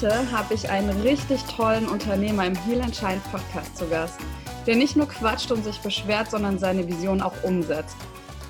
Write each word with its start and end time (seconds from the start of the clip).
Heute 0.00 0.30
habe 0.30 0.54
ich 0.54 0.70
einen 0.70 1.02
richtig 1.02 1.42
tollen 1.44 1.88
Unternehmer 1.88 2.46
im 2.46 2.54
Heal 2.54 2.80
and 2.80 2.94
Shine 2.94 3.20
Podcast 3.32 3.76
zu 3.76 3.88
Gast, 3.88 4.18
der 4.66 4.76
nicht 4.76 4.96
nur 4.96 5.08
quatscht 5.08 5.50
und 5.50 5.64
sich 5.64 5.80
beschwert, 5.80 6.30
sondern 6.30 6.58
seine 6.58 6.86
Vision 6.86 7.20
auch 7.20 7.42
umsetzt. 7.42 7.96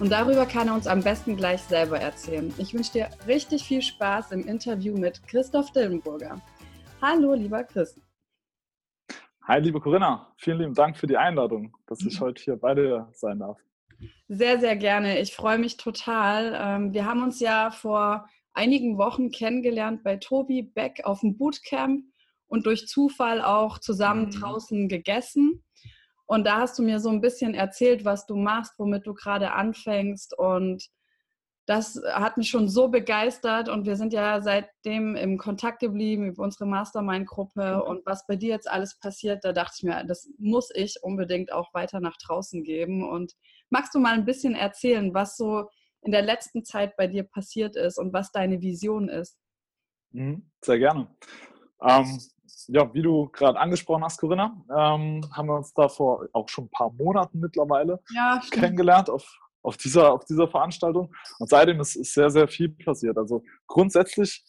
Und 0.00 0.12
darüber 0.12 0.46
kann 0.46 0.68
er 0.68 0.74
uns 0.74 0.86
am 0.86 1.02
besten 1.02 1.36
gleich 1.36 1.60
selber 1.62 1.98
erzählen. 1.98 2.54
Ich 2.56 2.72
wünsche 2.72 2.92
dir 2.92 3.10
richtig 3.26 3.64
viel 3.64 3.82
Spaß 3.82 4.30
im 4.30 4.46
Interview 4.46 4.96
mit 4.96 5.20
Christoph 5.26 5.72
Dillenburger. 5.72 6.40
Hallo, 7.02 7.34
lieber 7.34 7.64
Chris. 7.64 8.00
Hi, 9.48 9.58
liebe 9.58 9.80
Corinna. 9.80 10.32
Vielen 10.36 10.58
lieben 10.58 10.74
Dank 10.74 10.96
für 10.96 11.08
die 11.08 11.16
Einladung, 11.16 11.76
dass 11.88 12.00
ich 12.02 12.20
heute 12.20 12.40
hier 12.40 12.54
bei 12.56 12.74
dir 12.74 13.08
sein 13.12 13.40
darf. 13.40 13.58
Sehr, 14.28 14.60
sehr 14.60 14.76
gerne. 14.76 15.18
Ich 15.18 15.34
freue 15.34 15.58
mich 15.58 15.78
total. 15.78 16.56
Ähm, 16.56 16.92
wir 16.92 17.04
haben 17.04 17.24
uns 17.24 17.40
ja 17.40 17.72
vor 17.72 18.28
einigen 18.52 18.98
Wochen 18.98 19.32
kennengelernt 19.32 20.04
bei 20.04 20.16
Tobi 20.16 20.62
Beck 20.62 21.00
auf 21.04 21.20
dem 21.20 21.36
Bootcamp 21.36 22.04
und 22.46 22.66
durch 22.66 22.86
Zufall 22.86 23.42
auch 23.42 23.78
zusammen 23.78 24.26
mhm. 24.26 24.30
draußen 24.30 24.88
gegessen. 24.88 25.64
Und 26.28 26.46
da 26.46 26.58
hast 26.58 26.78
du 26.78 26.82
mir 26.82 27.00
so 27.00 27.08
ein 27.08 27.22
bisschen 27.22 27.54
erzählt, 27.54 28.04
was 28.04 28.26
du 28.26 28.36
machst, 28.36 28.74
womit 28.78 29.06
du 29.06 29.14
gerade 29.14 29.52
anfängst. 29.52 30.38
Und 30.38 30.86
das 31.64 31.98
hat 32.12 32.36
mich 32.36 32.50
schon 32.50 32.68
so 32.68 32.88
begeistert. 32.88 33.70
Und 33.70 33.86
wir 33.86 33.96
sind 33.96 34.12
ja 34.12 34.42
seitdem 34.42 35.16
im 35.16 35.38
Kontakt 35.38 35.80
geblieben 35.80 36.26
über 36.26 36.42
unsere 36.42 36.66
Mastermind-Gruppe. 36.66 37.76
Mhm. 37.76 37.80
Und 37.80 38.06
was 38.06 38.26
bei 38.26 38.36
dir 38.36 38.50
jetzt 38.50 38.70
alles 38.70 38.98
passiert, 38.98 39.42
da 39.42 39.54
dachte 39.54 39.76
ich 39.78 39.84
mir, 39.84 40.04
das 40.04 40.28
muss 40.36 40.70
ich 40.74 40.98
unbedingt 41.02 41.50
auch 41.50 41.72
weiter 41.72 41.98
nach 41.98 42.18
draußen 42.18 42.62
geben. 42.62 43.08
Und 43.08 43.32
magst 43.70 43.94
du 43.94 43.98
mal 43.98 44.12
ein 44.12 44.26
bisschen 44.26 44.54
erzählen, 44.54 45.14
was 45.14 45.38
so 45.38 45.70
in 46.02 46.12
der 46.12 46.22
letzten 46.22 46.62
Zeit 46.62 46.94
bei 46.98 47.06
dir 47.06 47.22
passiert 47.22 47.74
ist 47.74 47.98
und 47.98 48.12
was 48.12 48.32
deine 48.32 48.60
Vision 48.60 49.08
ist. 49.08 49.38
Mhm, 50.10 50.50
sehr 50.62 50.78
gerne. 50.78 51.08
Ähm, 51.80 52.20
ja, 52.68 52.92
wie 52.92 53.02
du 53.02 53.28
gerade 53.30 53.58
angesprochen 53.58 54.04
hast, 54.04 54.18
Corinna, 54.18 54.56
ähm, 54.70 55.22
haben 55.32 55.48
wir 55.48 55.56
uns 55.56 55.72
da 55.72 55.88
vor 55.88 56.26
auch 56.32 56.48
schon 56.48 56.64
ein 56.64 56.70
paar 56.70 56.92
Monaten 56.92 57.40
mittlerweile 57.40 58.00
ja, 58.14 58.40
kennengelernt 58.50 59.08
auf, 59.08 59.26
auf, 59.62 59.76
dieser, 59.78 60.12
auf 60.12 60.24
dieser 60.26 60.48
Veranstaltung. 60.48 61.12
Und 61.38 61.48
seitdem 61.48 61.80
ist, 61.80 61.96
ist 61.96 62.12
sehr, 62.12 62.30
sehr 62.30 62.46
viel 62.46 62.68
passiert. 62.68 63.16
Also 63.16 63.42
grundsätzlich 63.66 64.44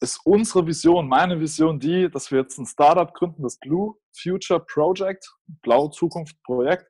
ist 0.00 0.20
unsere 0.24 0.66
Vision, 0.66 1.08
meine 1.08 1.40
Vision 1.40 1.80
die, 1.80 2.08
dass 2.08 2.30
wir 2.30 2.40
jetzt 2.40 2.58
ein 2.58 2.66
Startup 2.66 3.12
gründen, 3.12 3.42
das 3.42 3.58
Blue 3.58 3.96
Future 4.16 4.60
Project, 4.60 5.28
Blaue 5.62 5.90
Zukunft 5.90 6.40
Projekt. 6.44 6.86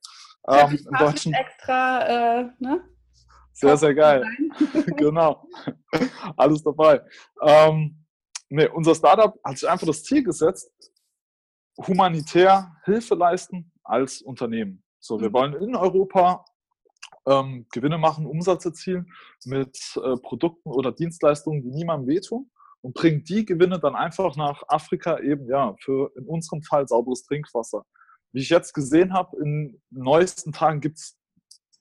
Ähm, 0.47 0.57
ja, 0.57 0.69
in 0.69 0.99
Deutschen. 0.99 1.33
extra, 1.33 2.41
äh, 2.41 2.51
ne? 2.59 2.85
Sehr, 3.55 3.77
sehr 3.77 3.95
geil. 3.95 4.25
genau. 4.97 5.47
Alles 6.37 6.63
dabei. 6.63 7.01
Ähm, 7.41 8.04
nee, 8.55 8.69
unser 8.69 8.95
Startup 8.95 9.39
hat 9.45 9.59
sich 9.59 9.69
einfach 9.69 9.87
das 9.87 10.05
Ziel 10.05 10.23
gesetzt, 10.23 10.71
humanitär 11.77 12.77
Hilfe 12.85 13.15
leisten 13.15 13.73
als 13.83 14.23
Unternehmen. 14.23 14.83
So, 15.01 15.21
wir 15.21 15.29
mhm. 15.29 15.33
wollen 15.35 15.55
in 15.55 15.77
Europa 15.77 16.45
ähm, 17.27 17.67
Gewinne 17.73 17.99
machen, 17.99 18.27
Umsatz 18.27 18.65
erzielen 18.65 19.13
mit 19.45 19.77
äh, 19.97 20.17
Produkten 20.17 20.71
oder 20.71 20.93
Dienstleistungen, 20.93 21.63
die 21.63 21.71
niemandem 21.71 22.09
wehtun 22.09 22.51
und 22.81 22.95
bringen 22.95 23.25
die 23.25 23.45
Gewinne 23.45 23.79
dann 23.79 23.97
einfach 23.97 24.37
nach 24.37 24.63
Afrika 24.69 25.19
eben, 25.21 25.49
ja, 25.49 25.75
für 25.81 26.13
in 26.17 26.27
unserem 26.27 26.63
Fall 26.63 26.87
sauberes 26.87 27.25
Trinkwasser. 27.25 27.85
Wie 28.33 28.41
ich 28.41 28.51
jetzt 28.51 28.73
gesehen 28.73 29.13
habe, 29.13 29.37
in 29.41 29.81
neuesten 29.91 30.53
Tagen 30.53 30.81
gibt 30.81 30.99
es 30.99 31.19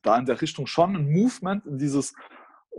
da 0.02 0.18
in 0.18 0.26
der 0.26 0.42
Richtung 0.42 0.66
schon 0.66 0.96
ein 0.96 1.12
Movement 1.12 1.66
in 1.66 1.78
dieses 1.78 2.14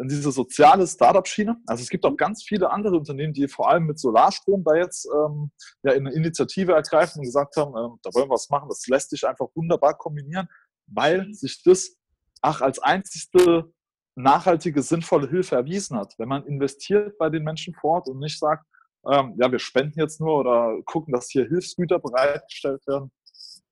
in 0.01 0.09
diese 0.09 0.33
soziale 0.33 0.87
Startup-Schiene. 0.87 1.57
Also 1.67 1.83
es 1.83 1.89
gibt 1.89 2.05
auch 2.05 2.17
ganz 2.17 2.43
viele 2.43 2.71
andere 2.71 2.97
Unternehmen, 2.97 3.33
die 3.33 3.47
vor 3.49 3.69
allem 3.69 3.85
mit 3.87 3.99
Solarstrom 3.99 4.65
da 4.65 4.75
jetzt 4.75 5.07
ähm, 5.07 5.51
ja 5.83 5.93
in 5.93 6.07
eine 6.07 6.17
Initiative 6.17 6.73
ergreifen 6.73 7.21
und 7.21 7.27
gesagt 7.27 7.57
haben, 7.57 7.71
äh, 7.71 7.97
da 8.03 8.11
wollen 8.13 8.29
wir 8.29 8.35
was 8.35 8.51
machen. 8.51 8.69
Das 8.69 8.87
lässt 8.89 9.11
sich 9.11 9.27
einfach 9.27 9.47
wunderbar 9.55 9.97
kombinieren, 9.97 10.49
weil 10.87 11.33
sich 11.33 11.63
das 11.63 11.97
ach 12.43 12.61
als 12.61 12.79
einzigste 12.81 13.73
nachhaltige, 14.17 14.83
sinnvolle 14.83 15.29
Hilfe 15.29 15.57
erwiesen 15.57 15.97
hat. 15.97 16.15
Wenn 16.19 16.29
man 16.29 16.47
investiert 16.47 17.17
bei 17.19 17.31
den 17.31 17.45
Menschen 17.45 17.75
vor 17.75 17.97
Ort 17.97 18.09
und 18.09 18.19
nicht 18.19 18.39
sagt, 18.39 18.65
ähm, 19.11 19.35
ja, 19.39 19.51
wir 19.51 19.59
spenden 19.59 19.99
jetzt 19.99 20.21
nur 20.21 20.39
oder 20.39 20.81
gucken, 20.85 21.13
dass 21.13 21.31
hier 21.31 21.47
Hilfsgüter 21.47 21.99
bereitgestellt 21.99 22.87
werden. 22.87 23.11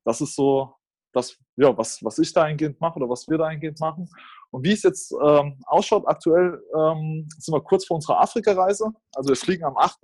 Das 0.04 0.20
ist 0.20 0.34
so 0.34 0.74
das, 1.12 1.36
ja, 1.56 1.76
was, 1.76 2.02
was 2.02 2.18
ich 2.18 2.32
dahingehend 2.32 2.80
mache 2.80 2.96
oder 2.98 3.08
was 3.08 3.28
wir 3.28 3.38
dahingehend 3.38 3.80
machen. 3.80 4.08
Und 4.52 4.64
wie 4.64 4.72
es 4.72 4.82
jetzt 4.82 5.12
ähm, 5.12 5.58
ausschaut, 5.66 6.04
aktuell 6.06 6.62
ähm, 6.78 7.26
sind 7.38 7.54
wir 7.54 7.62
kurz 7.62 7.86
vor 7.86 7.96
unserer 7.96 8.20
Afrika-Reise. 8.20 8.92
Also 9.14 9.30
wir 9.30 9.36
fliegen 9.36 9.64
am 9.64 9.78
8. 9.78 10.00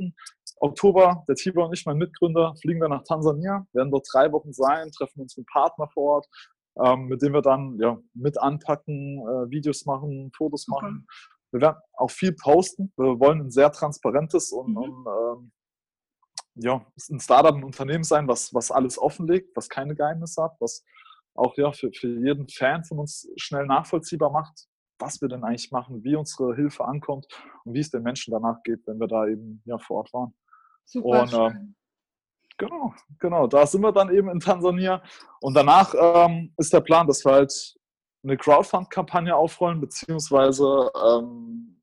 Oktober, 0.60 1.22
der 1.28 1.36
Tibor 1.36 1.66
und 1.66 1.74
ich, 1.74 1.84
mein 1.84 1.98
Mitgründer, 1.98 2.54
fliegen 2.60 2.80
wir 2.80 2.88
nach 2.88 3.04
Tansania, 3.04 3.66
werden 3.72 3.90
dort 3.90 4.08
drei 4.10 4.32
Wochen 4.32 4.52
sein, 4.52 4.90
treffen 4.90 5.20
uns 5.20 5.36
mit 5.36 5.46
Partner 5.46 5.86
vor 5.92 6.14
Ort, 6.14 6.28
ähm, 6.82 7.06
mit 7.08 7.20
dem 7.20 7.34
wir 7.34 7.42
dann 7.42 7.78
ja, 7.78 7.98
mit 8.14 8.40
anpacken, 8.40 9.18
äh, 9.18 9.50
Videos 9.50 9.84
machen, 9.84 10.32
Fotos 10.34 10.66
okay. 10.68 10.80
machen. 10.80 11.06
Wir 11.50 11.60
werden 11.60 11.76
auch 11.94 12.10
viel 12.10 12.32
posten. 12.32 12.92
Wir 12.96 13.20
wollen 13.20 13.40
ein 13.42 13.50
sehr 13.50 13.70
transparentes 13.70 14.50
und, 14.52 14.70
mhm. 14.70 14.76
und 14.76 15.06
ähm, 15.06 15.52
ja, 16.54 16.84
ein 17.10 17.20
Startup, 17.20 17.54
ein 17.54 17.64
Unternehmen 17.64 18.04
sein, 18.04 18.26
was, 18.26 18.52
was 18.54 18.70
alles 18.70 18.98
offenlegt, 18.98 19.54
was 19.54 19.68
keine 19.68 19.94
Geheimnisse 19.94 20.42
hat, 20.42 20.56
was 20.58 20.84
auch 21.38 21.56
ja, 21.56 21.72
für, 21.72 21.90
für 21.92 22.08
jeden 22.08 22.48
Fan 22.48 22.84
von 22.84 22.98
uns 22.98 23.28
schnell 23.36 23.66
nachvollziehbar 23.66 24.30
macht, 24.30 24.66
was 24.98 25.20
wir 25.20 25.28
denn 25.28 25.44
eigentlich 25.44 25.70
machen, 25.70 26.02
wie 26.02 26.16
unsere 26.16 26.54
Hilfe 26.54 26.84
ankommt 26.84 27.26
und 27.64 27.74
wie 27.74 27.80
es 27.80 27.90
den 27.90 28.02
Menschen 28.02 28.32
danach 28.32 28.62
geht, 28.64 28.86
wenn 28.86 28.98
wir 28.98 29.06
da 29.06 29.26
eben 29.26 29.62
ja, 29.64 29.78
vor 29.78 29.98
Ort 29.98 30.12
waren. 30.12 30.34
Super 30.84 31.22
und, 31.22 31.32
äh, 31.32 31.54
genau, 32.56 32.94
genau, 33.18 33.46
da 33.46 33.66
sind 33.66 33.82
wir 33.82 33.92
dann 33.92 34.12
eben 34.12 34.28
in 34.30 34.40
Tansania 34.40 35.02
und 35.40 35.54
danach 35.54 35.94
ähm, 35.96 36.52
ist 36.56 36.72
der 36.72 36.80
Plan, 36.80 37.06
dass 37.06 37.24
wir 37.24 37.32
halt 37.32 37.74
eine 38.24 38.36
Crowdfund-Kampagne 38.36 39.34
aufrollen, 39.34 39.80
beziehungsweise 39.80 40.90
ähm, 41.06 41.77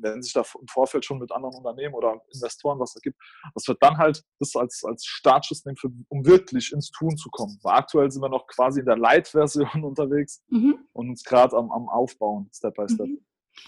wenn 0.00 0.22
sich 0.22 0.32
da 0.32 0.42
im 0.60 0.68
Vorfeld 0.68 1.04
schon 1.04 1.18
mit 1.18 1.32
anderen 1.32 1.54
Unternehmen 1.54 1.94
oder 1.94 2.20
Investoren 2.32 2.78
was 2.78 2.94
ergibt, 2.94 3.18
das 3.54 3.66
wird 3.68 3.78
dann 3.82 3.96
halt 3.98 4.22
das 4.38 4.54
als, 4.56 4.82
als 4.84 5.04
Startschuss 5.04 5.64
nehmen, 5.64 5.76
für, 5.76 5.90
um 6.08 6.26
wirklich 6.26 6.72
ins 6.72 6.90
Tun 6.90 7.16
zu 7.16 7.28
kommen. 7.30 7.58
Weil 7.62 7.74
aktuell 7.74 8.10
sind 8.10 8.22
wir 8.22 8.28
noch 8.28 8.46
quasi 8.46 8.80
in 8.80 8.86
der 8.86 8.98
Light-Version 8.98 9.68
unterwegs 9.84 10.42
mhm. 10.48 10.78
und 10.92 11.10
uns 11.10 11.24
gerade 11.24 11.56
am, 11.56 11.70
am 11.70 11.88
Aufbauen, 11.88 12.50
Step 12.52 12.74
by 12.74 12.88
Step. 12.88 13.06
Mhm. 13.06 13.20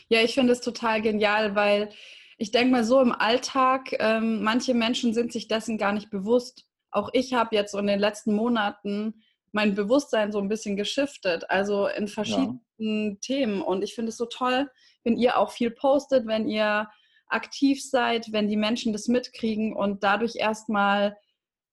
Ja, 0.08 0.20
ich 0.20 0.34
finde 0.34 0.52
es 0.52 0.60
total 0.60 1.00
genial, 1.02 1.54
weil 1.54 1.90
ich 2.36 2.50
denke 2.50 2.72
mal 2.72 2.84
so 2.84 3.00
im 3.00 3.12
Alltag, 3.12 3.96
ähm, 3.98 4.42
manche 4.42 4.74
Menschen 4.74 5.14
sind 5.14 5.32
sich 5.32 5.48
dessen 5.48 5.78
gar 5.78 5.92
nicht 5.92 6.10
bewusst. 6.10 6.66
Auch 6.90 7.10
ich 7.12 7.34
habe 7.34 7.54
jetzt 7.54 7.72
so 7.72 7.78
in 7.78 7.86
den 7.86 7.98
letzten 7.98 8.34
Monaten 8.34 9.22
mein 9.52 9.74
Bewusstsein 9.74 10.32
so 10.32 10.38
ein 10.38 10.48
bisschen 10.48 10.76
geschiftet, 10.76 11.48
also 11.50 11.86
in 11.86 12.08
verschiedenen 12.08 12.60
ja. 12.78 13.14
Themen. 13.20 13.62
Und 13.62 13.82
ich 13.82 13.94
finde 13.94 14.10
es 14.10 14.16
so 14.16 14.26
toll, 14.26 14.70
wenn 15.04 15.16
ihr 15.16 15.38
auch 15.38 15.50
viel 15.50 15.70
postet, 15.70 16.26
wenn 16.26 16.48
ihr 16.48 16.88
aktiv 17.28 17.84
seid, 17.84 18.32
wenn 18.32 18.48
die 18.48 18.56
Menschen 18.56 18.92
das 18.92 19.08
mitkriegen 19.08 19.74
und 19.74 20.02
dadurch 20.02 20.36
erstmal 20.36 21.16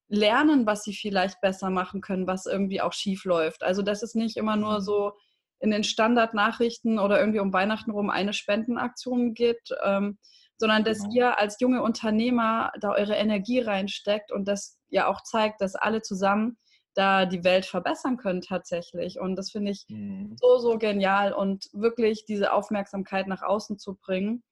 lernen, 0.08 0.66
was 0.66 0.84
sie 0.84 0.94
vielleicht 0.94 1.42
besser 1.42 1.70
machen 1.70 2.02
können, 2.02 2.28
was 2.28 2.46
irgendwie 2.46 2.82
auch 2.82 2.94
schief 2.94 3.26
läuft. 3.26 3.64
Also 3.64 3.82
dass 3.82 4.04
es 4.04 4.16
nicht 4.16 4.38
immer 4.38 4.56
nur 4.56 4.82
so 4.82 5.14
in 5.60 5.72
den 5.72 5.84
Standardnachrichten 5.84 7.00
oder 7.00 7.20
irgendwie 7.20 7.40
um 7.40 7.54
Weihnachten 7.54 7.92
rum 7.92 8.10
eine 8.10 8.34
Spendenaktion 8.34 9.34
gibt, 9.34 9.74
ähm, 9.84 10.18
sondern 10.58 10.84
dass 10.84 11.00
genau. 11.00 11.14
ihr 11.14 11.40
als 11.40 11.60
junge 11.60 11.82
Unternehmer 11.82 12.72
da 12.80 12.92
eure 12.92 13.16
Energie 13.16 13.60
reinsteckt 13.60 14.32
und 14.32 14.48
das 14.48 14.78
ja 14.90 15.08
auch 15.08 15.22
zeigt, 15.24 15.62
dass 15.62 15.76
alle 15.76 16.02
zusammen 16.02 16.58
da 16.96 17.26
die 17.26 17.44
Welt 17.44 17.66
verbessern 17.66 18.18
können 18.18 18.42
tatsächlich. 18.42 19.20
Und 19.20 19.36
das 19.36 19.52
finde 19.52 19.72
ich 19.72 19.86
mhm. 19.90 20.36
so, 20.40 20.58
so 20.58 20.78
genial 20.78 21.34
und 21.34 21.70
wirklich 21.74 22.26
diese 22.26 22.54
Aufmerksamkeit 22.54 23.28
nach 23.28 23.44
außen 23.44 23.78
zu 23.78 23.96
bringen, 23.96 24.44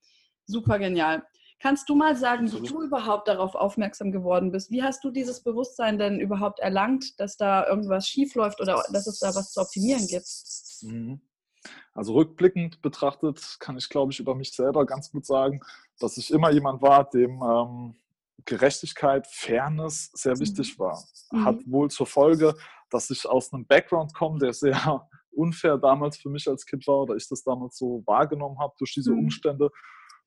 super 0.46 0.78
genial. 0.78 1.24
Kannst 1.60 1.88
du 1.88 1.94
mal 1.94 2.14
sagen, 2.14 2.52
wie 2.52 2.66
du 2.66 2.82
überhaupt 2.82 3.26
darauf 3.26 3.54
aufmerksam 3.54 4.12
geworden 4.12 4.52
bist? 4.52 4.70
Wie 4.70 4.82
hast 4.82 5.02
du 5.02 5.10
dieses 5.10 5.42
Bewusstsein 5.42 5.98
denn 5.98 6.20
überhaupt 6.20 6.60
erlangt, 6.60 7.18
dass 7.18 7.36
da 7.36 7.66
irgendwas 7.66 8.06
schiefläuft 8.06 8.60
oder 8.60 8.82
dass 8.92 9.06
es 9.06 9.18
da 9.18 9.34
was 9.34 9.52
zu 9.52 9.60
optimieren 9.60 10.06
gibt? 10.06 10.26
Mhm. 10.82 11.20
Also 11.94 12.12
rückblickend 12.12 12.82
betrachtet 12.82 13.56
kann 13.60 13.78
ich, 13.78 13.88
glaube 13.88 14.12
ich, 14.12 14.20
über 14.20 14.34
mich 14.34 14.52
selber 14.52 14.84
ganz 14.84 15.10
gut 15.10 15.24
sagen, 15.24 15.60
dass 15.98 16.18
ich 16.18 16.30
immer 16.30 16.50
jemand 16.50 16.82
war, 16.82 17.08
dem 17.08 17.42
ähm, 17.42 17.96
Gerechtigkeit, 18.44 19.26
Fairness 19.26 20.10
sehr 20.14 20.38
wichtig 20.38 20.76
mhm. 20.76 20.82
war. 20.82 21.04
Hat 21.44 21.66
mhm. 21.66 21.72
wohl 21.72 21.90
zur 21.90 22.06
Folge, 22.06 22.54
dass 22.90 23.10
ich 23.10 23.26
aus 23.26 23.52
einem 23.52 23.66
Background 23.66 24.14
komme, 24.14 24.38
der 24.38 24.52
sehr 24.52 25.08
unfair 25.32 25.78
damals 25.78 26.16
für 26.16 26.28
mich 26.28 26.48
als 26.48 26.64
Kind 26.64 26.86
war 26.86 27.00
oder 27.02 27.16
ich 27.16 27.28
das 27.28 27.42
damals 27.42 27.76
so 27.76 28.02
wahrgenommen 28.06 28.58
habe 28.58 28.74
durch 28.78 28.92
diese 28.92 29.12
mhm. 29.12 29.20
Umstände. 29.20 29.70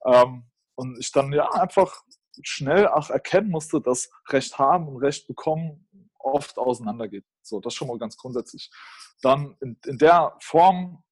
Ähm, 0.06 0.46
und 0.76 0.98
ich 1.00 1.12
dann 1.12 1.32
ja 1.34 1.50
einfach 1.52 2.04
schnell 2.44 2.88
auch 2.88 3.10
erkennen 3.10 3.50
musste, 3.50 3.82
dass 3.82 4.10
Recht 4.30 4.60
haben 4.60 4.88
und 4.88 4.98
Recht 4.98 5.28
bekommen 5.28 5.88
oft 6.20 6.58
auseinandergeht. 6.58 7.26
So, 7.42 7.60
das 7.60 7.74
schon 7.74 7.88
mal 7.88 7.98
ganz 7.98 8.18
grundsätzlich. 8.18 8.70
Dann 9.22 9.56
in, 9.62 9.78
in 9.86 9.98
der 9.98 10.36
Form, 10.42 11.04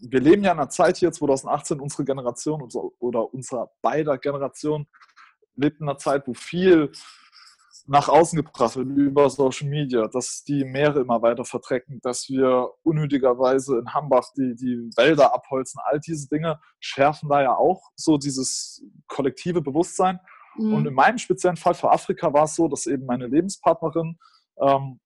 wir 0.00 0.20
leben 0.20 0.44
ja 0.44 0.52
in 0.52 0.58
einer 0.58 0.68
Zeit 0.68 0.98
hier, 0.98 1.12
2018, 1.12 1.80
unsere 1.80 2.04
Generation 2.04 2.68
oder 2.98 3.32
unsere 3.32 3.70
beider 3.80 4.18
Generation 4.18 4.86
lebt 5.58 5.80
in 5.80 5.88
einer 5.88 5.98
Zeit, 5.98 6.26
wo 6.26 6.34
viel 6.34 6.90
nach 7.86 8.08
außen 8.08 8.36
gebracht 8.36 8.76
wird 8.76 8.88
über 8.88 9.30
Social 9.30 9.68
Media, 9.68 10.08
dass 10.08 10.44
die 10.44 10.64
Meere 10.64 11.00
immer 11.00 11.22
weiter 11.22 11.44
verdrecken, 11.44 12.00
dass 12.02 12.28
wir 12.28 12.68
unnötigerweise 12.82 13.78
in 13.78 13.94
Hambach 13.94 14.30
die, 14.36 14.54
die 14.54 14.90
Wälder 14.96 15.34
abholzen. 15.34 15.80
All 15.84 15.98
diese 15.98 16.28
Dinge 16.28 16.60
schärfen 16.80 17.30
da 17.30 17.42
ja 17.42 17.56
auch 17.56 17.90
so 17.96 18.18
dieses 18.18 18.84
kollektive 19.06 19.62
Bewusstsein. 19.62 20.20
Mhm. 20.56 20.74
Und 20.74 20.86
in 20.86 20.94
meinem 20.94 21.16
speziellen 21.16 21.56
Fall 21.56 21.74
für 21.74 21.90
Afrika 21.90 22.32
war 22.32 22.44
es 22.44 22.56
so, 22.56 22.68
dass 22.68 22.86
eben 22.86 23.06
meine 23.06 23.26
Lebenspartnerin, 23.26 24.18
ähm, 24.60 25.00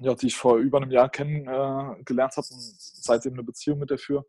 ja, 0.00 0.14
die 0.14 0.28
ich 0.28 0.36
vor 0.36 0.56
über 0.56 0.78
einem 0.78 0.90
Jahr 0.90 1.10
kennengelernt 1.10 2.36
habe 2.36 2.46
und 2.50 2.74
seitdem 2.78 3.34
eine 3.34 3.42
Beziehung 3.42 3.78
mit 3.78 3.90
der 3.90 3.98
führe, 3.98 4.24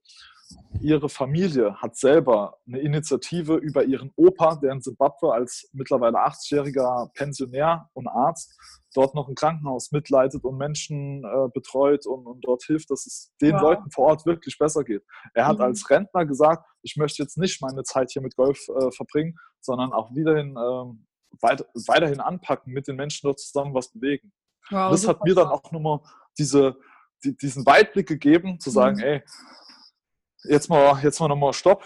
ihre 0.81 1.09
Familie 1.09 1.75
hat 1.75 1.95
selber 1.95 2.57
eine 2.67 2.79
Initiative 2.79 3.55
über 3.55 3.83
ihren 3.83 4.11
Opa, 4.15 4.55
der 4.55 4.73
in 4.73 4.81
Simbabwe 4.81 5.33
als 5.33 5.69
mittlerweile 5.71 6.17
80-jähriger 6.17 7.11
Pensionär 7.13 7.89
und 7.94 8.07
Arzt 8.07 8.57
dort 8.94 9.15
noch 9.15 9.27
ein 9.27 9.35
Krankenhaus 9.35 9.91
mitleitet 9.91 10.44
und 10.44 10.57
Menschen 10.57 11.23
äh, 11.23 11.50
betreut 11.53 12.05
und, 12.05 12.25
und, 12.25 12.41
dort 12.45 12.63
hilft, 12.63 12.91
dass 12.91 13.05
es 13.05 13.31
den 13.41 13.53
wow. 13.53 13.61
Leuten 13.61 13.91
vor 13.91 14.07
Ort 14.07 14.25
wirklich 14.25 14.57
besser 14.57 14.83
geht. 14.83 15.03
Er 15.33 15.47
hat 15.47 15.57
mhm. 15.57 15.63
als 15.63 15.89
Rentner 15.89 16.25
gesagt, 16.25 16.65
ich 16.81 16.95
möchte 16.95 17.23
jetzt 17.23 17.38
nicht 17.38 17.61
meine 17.61 17.83
Zeit 17.83 18.11
hier 18.11 18.21
mit 18.21 18.35
Golf 18.35 18.59
äh, 18.69 18.91
verbringen, 18.91 19.38
sondern 19.61 19.94
auch 19.94 20.13
wiederhin, 20.13 20.51
äh, 20.51 21.41
weit, 21.41 21.65
weiterhin 21.88 22.19
anpacken, 22.19 22.73
mit 22.73 22.88
den 22.88 22.95
Menschen 22.95 23.27
dort 23.27 23.39
zusammen 23.39 23.73
was 23.73 23.91
bewegen. 23.91 24.31
Wow, 24.69 24.91
das 24.91 25.07
hat 25.07 25.23
mir 25.23 25.35
dann 25.35 25.47
auch 25.47 25.71
nochmal 25.71 26.00
diese, 26.38 26.75
die, 27.23 27.35
diesen 27.35 27.65
Weitblick 27.65 28.07
gegeben, 28.07 28.59
zu 28.59 28.69
sagen, 28.69 28.97
mhm. 28.97 29.03
ey, 29.03 29.23
jetzt 30.43 30.69
mal, 30.69 31.01
jetzt 31.03 31.19
mal 31.19 31.27
nochmal 31.27 31.53
Stopp. 31.53 31.83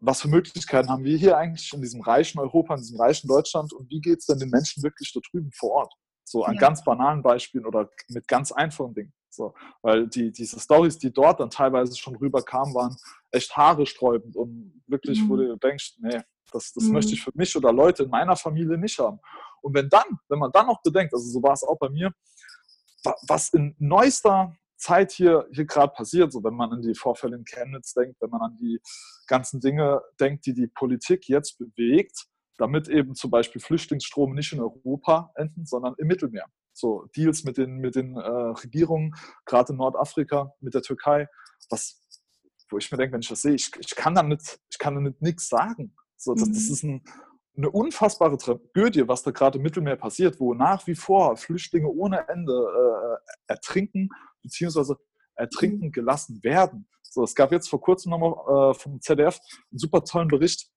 Was 0.00 0.20
für 0.20 0.28
Möglichkeiten 0.28 0.90
haben 0.90 1.04
wir 1.04 1.16
hier 1.16 1.38
eigentlich 1.38 1.72
in 1.72 1.80
diesem 1.80 2.02
reichen 2.02 2.38
Europa, 2.38 2.74
in 2.74 2.80
diesem 2.80 3.00
reichen 3.00 3.26
Deutschland 3.26 3.72
und 3.72 3.88
wie 3.88 4.00
geht 4.00 4.18
es 4.18 4.26
denn 4.26 4.38
den 4.38 4.50
Menschen 4.50 4.82
wirklich 4.82 5.12
da 5.14 5.20
drüben 5.30 5.50
vor 5.52 5.70
Ort? 5.70 5.94
So 6.24 6.44
an 6.44 6.54
ja. 6.54 6.60
ganz 6.60 6.84
banalen 6.84 7.22
Beispielen 7.22 7.64
oder 7.64 7.88
mit 8.08 8.28
ganz 8.28 8.52
einfachen 8.52 8.94
Dingen. 8.94 9.12
So, 9.30 9.54
weil 9.82 10.06
die, 10.08 10.30
diese 10.30 10.60
Stories, 10.60 10.98
die 10.98 11.12
dort 11.12 11.40
dann 11.40 11.50
teilweise 11.50 11.96
schon 11.96 12.16
rüberkamen, 12.16 12.74
waren 12.74 12.96
echt 13.30 13.56
haaresträubend 13.56 14.36
und 14.36 14.82
wirklich, 14.86 15.20
mhm. 15.20 15.28
wo 15.28 15.36
du 15.36 15.56
denkst, 15.56 15.94
nee, 15.98 16.20
das, 16.52 16.72
das 16.72 16.84
mhm. 16.84 16.92
möchte 16.92 17.12
ich 17.12 17.22
für 17.22 17.32
mich 17.34 17.54
oder 17.56 17.72
Leute 17.72 18.04
in 18.04 18.10
meiner 18.10 18.36
Familie 18.36 18.78
nicht 18.78 18.98
haben. 18.98 19.18
Und 19.60 19.74
wenn 19.74 19.88
dann, 19.88 20.04
wenn 20.28 20.38
man 20.38 20.52
dann 20.52 20.66
noch 20.66 20.82
bedenkt, 20.82 21.12
also 21.14 21.26
so 21.26 21.42
war 21.42 21.52
es 21.52 21.64
auch 21.64 21.78
bei 21.78 21.88
mir, 21.88 22.12
was 23.28 23.50
in 23.50 23.74
neuester 23.78 24.54
Zeit 24.84 25.12
hier, 25.12 25.46
hier 25.50 25.64
gerade 25.64 25.92
passiert, 25.94 26.30
so 26.30 26.44
wenn 26.44 26.54
man 26.54 26.70
an 26.70 26.82
die 26.82 26.94
Vorfälle 26.94 27.36
in 27.36 27.44
Chemnitz 27.44 27.94
denkt, 27.94 28.20
wenn 28.20 28.28
man 28.28 28.42
an 28.42 28.58
die 28.58 28.80
ganzen 29.26 29.60
Dinge 29.60 30.02
denkt, 30.20 30.44
die 30.44 30.52
die 30.52 30.66
Politik 30.66 31.26
jetzt 31.26 31.58
bewegt, 31.58 32.26
damit 32.58 32.88
eben 32.88 33.14
zum 33.14 33.30
Beispiel 33.30 33.62
Flüchtlingsstrome 33.62 34.34
nicht 34.34 34.52
in 34.52 34.60
Europa 34.60 35.32
enden, 35.36 35.64
sondern 35.64 35.94
im 35.96 36.06
Mittelmeer. 36.06 36.46
So 36.74 37.06
Deals 37.16 37.44
mit 37.44 37.56
den, 37.56 37.78
mit 37.78 37.94
den 37.94 38.16
äh, 38.16 38.28
Regierungen, 38.28 39.14
gerade 39.46 39.72
in 39.72 39.78
Nordafrika, 39.78 40.52
mit 40.60 40.74
der 40.74 40.82
Türkei, 40.82 41.28
was, 41.70 42.06
wo 42.68 42.76
ich 42.76 42.92
mir 42.92 42.98
denke, 42.98 43.14
wenn 43.14 43.22
ich 43.22 43.28
das 43.28 43.40
sehe, 43.40 43.54
ich, 43.54 43.70
ich 43.78 43.96
kann 43.96 44.14
da 44.14 44.22
nicht, 44.22 44.60
ich 44.70 44.78
kann 44.78 44.94
da 44.94 45.00
nicht 45.00 45.22
nichts 45.22 45.48
sagen. 45.48 45.96
So, 46.16 46.34
das, 46.34 46.48
das 46.48 46.66
mhm. 46.66 46.72
ist 46.72 46.82
ein, 46.82 47.04
eine 47.56 47.70
unfassbare 47.70 48.36
Tragödie, 48.36 49.08
was 49.08 49.22
da 49.22 49.30
gerade 49.30 49.58
im 49.58 49.62
Mittelmeer 49.62 49.96
passiert, 49.96 50.38
wo 50.40 50.52
nach 50.52 50.86
wie 50.86 50.94
vor 50.94 51.36
Flüchtlinge 51.38 51.88
ohne 51.88 52.28
Ende 52.28 52.52
äh, 52.52 53.32
ertrinken 53.46 54.10
beziehungsweise 54.44 54.96
ertrinken 55.34 55.90
gelassen 55.90 56.42
werden. 56.44 56.88
So, 57.02 57.24
es 57.24 57.34
gab 57.34 57.50
jetzt 57.52 57.68
vor 57.68 57.80
kurzem 57.80 58.10
nochmal 58.10 58.70
äh, 58.70 58.74
vom 58.74 59.00
ZDF 59.00 59.38
einen 59.70 59.78
super 59.78 60.04
tollen 60.04 60.28
Bericht, 60.28 60.68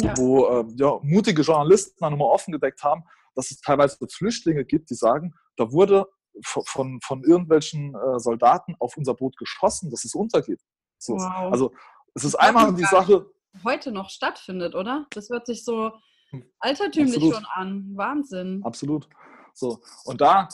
ja. 0.00 0.14
wo 0.16 0.46
äh, 0.46 0.64
ja, 0.76 0.98
mutige 1.02 1.42
Journalisten 1.42 1.96
dann 2.00 2.12
nochmal 2.12 2.34
offen 2.34 2.52
gedeckt 2.52 2.82
haben, 2.82 3.04
dass 3.34 3.50
es 3.50 3.60
teilweise 3.60 3.98
Flüchtlinge 4.10 4.64
gibt, 4.64 4.90
die 4.90 4.94
sagen, 4.94 5.34
da 5.56 5.70
wurde 5.72 6.06
von, 6.44 7.00
von 7.02 7.24
irgendwelchen 7.24 7.94
äh, 7.94 8.18
Soldaten 8.18 8.74
auf 8.78 8.96
unser 8.96 9.14
Boot 9.14 9.36
geschossen, 9.36 9.90
dass 9.90 10.04
es 10.04 10.14
untergeht. 10.14 10.60
So, 10.98 11.14
wow. 11.14 11.52
Also 11.52 11.72
es 12.14 12.24
ist 12.24 12.34
einmal 12.36 12.74
die 12.74 12.84
Sache. 12.84 13.26
Heute 13.64 13.92
noch 13.92 14.08
stattfindet, 14.08 14.74
oder? 14.74 15.06
Das 15.10 15.28
hört 15.28 15.46
sich 15.46 15.64
so 15.64 15.92
hm. 16.30 16.44
altertümlich 16.58 17.16
Absolut. 17.16 17.34
schon 17.34 17.46
an. 17.54 17.92
Wahnsinn. 17.94 18.62
Absolut. 18.64 19.08
So, 19.54 19.80
und 20.04 20.20
da 20.20 20.48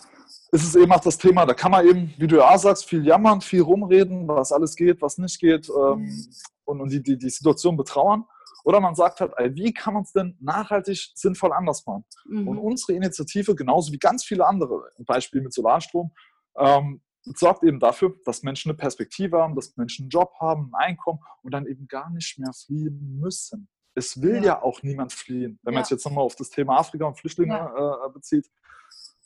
ist 0.50 0.65
es 0.65 0.75
eben 0.75 0.93
auch 0.93 1.00
das 1.00 1.19
Thema, 1.19 1.45
da 1.45 1.55
kann 1.55 1.71
man 1.71 1.87
eben, 1.87 2.15
wie 2.17 2.27
du 2.27 2.37
ja 2.37 2.56
sagst, 2.56 2.87
viel 2.87 3.05
jammern, 3.05 3.41
viel 3.41 3.62
rumreden, 3.62 4.27
was 4.29 4.53
alles 4.53 4.77
geht, 4.77 5.03
was 5.03 5.19
nicht 5.19 5.39
geht 5.39 5.69
ähm, 5.69 6.00
mhm. 6.00 6.27
und, 6.65 6.81
und 6.81 6.93
die, 6.93 7.03
die, 7.03 7.19
die 7.19 7.31
Situation 7.31 7.77
betrauern. 7.77 8.25
Oder 8.65 8.81
man 8.81 8.95
sagt 8.95 9.21
halt, 9.21 9.33
ey, 9.37 9.55
wie 9.55 9.73
kann 9.73 9.95
man 9.95 10.03
es 10.03 10.12
denn 10.12 10.37
nachhaltig 10.41 11.12
sinnvoll 11.15 11.53
anders 11.53 11.87
machen? 11.87 12.05
Mhm. 12.27 12.49
Und 12.49 12.59
unsere 12.59 12.95
Initiative, 12.95 13.55
genauso 13.55 13.93
wie 13.93 13.99
ganz 13.99 14.25
viele 14.25 14.47
andere, 14.47 14.83
ein 14.99 15.05
Beispiel 15.05 15.43
mit 15.43 15.53
Solarstrom, 15.53 16.12
ähm, 16.56 17.03
sorgt 17.37 17.62
eben 17.62 17.79
dafür, 17.79 18.15
dass 18.25 18.43
Menschen 18.43 18.71
eine 18.71 18.77
Perspektive 18.77 19.39
haben, 19.39 19.55
dass 19.55 19.77
Menschen 19.77 20.05
einen 20.05 20.11
Job 20.11 20.33
haben, 20.41 20.71
ein 20.75 20.91
Einkommen 20.91 21.21
und 21.43 21.53
dann 21.53 21.67
eben 21.67 21.87
gar 21.89 22.11
nicht 22.11 22.39
mehr 22.39 22.53
fliehen 22.53 23.19
müssen. 23.21 23.69
Es 23.94 24.23
will 24.23 24.37
ja, 24.37 24.43
ja 24.43 24.62
auch 24.62 24.83
niemand 24.83 25.12
fliehen, 25.12 25.59
wenn 25.62 25.75
ja. 25.75 25.79
man 25.79 25.85
sich 25.85 25.91
jetzt 25.91 26.05
nochmal 26.05 26.25
auf 26.25 26.37
das 26.37 26.51
Thema 26.51 26.79
Afrika 26.79 27.05
und 27.06 27.19
Flüchtlinge 27.19 27.55
ja. 27.55 28.06
äh, 28.06 28.11
bezieht 28.11 28.49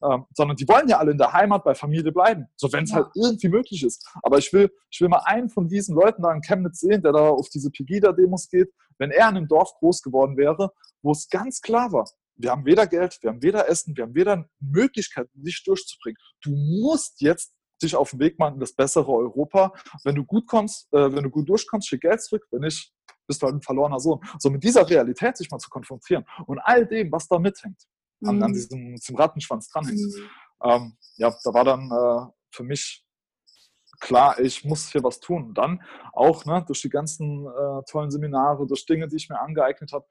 ähm, 0.03 0.25
sondern 0.35 0.57
die 0.57 0.69
wollen 0.69 0.89
ja 0.89 0.99
alle 0.99 1.13
in 1.13 1.19
der 1.19 1.33
Heimat 1.33 1.65
bei 1.65 1.75
Familie 1.75 2.13
bleiben, 2.13 2.47
so 2.57 2.73
wenn 2.73 2.85
es 2.85 2.91
ja. 2.91 2.97
halt 2.97 3.09
irgendwie 3.15 3.49
möglich 3.49 3.85
ist. 3.85 4.09
Aber 4.23 4.39
ich 4.39 4.53
will, 4.53 4.71
ich 4.91 5.01
will 5.01 5.09
mal 5.09 5.23
einen 5.25 5.49
von 5.49 5.69
diesen 5.69 5.95
Leuten 5.95 6.23
da 6.23 6.33
in 6.33 6.43
Chemnitz 6.43 6.81
sehen, 6.81 7.03
der 7.03 7.13
da 7.13 7.29
auf 7.29 7.49
diese 7.49 7.71
Pegida-Demos 7.71 8.49
geht, 8.49 8.73
wenn 8.99 9.11
er 9.11 9.29
in 9.29 9.37
einem 9.37 9.49
Dorf 9.49 9.75
groß 9.79 10.03
geworden 10.03 10.37
wäre, 10.37 10.73
wo 11.03 11.13
es 11.13 11.29
ganz 11.29 11.61
klar 11.61 11.93
war, 11.93 12.09
wir 12.37 12.51
haben 12.51 12.65
weder 12.65 12.87
Geld, 12.87 13.19
wir 13.21 13.31
haben 13.31 13.43
weder 13.43 13.69
Essen, 13.69 13.97
wir 13.97 14.05
haben 14.05 14.15
weder 14.15 14.49
Möglichkeiten, 14.61 15.43
dich 15.43 15.63
durchzubringen. 15.65 16.17
Du 16.43 16.51
musst 16.51 17.21
jetzt 17.21 17.53
dich 17.83 17.95
auf 17.95 18.11
den 18.11 18.21
Weg 18.21 18.39
machen 18.39 18.55
in 18.55 18.61
das 18.61 18.73
bessere 18.73 19.13
Europa. 19.13 19.73
Wenn 20.05 20.15
du 20.15 20.25
gut 20.25 20.47
kommst, 20.47 20.93
äh, 20.93 21.13
wenn 21.13 21.25
du 21.25 21.31
gut 21.31 21.49
durchkommst, 21.49 21.89
schick 21.89 22.03
Geld 22.03 22.23
zurück. 22.23 22.47
Wenn 22.51 22.61
nicht, 22.61 22.93
bist 23.27 23.43
du 23.43 23.47
halt 23.47 23.57
ein 23.57 23.63
verlorener 23.63 24.01
Sohn. 24.01 24.21
So 24.39 24.51
mit 24.51 24.63
dieser 24.63 24.89
Realität 24.89 25.37
sich 25.37 25.51
mal 25.51 25.59
zu 25.59 25.69
konfrontieren 25.69 26.25
und 26.47 26.59
all 26.61 26.87
dem, 26.87 27.11
was 27.13 27.29
da 27.29 27.39
mithängt 27.39 27.83
an, 28.25 28.37
mhm. 28.37 28.43
an 28.43 28.53
diesem, 28.53 28.95
diesem 28.95 29.17
Rattenschwanz 29.17 29.69
dranhängt. 29.69 30.01
Mhm. 30.01 30.31
Ähm, 30.65 30.97
ja, 31.17 31.35
da 31.45 31.55
war 31.55 31.65
dann 31.65 31.91
äh, 31.91 32.33
für 32.51 32.63
mich 32.63 33.05
klar, 34.01 34.39
ich 34.41 34.65
muss 34.65 34.91
hier 34.91 35.03
was 35.03 35.21
tun. 35.21 35.45
Und 35.45 35.55
dann 35.55 35.83
auch 36.13 36.45
ne, 36.45 36.63
durch 36.67 36.83
die 36.83 36.91
ganzen 36.91 37.47
äh, 37.47 37.83
tollen 37.89 38.11
Seminare, 38.11 38.67
durch 38.67 38.85
Dinge, 38.85 39.09
die 39.09 39.17
ich 39.17 39.29
mir 39.29 39.41
angeeignet 39.41 39.93
habe, 39.93 40.07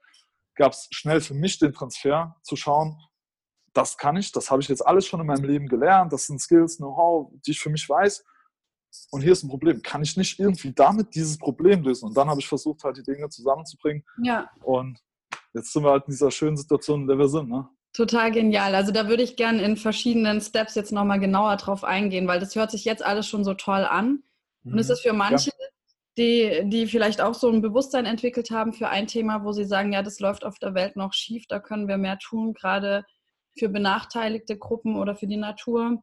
gab 0.54 0.72
es 0.72 0.88
schnell 0.90 1.20
für 1.20 1.34
mich 1.34 1.58
den 1.58 1.72
Transfer 1.72 2.36
zu 2.42 2.56
schauen, 2.56 2.98
das 3.74 3.96
kann 3.96 4.16
ich, 4.16 4.32
das 4.32 4.50
habe 4.50 4.60
ich 4.60 4.68
jetzt 4.68 4.86
alles 4.86 5.06
schon 5.06 5.20
in 5.20 5.26
meinem 5.26 5.44
Leben 5.44 5.66
gelernt, 5.66 6.12
das 6.12 6.26
sind 6.26 6.40
Skills, 6.40 6.76
Know-how, 6.76 7.32
die 7.46 7.52
ich 7.52 7.60
für 7.60 7.70
mich 7.70 7.88
weiß. 7.88 8.24
Und 9.10 9.22
hier 9.22 9.32
ist 9.32 9.42
ein 9.42 9.48
Problem. 9.48 9.80
Kann 9.80 10.02
ich 10.02 10.16
nicht 10.18 10.38
irgendwie 10.38 10.72
damit 10.72 11.14
dieses 11.14 11.38
Problem 11.38 11.82
lösen? 11.82 12.08
Und 12.08 12.16
dann 12.16 12.28
habe 12.28 12.40
ich 12.40 12.48
versucht, 12.48 12.84
halt 12.84 12.98
die 12.98 13.02
Dinge 13.02 13.28
zusammenzubringen. 13.30 14.04
Ja. 14.22 14.50
Und 14.60 14.98
jetzt 15.54 15.72
sind 15.72 15.82
wir 15.82 15.92
halt 15.92 16.04
in 16.06 16.12
dieser 16.12 16.30
schönen 16.30 16.58
Situation, 16.58 17.02
in 17.02 17.06
der 17.06 17.16
wir 17.16 17.28
sind. 17.28 17.48
Ne? 17.48 17.66
Total 17.92 18.32
genial. 18.32 18.74
Also 18.74 18.90
da 18.90 19.08
würde 19.08 19.22
ich 19.22 19.36
gerne 19.36 19.62
in 19.62 19.76
verschiedenen 19.76 20.40
Steps 20.40 20.74
jetzt 20.74 20.92
nochmal 20.92 21.20
genauer 21.20 21.56
drauf 21.56 21.84
eingehen, 21.84 22.26
weil 22.26 22.40
das 22.40 22.56
hört 22.56 22.70
sich 22.70 22.84
jetzt 22.84 23.04
alles 23.04 23.26
schon 23.26 23.44
so 23.44 23.52
toll 23.52 23.84
an. 23.84 24.22
Und 24.64 24.78
es 24.78 24.88
mhm. 24.88 24.92
ist 24.92 25.00
für 25.02 25.12
manche, 25.12 25.50
ja. 25.50 25.66
die, 26.16 26.62
die 26.70 26.86
vielleicht 26.86 27.20
auch 27.20 27.34
so 27.34 27.50
ein 27.50 27.60
Bewusstsein 27.60 28.06
entwickelt 28.06 28.50
haben 28.50 28.72
für 28.72 28.88
ein 28.88 29.06
Thema, 29.06 29.44
wo 29.44 29.52
sie 29.52 29.64
sagen, 29.64 29.92
ja, 29.92 30.02
das 30.02 30.20
läuft 30.20 30.44
auf 30.44 30.58
der 30.58 30.74
Welt 30.74 30.96
noch 30.96 31.12
schief, 31.12 31.44
da 31.48 31.58
können 31.58 31.88
wir 31.88 31.98
mehr 31.98 32.18
tun, 32.18 32.54
gerade 32.54 33.04
für 33.58 33.68
benachteiligte 33.68 34.56
Gruppen 34.56 34.96
oder 34.96 35.14
für 35.14 35.26
die 35.26 35.36
Natur. 35.36 36.02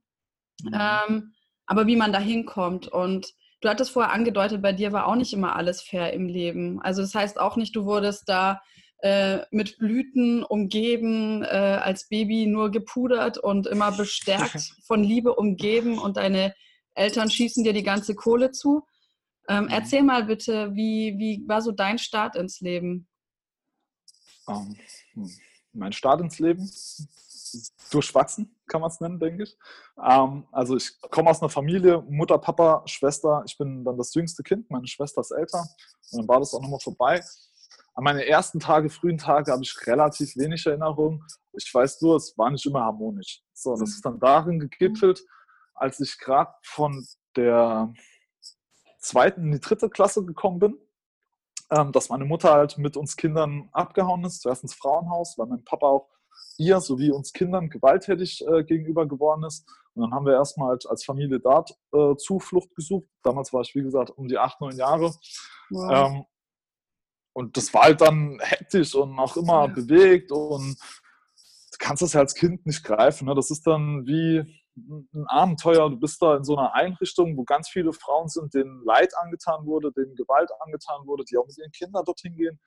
Mhm. 0.61 0.73
Ähm, 0.73 1.33
aber 1.65 1.87
wie 1.87 1.95
man 1.95 2.13
da 2.13 2.19
hinkommt 2.19 2.87
und 2.87 3.33
du 3.61 3.69
hattest 3.69 3.91
vorher 3.91 4.13
angedeutet, 4.13 4.61
bei 4.61 4.73
dir 4.73 4.91
war 4.91 5.07
auch 5.07 5.15
nicht 5.15 5.33
immer 5.33 5.55
alles 5.55 5.81
fair 5.81 6.13
im 6.13 6.27
Leben. 6.27 6.81
Also 6.81 7.01
das 7.01 7.15
heißt 7.15 7.39
auch 7.39 7.55
nicht, 7.55 7.75
du 7.75 7.85
wurdest 7.85 8.29
da 8.29 8.61
äh, 9.01 9.39
mit 9.51 9.77
Blüten 9.77 10.43
umgeben, 10.43 11.43
äh, 11.43 11.47
als 11.47 12.09
Baby 12.09 12.47
nur 12.47 12.69
gepudert 12.69 13.37
und 13.37 13.67
immer 13.67 13.91
bestärkt 13.91 14.73
von 14.85 15.03
Liebe 15.03 15.35
umgeben 15.35 15.97
und 15.99 16.17
deine 16.17 16.53
Eltern 16.95 17.31
schießen 17.31 17.63
dir 17.63 17.73
die 17.73 17.83
ganze 17.83 18.15
Kohle 18.15 18.51
zu. 18.51 18.85
Ähm, 19.47 19.65
mhm. 19.65 19.69
erzähl 19.69 20.03
mal 20.03 20.25
bitte, 20.25 20.75
wie, 20.75 21.15
wie 21.17 21.43
war 21.47 21.61
so 21.61 21.71
dein 21.71 21.97
Start 21.97 22.35
ins 22.35 22.59
Leben? 22.59 23.07
Um, 24.45 24.75
ähm, 25.15 25.31
mein 25.73 25.93
Start 25.93 26.21
ins 26.21 26.39
Leben? 26.39 26.69
Durchwachsen, 27.91 28.55
kann 28.67 28.81
man 28.81 28.91
es 28.91 28.99
nennen, 28.99 29.19
denke 29.19 29.43
ich. 29.43 29.57
Ähm, 29.97 30.45
also 30.51 30.75
ich 30.75 30.99
komme 31.01 31.29
aus 31.29 31.41
einer 31.41 31.49
Familie, 31.49 32.01
Mutter, 32.07 32.37
Papa, 32.37 32.83
Schwester. 32.85 33.43
Ich 33.47 33.57
bin 33.57 33.83
dann 33.83 33.97
das 33.97 34.13
jüngste 34.13 34.43
Kind, 34.43 34.69
meine 34.69 34.87
Schwester 34.87 35.21
ist 35.21 35.31
älter. 35.31 35.65
Und 36.11 36.19
dann 36.19 36.27
war 36.27 36.39
das 36.39 36.53
auch 36.53 36.61
nochmal 36.61 36.79
vorbei. 36.79 37.23
An 37.99 38.05
meine 38.05 38.25
ersten 38.25 38.61
Tage, 38.61 38.89
frühen 38.89 39.17
Tage 39.17 39.51
habe 39.51 39.61
ich 39.61 39.75
relativ 39.85 40.37
wenig 40.37 40.65
Erinnerung. 40.65 41.21
Ich 41.51 41.69
weiß 41.73 42.01
nur, 42.01 42.15
es 42.15 42.33
war 42.37 42.49
nicht 42.49 42.65
immer 42.65 42.79
harmonisch. 42.79 43.43
So, 43.51 43.75
das 43.75 43.89
ist 43.89 44.05
dann 44.05 44.21
darin 44.21 44.57
gegipfelt, 44.57 45.21
als 45.75 45.99
ich 45.99 46.17
gerade 46.17 46.53
von 46.63 47.05
der 47.35 47.93
zweiten 48.99 49.43
in 49.43 49.51
die 49.51 49.59
dritte 49.59 49.89
Klasse 49.89 50.23
gekommen 50.23 50.59
bin, 50.59 50.77
ähm, 51.71 51.91
dass 51.91 52.07
meine 52.07 52.23
Mutter 52.23 52.53
halt 52.53 52.77
mit 52.77 52.95
uns 52.95 53.17
Kindern 53.17 53.67
abgehauen 53.73 54.23
ist, 54.23 54.43
zuerst 54.43 54.63
ins 54.63 54.75
Frauenhaus, 54.75 55.37
weil 55.37 55.47
mein 55.47 55.65
Papa 55.65 55.87
auch 55.87 56.09
ihr 56.57 56.79
sowie 56.79 57.11
uns 57.11 57.33
Kindern 57.33 57.69
gewalttätig 57.69 58.47
äh, 58.47 58.63
gegenüber 58.63 59.09
geworden 59.09 59.43
ist. 59.43 59.67
Und 59.93 60.03
dann 60.03 60.13
haben 60.13 60.25
wir 60.25 60.35
erstmal 60.35 60.71
als, 60.71 60.85
als 60.85 61.03
Familie 61.03 61.41
dort 61.41 61.77
äh, 61.91 62.15
Zuflucht 62.15 62.73
gesucht. 62.75 63.09
Damals 63.23 63.51
war 63.51 63.59
ich, 63.59 63.75
wie 63.75 63.83
gesagt, 63.83 64.11
um 64.11 64.29
die 64.29 64.37
acht, 64.37 64.61
neun 64.61 64.77
Jahre. 64.77 65.13
Wow. 65.69 65.91
Ähm, 65.91 66.25
und 67.33 67.57
das 67.57 67.73
war 67.73 67.83
halt 67.83 68.01
dann 68.01 68.39
hektisch 68.41 68.95
und 68.95 69.17
auch 69.19 69.37
immer 69.37 69.65
ja. 69.65 69.67
bewegt 69.67 70.31
und 70.31 70.77
du 71.71 71.77
kannst 71.77 72.01
das 72.01 72.13
ja 72.13 72.21
als 72.21 72.35
Kind 72.35 72.65
nicht 72.65 72.83
greifen. 72.83 73.27
Ne? 73.27 73.35
Das 73.35 73.51
ist 73.51 73.65
dann 73.65 74.05
wie 74.05 74.43
ein 75.13 75.27
Abenteuer. 75.27 75.89
Du 75.89 75.97
bist 75.97 76.21
da 76.21 76.37
in 76.37 76.43
so 76.43 76.57
einer 76.57 76.73
Einrichtung, 76.73 77.37
wo 77.37 77.43
ganz 77.43 77.69
viele 77.69 77.93
Frauen 77.93 78.27
sind, 78.27 78.53
denen 78.53 78.83
Leid 78.85 79.13
angetan 79.17 79.65
wurde, 79.65 79.91
denen 79.91 80.15
Gewalt 80.15 80.49
angetan 80.59 81.05
wurde, 81.05 81.23
die 81.25 81.37
auch 81.37 81.45
mit 81.45 81.57
ihren 81.57 81.71
Kindern 81.71 82.05
dorthin 82.05 82.35
gehen. 82.35 82.59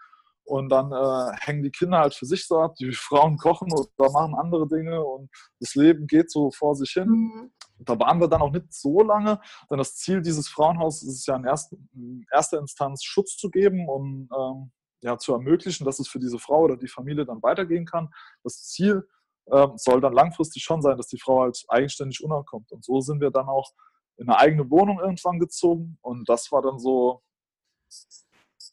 Und 0.53 0.69
dann 0.69 0.93
äh, 0.93 1.35
hängen 1.41 1.63
die 1.63 1.71
Kinder 1.71 2.01
halt 2.01 2.15
für 2.15 2.27
sich 2.27 2.47
so 2.47 2.61
ab, 2.61 2.75
die 2.75 2.93
Frauen 2.93 3.39
kochen 3.39 3.73
oder 3.73 4.13
machen 4.13 4.35
andere 4.35 4.69
Dinge 4.69 5.03
und 5.03 5.31
das 5.61 5.75
Leben 5.75 6.07
geht 6.07 6.31
so 6.31 6.51
vor 6.51 6.75
sich 6.77 6.91
hin. 6.91 7.09
Mhm. 7.09 7.53
Da 7.79 7.99
waren 7.99 8.21
wir 8.21 8.29
dann 8.29 8.43
auch 8.43 8.53
nicht 8.53 8.71
so 8.71 9.03
lange, 9.03 9.41
denn 9.71 9.79
das 9.79 9.97
Ziel 9.97 10.21
dieses 10.21 10.51
Frauenhauses 10.51 11.09
ist 11.09 11.27
ja 11.27 11.37
in, 11.37 11.45
erster, 11.45 11.79
in 11.95 12.27
erster 12.31 12.59
Instanz 12.59 13.03
Schutz 13.03 13.39
zu 13.39 13.49
geben 13.49 13.89
und 13.89 14.29
ähm, 14.39 14.71
ja, 15.01 15.17
zu 15.17 15.33
ermöglichen, 15.33 15.87
dass 15.87 15.99
es 15.99 16.09
für 16.09 16.19
diese 16.19 16.39
Frau 16.39 16.65
oder 16.65 16.77
die 16.77 16.87
Familie 16.87 17.25
dann 17.25 17.43
weitergehen 17.43 17.87
kann. 17.87 18.11
Das 18.45 18.63
Ziel 18.65 19.09
ähm, 19.51 19.73
soll 19.77 20.03
dann 20.03 20.13
langfristig 20.13 20.63
schon 20.63 20.83
sein, 20.83 20.99
dass 20.99 21.07
die 21.07 21.19
Frau 21.19 21.41
halt 21.41 21.65
eigenständig 21.69 22.23
unterkommt. 22.23 22.71
Und 22.73 22.85
so 22.85 23.01
sind 23.01 23.23
wir 23.23 23.31
dann 23.31 23.49
auch 23.49 23.71
in 24.19 24.29
eine 24.29 24.39
eigene 24.39 24.71
Wohnung 24.71 25.01
irgendwann 25.01 25.41
gezogen 25.41 25.97
und 26.03 26.29
das 26.29 26.53
war 26.53 26.61
dann 26.61 26.79
so 26.79 27.23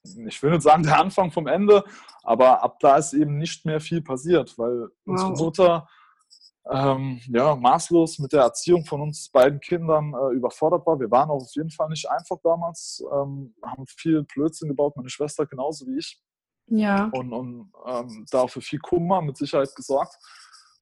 ich 0.03 0.41
will 0.41 0.51
nicht 0.51 0.63
sagen 0.63 0.83
der 0.83 0.99
Anfang 0.99 1.31
vom 1.31 1.47
Ende, 1.47 1.83
aber 2.23 2.63
ab 2.63 2.79
da 2.79 2.97
ist 2.97 3.13
eben 3.13 3.37
nicht 3.37 3.65
mehr 3.65 3.79
viel 3.79 4.01
passiert, 4.01 4.57
weil 4.57 4.89
wow. 5.05 5.29
unsere 5.29 5.31
Mutter 5.31 5.89
ähm, 6.69 7.19
ja, 7.27 7.55
maßlos 7.55 8.19
mit 8.19 8.31
der 8.31 8.43
Erziehung 8.43 8.85
von 8.85 9.01
uns 9.01 9.29
beiden 9.29 9.59
Kindern 9.59 10.13
äh, 10.13 10.35
überfordert 10.35 10.85
war. 10.85 10.99
Wir 10.99 11.09
waren 11.09 11.29
auch 11.29 11.41
auf 11.41 11.55
jeden 11.55 11.71
Fall 11.71 11.89
nicht 11.89 12.09
einfach 12.09 12.37
damals, 12.43 13.03
ähm, 13.11 13.55
haben 13.63 13.85
viel 13.87 14.23
Blödsinn 14.23 14.69
gebaut, 14.69 14.95
meine 14.95 15.09
Schwester 15.09 15.45
genauso 15.45 15.87
wie 15.87 15.97
ich. 15.97 16.21
Ja. 16.67 17.09
Und, 17.13 17.33
und 17.33 17.71
ähm, 17.87 18.25
da 18.29 18.45
für 18.45 18.61
viel 18.61 18.79
Kummer 18.79 19.21
mit 19.21 19.37
Sicherheit 19.37 19.73
gesorgt. 19.75 20.15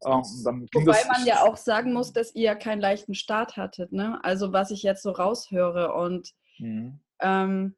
Ähm, 0.06 0.22
Wobei 0.74 1.06
man 1.08 1.26
ja 1.26 1.44
auch 1.44 1.58
sagen 1.58 1.94
muss, 1.94 2.12
dass 2.12 2.36
ihr 2.36 2.44
ja 2.44 2.56
keinen 2.56 2.82
leichten 2.82 3.14
Start 3.14 3.56
hattet. 3.56 3.94
Ne? 3.94 4.20
Also 4.24 4.52
was 4.52 4.72
ich 4.72 4.84
jetzt 4.84 5.04
so 5.04 5.12
raushöre 5.12 5.94
und 5.94 6.34
mhm. 6.60 7.00
ähm, 7.22 7.77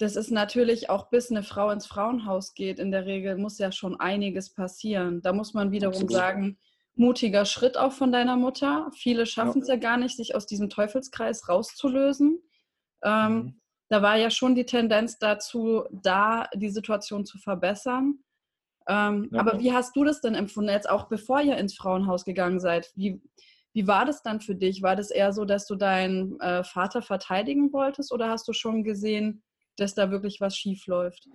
das 0.00 0.16
ist 0.16 0.30
natürlich 0.30 0.88
auch, 0.88 1.10
bis 1.10 1.30
eine 1.30 1.42
Frau 1.42 1.70
ins 1.70 1.86
Frauenhaus 1.86 2.54
geht, 2.54 2.78
in 2.78 2.90
der 2.90 3.04
Regel 3.04 3.36
muss 3.36 3.58
ja 3.58 3.70
schon 3.70 4.00
einiges 4.00 4.48
passieren. 4.48 5.20
Da 5.20 5.34
muss 5.34 5.52
man 5.52 5.72
wiederum 5.72 5.92
Absolut. 5.92 6.12
sagen, 6.12 6.58
mutiger 6.94 7.44
Schritt 7.44 7.76
auch 7.76 7.92
von 7.92 8.10
deiner 8.10 8.36
Mutter. 8.36 8.90
Viele 8.94 9.26
schaffen 9.26 9.60
es 9.60 9.68
ja. 9.68 9.74
ja. 9.74 9.80
gar 9.80 9.98
nicht, 9.98 10.16
sich 10.16 10.34
aus 10.34 10.46
diesem 10.46 10.70
Teufelskreis 10.70 11.50
rauszulösen. 11.50 12.40
Ähm, 13.04 13.34
mhm. 13.34 13.60
Da 13.90 14.00
war 14.00 14.16
ja 14.16 14.30
schon 14.30 14.54
die 14.54 14.64
Tendenz 14.64 15.18
dazu, 15.18 15.84
da 15.90 16.48
die 16.54 16.70
Situation 16.70 17.26
zu 17.26 17.36
verbessern. 17.36 18.20
Ähm, 18.88 19.28
ja. 19.30 19.40
Aber 19.40 19.60
wie 19.60 19.74
hast 19.74 19.94
du 19.96 20.04
das 20.04 20.22
denn 20.22 20.34
empfunden, 20.34 20.70
jetzt 20.70 20.88
auch 20.88 21.08
bevor 21.08 21.42
ihr 21.42 21.58
ins 21.58 21.74
Frauenhaus 21.74 22.24
gegangen 22.24 22.58
seid? 22.58 22.90
Wie, 22.94 23.20
wie 23.74 23.86
war 23.86 24.06
das 24.06 24.22
dann 24.22 24.40
für 24.40 24.54
dich? 24.54 24.80
War 24.80 24.96
das 24.96 25.10
eher 25.10 25.34
so, 25.34 25.44
dass 25.44 25.66
du 25.66 25.74
deinen 25.74 26.40
äh, 26.40 26.64
Vater 26.64 27.02
verteidigen 27.02 27.70
wolltest 27.74 28.12
oder 28.12 28.30
hast 28.30 28.48
du 28.48 28.54
schon 28.54 28.82
gesehen, 28.82 29.42
dass 29.80 29.94
da 29.94 30.10
wirklich 30.10 30.40
was 30.40 30.56
schief 30.56 30.86
läuft? 30.86 31.28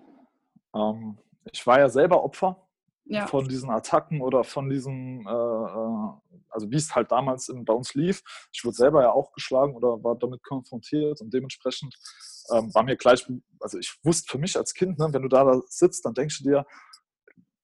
Ähm, 0.76 1.18
ich 1.52 1.66
war 1.66 1.80
ja 1.80 1.90
selber 1.90 2.24
Opfer 2.24 2.68
ja. 3.06 3.28
von 3.28 3.48
diesen 3.48 3.70
Attacken 3.70 4.22
oder 4.22 4.44
von 4.44 4.70
diesem, 4.70 5.26
äh, 5.28 5.32
äh, 5.32 6.10
also 6.50 6.70
wie 6.70 6.76
es 6.76 6.94
halt 6.96 7.12
damals 7.12 7.50
in, 7.50 7.66
bei 7.66 7.74
uns 7.74 7.94
lief. 7.94 8.24
Ich 8.52 8.64
wurde 8.66 8.76
selber 8.76 9.02
ja 9.02 9.12
auch 9.12 9.32
geschlagen 9.32 9.76
oder 9.76 10.04
war 10.04 10.16
damit 10.16 10.44
konfrontiert 10.44 11.22
und 11.22 11.34
dementsprechend 11.34 11.96
ähm, 12.52 12.74
war 12.74 12.84
mir 12.84 12.96
gleich, 12.96 13.26
also 13.60 13.78
ich 13.78 13.98
wusste 14.04 14.30
für 14.30 14.38
mich 14.38 14.58
als 14.58 14.74
Kind, 14.74 15.00
ne, 15.00 15.08
wenn 15.12 15.22
du 15.22 15.28
da 15.28 15.62
sitzt, 15.68 16.06
dann 16.06 16.14
denkst 16.14 16.40
du 16.40 16.50
dir, 16.50 16.66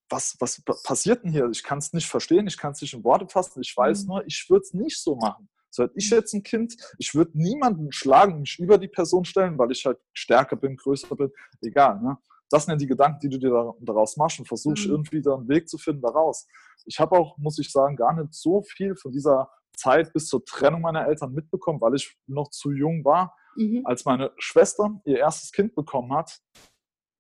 was, 0.10 0.36
was 0.40 0.62
passiert 0.84 1.24
denn 1.24 1.32
hier? 1.32 1.50
Ich 1.50 1.64
kann 1.64 1.78
es 1.78 1.94
nicht 1.94 2.08
verstehen, 2.08 2.46
ich 2.46 2.58
kann 2.58 2.74
es 2.74 2.82
nicht 2.82 2.94
in 2.94 3.04
Worte 3.04 3.28
fassen, 3.28 3.62
ich 3.62 3.76
weiß 3.76 4.04
mhm. 4.04 4.08
nur, 4.10 4.28
ich 4.28 4.46
würde 4.50 4.64
es 4.64 4.74
nicht 4.74 5.02
so 5.02 5.16
machen. 5.16 5.50
So 5.72 5.84
hätte 5.84 5.94
ich 5.96 6.10
jetzt 6.10 6.34
ein 6.34 6.44
Kind, 6.44 6.76
ich 6.98 7.16
würde 7.16 7.32
niemanden 7.34 7.92
schlagen, 7.92 8.42
mich 8.42 8.60
über 8.60 8.78
die 8.78 8.90
Person 8.90 9.26
stellen, 9.26 9.58
weil 9.58 9.72
ich 9.72 9.86
halt 9.86 9.98
stärker 10.14 10.58
bin, 10.58 10.76
größer 10.76 11.16
bin, 11.16 11.32
egal. 11.62 12.00
Ne? 12.02 12.18
Das 12.50 12.66
sind 12.66 12.74
ja 12.74 12.78
die 12.78 12.88
Gedanken, 12.88 13.20
die 13.22 13.30
du 13.30 13.40
dir 13.40 13.74
daraus 13.80 14.18
machst 14.18 14.40
und 14.40 14.46
versuchst 14.46 14.86
mhm. 14.86 14.92
irgendwie 14.92 15.22
da 15.22 15.36
einen 15.36 15.48
Weg 15.48 15.70
zu 15.70 15.78
finden 15.78 16.02
daraus. 16.02 16.46
Ich 16.86 17.00
habe 17.00 17.18
auch, 17.18 17.38
muss 17.38 17.58
ich 17.58 17.72
sagen, 17.72 17.96
gar 17.96 18.14
nicht 18.14 18.34
so 18.34 18.62
viel 18.62 18.96
von 18.96 19.12
dieser 19.12 19.50
Zeit 19.74 20.12
bis 20.12 20.28
zur 20.28 20.44
Trennung 20.44 20.82
meiner 20.82 21.08
Eltern 21.08 21.34
mitbekommen, 21.34 21.80
weil 21.80 21.96
ich 21.96 22.18
noch 22.28 22.50
zu 22.50 22.72
jung 22.72 23.06
war. 23.06 23.34
Mhm. 23.56 23.82
Als 23.86 24.04
meine 24.04 24.32
Schwester 24.38 25.02
ihr 25.06 25.20
erstes 25.20 25.54
Kind 25.54 25.76
bekommen 25.76 26.14
hat, 26.14 26.42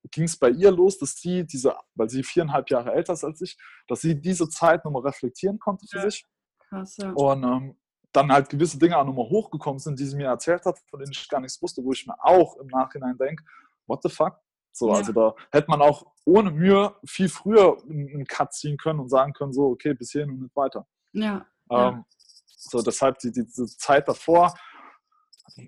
ging 0.09 0.25
es 0.25 0.37
bei 0.37 0.49
ihr 0.49 0.71
los, 0.71 0.97
dass 0.97 1.15
sie 1.15 1.45
diese, 1.45 1.75
weil 1.95 2.09
sie 2.09 2.23
viereinhalb 2.23 2.69
Jahre 2.69 2.91
älter 2.93 3.13
ist 3.13 3.23
als 3.23 3.41
ich, 3.41 3.57
dass 3.87 4.01
sie 4.01 4.19
diese 4.19 4.49
Zeit 4.49 4.83
nochmal 4.83 5.03
reflektieren 5.03 5.59
konnte 5.59 5.85
für 5.89 5.99
ja. 5.99 6.09
sich. 6.09 6.25
Krass, 6.69 6.97
ja. 6.97 7.11
Und 7.11 7.43
ähm, 7.43 7.77
dann 8.11 8.31
halt 8.31 8.49
gewisse 8.49 8.77
Dinge 8.77 8.97
auch 8.97 9.05
nochmal 9.05 9.29
hochgekommen 9.29 9.79
sind, 9.79 9.99
die 9.99 10.05
sie 10.05 10.17
mir 10.17 10.27
erzählt 10.27 10.65
hat, 10.65 10.79
von 10.89 10.99
denen 10.99 11.11
ich 11.11 11.29
gar 11.29 11.39
nichts 11.39 11.61
wusste, 11.61 11.83
wo 11.83 11.91
ich 11.91 12.05
mir 12.05 12.15
auch 12.21 12.57
im 12.57 12.67
Nachhinein 12.67 13.17
denke, 13.17 13.43
what 13.87 14.01
the 14.03 14.09
fuck? 14.09 14.37
So, 14.73 14.89
ja. 14.89 14.95
also 14.95 15.11
da 15.11 15.35
hätte 15.51 15.69
man 15.69 15.81
auch 15.81 16.05
ohne 16.25 16.51
Mühe 16.51 16.95
viel 17.05 17.29
früher 17.29 17.77
einen 17.89 18.25
Cut 18.25 18.53
ziehen 18.53 18.77
können 18.77 18.99
und 18.99 19.09
sagen 19.09 19.33
können, 19.33 19.53
so, 19.53 19.65
okay, 19.67 19.93
bis 19.93 20.11
hierhin 20.11 20.31
und 20.31 20.41
nicht 20.41 20.55
weiter. 20.55 20.87
Ja. 21.13 21.45
Ähm, 21.69 21.77
ja. 21.77 22.05
So, 22.47 22.81
deshalb 22.81 23.17
die, 23.19 23.31
die, 23.31 23.43
diese 23.43 23.65
Zeit 23.77 24.07
davor. 24.07 24.53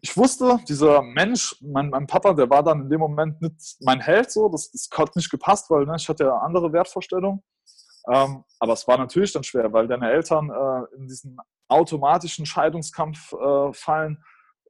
Ich 0.01 0.15
wusste, 0.15 0.59
dieser 0.67 1.01
Mensch, 1.01 1.55
mein, 1.61 1.89
mein, 1.89 2.07
Papa, 2.07 2.33
der 2.33 2.49
war 2.49 2.63
dann 2.63 2.83
in 2.83 2.89
dem 2.89 2.99
Moment 2.99 3.41
nicht 3.41 3.77
mein 3.81 3.99
Held, 3.99 4.31
so, 4.31 4.47
das, 4.47 4.71
das 4.71 4.87
hat 4.93 5.15
nicht 5.15 5.29
gepasst, 5.29 5.69
weil 5.69 5.85
ne, 5.85 5.95
ich 5.97 6.07
hatte 6.07 6.23
ja 6.23 6.37
andere 6.37 6.71
Wertvorstellungen. 6.71 7.43
Ähm, 8.11 8.43
aber 8.59 8.73
es 8.73 8.87
war 8.87 8.97
natürlich 8.97 9.31
dann 9.31 9.43
schwer, 9.43 9.71
weil 9.71 9.87
deine 9.87 10.11
Eltern 10.11 10.49
äh, 10.49 10.95
in 10.95 11.07
diesen 11.07 11.37
automatischen 11.67 12.45
Scheidungskampf 12.45 13.33
äh, 13.33 13.73
fallen, 13.73 14.23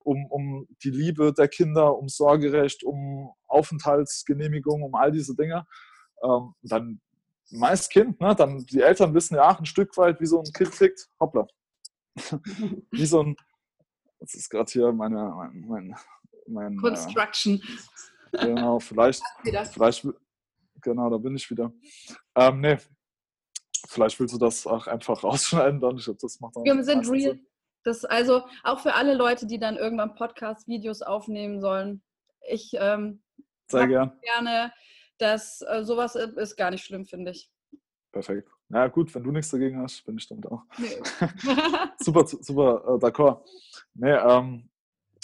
um, 0.04 0.25
um 0.28 0.68
die 0.84 0.92
Liebe 0.92 1.34
der 1.34 1.48
Kinder, 1.48 1.98
um 1.98 2.10
Sorgerecht, 2.10 2.84
um 2.84 3.32
Aufenthaltsgenehmigung, 3.48 4.84
um 4.84 4.96
all 4.96 5.12
diese 5.12 5.36
Dinge. 5.36 5.66
Ähm, 6.24 6.54
dann 6.62 7.02
meist 7.50 7.90
Kind, 7.92 8.20
ne? 8.20 8.36
dann 8.36 8.66
die 8.66 8.82
Eltern 8.82 9.13
wissen 9.13 9.36
ja 9.36 9.50
auch 9.50 9.60
ein 9.60 9.66
Stück 9.66 9.96
weit, 9.98 10.20
wie 10.20 10.25
so 10.25 10.40
ein 10.40 10.52
Kind 10.54 10.72
tickt. 10.72 11.10
Hoppla. 11.20 11.48
wie 12.92 13.06
so 13.06 13.24
ein, 13.24 13.36
das 14.20 14.36
ist 14.36 14.50
gerade 14.50 14.72
hier 14.72 14.92
meine, 14.92 15.34
mein, 15.36 15.66
mein, 15.68 15.96
mein 16.48 16.78
Construction. 16.78 17.62
Äh, 18.32 18.48
genau, 18.48 18.80
vielleicht, 18.80 19.24
vielleicht, 19.72 20.08
genau, 20.82 21.10
da 21.10 21.18
bin 21.18 21.36
ich 21.36 21.50
wieder. 21.50 21.72
Ähm, 22.36 22.62
nee, 22.62 22.78
Vielleicht 23.88 24.20
willst 24.20 24.34
du 24.34 24.40
das 24.40 24.66
auch 24.66 24.88
einfach 24.88 25.24
rausschneiden, 25.24 25.80
dann. 25.80 25.98
Ich 25.98 26.06
glaube, 26.06 26.20
das 26.22 26.40
macht 26.40 26.56
dann 26.56 26.63
Wir 26.63 26.84
sind 26.84 27.10
real. 27.10 27.40
Das 27.84 28.06
also 28.06 28.44
auch 28.63 28.80
für 28.80 28.94
alle 28.94 29.13
Leute, 29.13 29.46
die 29.46 29.60
dann 29.60 29.75
irgendwann 29.75 30.16
Podcast-Videos 30.16 31.02
aufnehmen 31.02 31.60
sollen. 31.60 32.02
Ich 32.50 32.72
ähm, 32.80 33.22
Sehr 33.68 33.88
gern. 33.88 34.18
gerne, 34.22 34.72
dass 35.18 35.62
äh, 35.62 35.84
sowas 35.84 36.16
ist 36.16 36.56
gar 36.56 36.72
nicht 36.72 36.86
schlimm, 36.86 37.06
finde 37.06 37.32
ich. 37.32 37.52
Perfekt. 38.13 38.50
Ja, 38.70 38.88
gut, 38.88 39.13
wenn 39.13 39.24
du 39.24 39.32
nichts 39.32 39.52
dagegen 39.52 39.82
hast, 39.82 40.06
bin 40.06 40.18
ich 40.18 40.28
damit 40.28 40.48
auch. 40.48 40.63
Nee. 40.78 40.98
super, 41.98 42.25
super, 42.25 42.96
äh, 42.96 43.00
d'accord. 43.00 43.46
Nee, 43.96 44.13
ähm, 44.13 44.70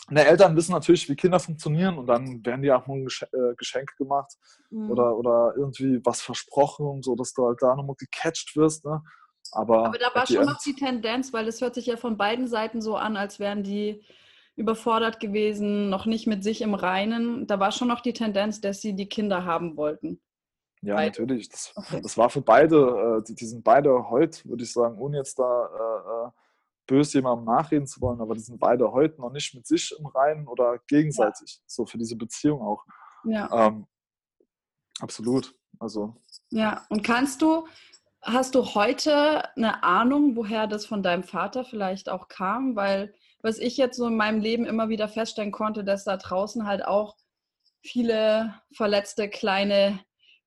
Ne, 0.09 0.25
Eltern 0.25 0.55
wissen 0.55 0.71
natürlich, 0.71 1.07
wie 1.09 1.15
Kinder 1.15 1.39
funktionieren 1.39 1.97
und 1.97 2.07
dann 2.07 2.45
werden 2.45 2.61
dir 2.61 2.77
auch 2.77 2.87
mal 2.87 2.97
ein 2.97 3.07
äh, 3.07 3.55
Geschenk 3.55 3.95
gemacht 3.97 4.33
mhm. 4.69 4.91
oder, 4.91 5.17
oder 5.17 5.53
irgendwie 5.55 5.99
was 6.03 6.21
versprochen 6.21 6.85
und 6.85 7.05
so, 7.05 7.15
dass 7.15 7.33
du 7.33 7.45
halt 7.45 7.61
da 7.61 7.75
nochmal 7.75 7.95
gecatcht 7.97 8.55
wirst. 8.55 8.85
Ne? 8.85 9.01
Aber, 9.51 9.85
Aber 9.85 9.97
da 9.97 10.13
war 10.13 10.27
schon 10.27 10.45
noch 10.45 10.59
die 10.59 10.75
Tendenz, 10.75 11.33
weil 11.33 11.47
es 11.47 11.61
hört 11.61 11.75
sich 11.75 11.87
ja 11.87 11.97
von 11.97 12.17
beiden 12.17 12.47
Seiten 12.47 12.81
so 12.81 12.95
an, 12.95 13.17
als 13.17 13.39
wären 13.39 13.63
die 13.63 14.03
überfordert 14.55 15.19
gewesen, 15.19 15.89
noch 15.89 16.05
nicht 16.05 16.27
mit 16.27 16.43
sich 16.43 16.61
im 16.61 16.73
Reinen. 16.73 17.47
Da 17.47 17.59
war 17.59 17.71
schon 17.71 17.87
noch 17.87 18.01
die 18.01 18.13
Tendenz, 18.13 18.61
dass 18.61 18.81
sie 18.81 18.93
die 18.93 19.07
Kinder 19.07 19.45
haben 19.45 19.77
wollten. 19.77 20.21
Ja, 20.81 20.95
beide. 20.95 21.21
natürlich. 21.21 21.49
Das, 21.49 21.71
okay. 21.75 22.01
das, 22.01 22.17
war 22.17 22.29
für 22.29 22.41
beide, 22.41 23.19
äh, 23.19 23.23
die, 23.27 23.35
die 23.35 23.45
sind 23.45 23.63
beide 23.63 24.09
heute, 24.09 24.47
würde 24.47 24.63
ich 24.63 24.71
sagen, 24.71 24.97
ohne 24.97 25.17
jetzt 25.17 25.39
da 25.39 26.25
äh 26.25 26.38
böse 26.89 27.19
jemandem 27.19 27.45
nachreden 27.45 27.87
zu 27.87 28.01
wollen, 28.01 28.19
aber 28.19 28.33
die 28.33 28.41
sind 28.41 28.59
beide 28.59 28.91
heute 28.91 29.21
noch 29.21 29.31
nicht 29.31 29.53
mit 29.53 29.67
sich 29.67 29.95
im 29.97 30.07
Reinen 30.07 30.47
oder 30.47 30.79
gegenseitig, 30.87 31.55
ja. 31.57 31.63
so 31.67 31.85
für 31.85 31.97
diese 31.97 32.15
Beziehung 32.15 32.61
auch. 32.61 32.83
Ja. 33.23 33.67
Ähm, 33.67 33.85
Absolut. 34.99 35.55
Also. 35.79 36.15
Ja, 36.51 36.85
und 36.89 37.03
kannst 37.03 37.41
du, 37.41 37.67
hast 38.21 38.55
du 38.55 38.65
heute 38.75 39.55
eine 39.55 39.83
Ahnung, 39.83 40.35
woher 40.35 40.67
das 40.67 40.85
von 40.85 41.03
deinem 41.03 41.23
Vater 41.23 41.63
vielleicht 41.63 42.09
auch 42.09 42.27
kam? 42.27 42.75
Weil 42.75 43.13
was 43.41 43.57
ich 43.57 43.77
jetzt 43.77 43.97
so 43.97 44.07
in 44.07 44.17
meinem 44.17 44.41
Leben 44.41 44.65
immer 44.65 44.89
wieder 44.89 45.07
feststellen 45.07 45.51
konnte, 45.51 45.83
dass 45.83 46.03
da 46.03 46.17
draußen 46.17 46.65
halt 46.65 46.85
auch 46.85 47.15
viele 47.81 48.53
verletzte 48.73 49.29
kleine 49.29 49.99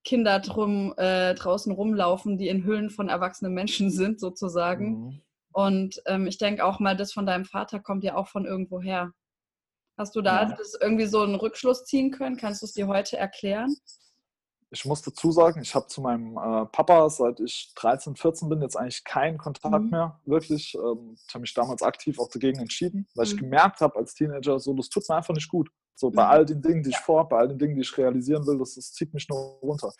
Kinder 0.05 0.41
drum, 0.41 0.93
äh, 0.99 1.35
draußen 1.35 1.73
rumlaufen, 1.73 2.37
die 2.37 2.49
in 2.49 2.65
Hüllen 2.65 2.91
von 2.91 3.09
erwachsenen 3.09 3.55
Menschen 3.55 3.91
sind, 3.91 4.21
sozusagen. 4.21 4.91
Mhm. 4.91 5.23
Und 5.53 6.03
ähm, 6.07 6.27
ich 6.27 6.39
denke 6.39 6.65
auch 6.65 6.81
mal, 6.81 6.97
das 6.97 7.13
von 7.13 7.27
deinem 7.27 7.45
Vater 7.45 7.81
kommt 7.81 8.05
ja 8.05 8.17
auch 8.17 8.29
von 8.29 8.45
irgendwo 8.45 8.81
her. 8.81 9.13
Hast 9.99 10.17
du 10.17 10.23
da 10.23 10.43
ja. 10.43 10.57
das 10.57 10.77
irgendwie 10.81 11.07
so 11.07 11.23
einen 11.23 11.35
Rückschluss 11.35 11.85
ziehen 11.85 12.11
können? 12.11 12.37
Kannst 12.37 12.63
du 12.63 12.67
es 12.67 12.73
dir 12.73 12.87
heute 12.87 13.17
erklären? 13.19 13.75
Ich 14.71 14.87
muss 14.87 15.03
dazu 15.03 15.31
sagen, 15.31 15.61
ich 15.61 15.75
habe 15.75 15.87
zu 15.87 16.01
meinem 16.01 16.39
äh, 16.39 16.65
Papa, 16.67 17.11
seit 17.11 17.41
ich 17.41 17.73
13, 17.77 18.17
14 18.17 18.49
bin, 18.49 18.63
jetzt 18.63 18.77
eigentlich 18.77 19.05
keinen 19.05 19.37
Kontakt 19.37 19.85
mhm. 19.85 19.91
mehr, 19.91 20.21
wirklich. 20.25 20.75
Ähm, 20.75 21.15
ich 21.29 21.35
habe 21.35 21.43
mich 21.43 21.53
damals 21.53 21.83
aktiv 21.83 22.19
auch 22.19 22.31
dagegen 22.31 22.59
entschieden, 22.59 23.07
weil 23.15 23.27
mhm. 23.27 23.33
ich 23.33 23.39
gemerkt 23.39 23.83
habe 23.83 23.97
als 23.97 24.15
Teenager, 24.15 24.59
so, 24.59 24.73
das 24.73 24.89
tut 24.89 25.07
mir 25.11 25.17
einfach 25.17 25.35
nicht 25.35 25.49
gut. 25.49 25.69
So 25.95 26.11
bei 26.11 26.25
mhm. 26.25 26.31
all 26.31 26.47
den 26.47 26.63
Dingen, 26.63 26.83
die 26.83 26.91
ich 26.91 26.97
vor, 26.97 27.29
bei 27.29 27.39
all 27.39 27.49
den 27.49 27.59
Dingen, 27.59 27.77
die 27.77 27.83
ich 27.83 27.99
realisieren 27.99 28.47
will, 28.47 28.59
das, 28.59 28.75
das 28.75 28.93
zieht 28.93 29.13
mich 29.13 29.29
nur 29.29 29.59
runter. 29.61 29.93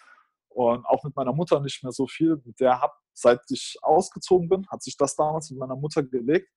Und 0.49 0.87
auch 0.87 1.05
mit 1.05 1.15
meiner 1.17 1.35
Mutter 1.35 1.61
nicht 1.61 1.83
mehr 1.83 1.93
so 1.93 2.07
viel. 2.07 2.41
Mit 2.45 2.59
der 2.59 2.81
habe, 2.81 2.95
seit 3.15 3.41
ich 3.51 3.77
ausgezogen 3.83 4.49
bin, 4.49 4.67
hat 4.69 4.83
sich 4.83 4.97
das 4.97 5.17
damals 5.17 5.51
mit 5.51 5.59
meiner 5.59 5.77
Mutter 5.77 6.03
gelegt. 6.03 6.51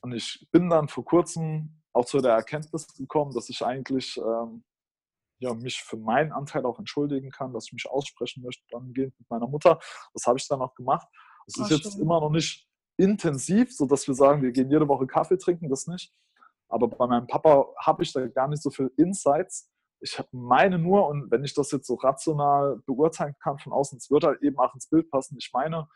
Und 0.00 0.12
ich 0.12 0.46
bin 0.52 0.70
dann 0.70 0.88
vor 0.88 1.04
kurzem 1.04 1.82
auch 1.92 2.04
zu 2.04 2.20
der 2.20 2.32
Erkenntnis 2.32 2.86
gekommen, 2.94 3.32
dass 3.32 3.48
ich 3.48 3.64
eigentlich 3.64 4.16
ähm, 4.18 4.64
ja, 5.38 5.54
mich 5.54 5.82
für 5.82 5.96
meinen 5.96 6.32
Anteil 6.32 6.64
auch 6.64 6.78
entschuldigen 6.78 7.30
kann, 7.30 7.52
dass 7.52 7.66
ich 7.66 7.72
mich 7.72 7.88
aussprechen 7.88 8.42
möchte, 8.42 8.64
dann 8.70 8.92
gehen 8.92 9.12
mit 9.18 9.30
meiner 9.30 9.46
Mutter. 9.46 9.78
Das 10.12 10.26
habe 10.26 10.38
ich 10.38 10.48
dann 10.48 10.60
auch 10.60 10.74
gemacht. 10.74 11.06
Es 11.46 11.58
ist 11.58 11.70
jetzt 11.70 11.98
immer 11.98 12.20
noch 12.20 12.30
nicht 12.30 12.66
intensiv, 12.96 13.74
sodass 13.74 14.06
wir 14.06 14.14
sagen, 14.14 14.42
wir 14.42 14.52
gehen 14.52 14.70
jede 14.70 14.88
Woche 14.88 15.06
Kaffee 15.06 15.36
trinken, 15.36 15.68
das 15.68 15.86
nicht. 15.86 16.12
Aber 16.68 16.88
bei 16.88 17.06
meinem 17.06 17.26
Papa 17.26 17.66
habe 17.78 18.02
ich 18.02 18.12
da 18.12 18.26
gar 18.26 18.48
nicht 18.48 18.62
so 18.62 18.70
viel 18.70 18.90
Insights. 18.96 19.70
Ich 20.00 20.20
meine 20.32 20.78
nur, 20.78 21.08
und 21.08 21.30
wenn 21.30 21.44
ich 21.44 21.54
das 21.54 21.70
jetzt 21.70 21.86
so 21.86 21.94
rational 21.94 22.80
beurteilen 22.86 23.34
kann 23.42 23.58
von 23.58 23.72
außen, 23.72 23.98
es 23.98 24.10
wird 24.10 24.24
halt 24.24 24.42
eben 24.42 24.58
auch 24.58 24.74
ins 24.74 24.88
Bild 24.88 25.10
passen. 25.10 25.36
Ich 25.38 25.50
meine, 25.52 25.88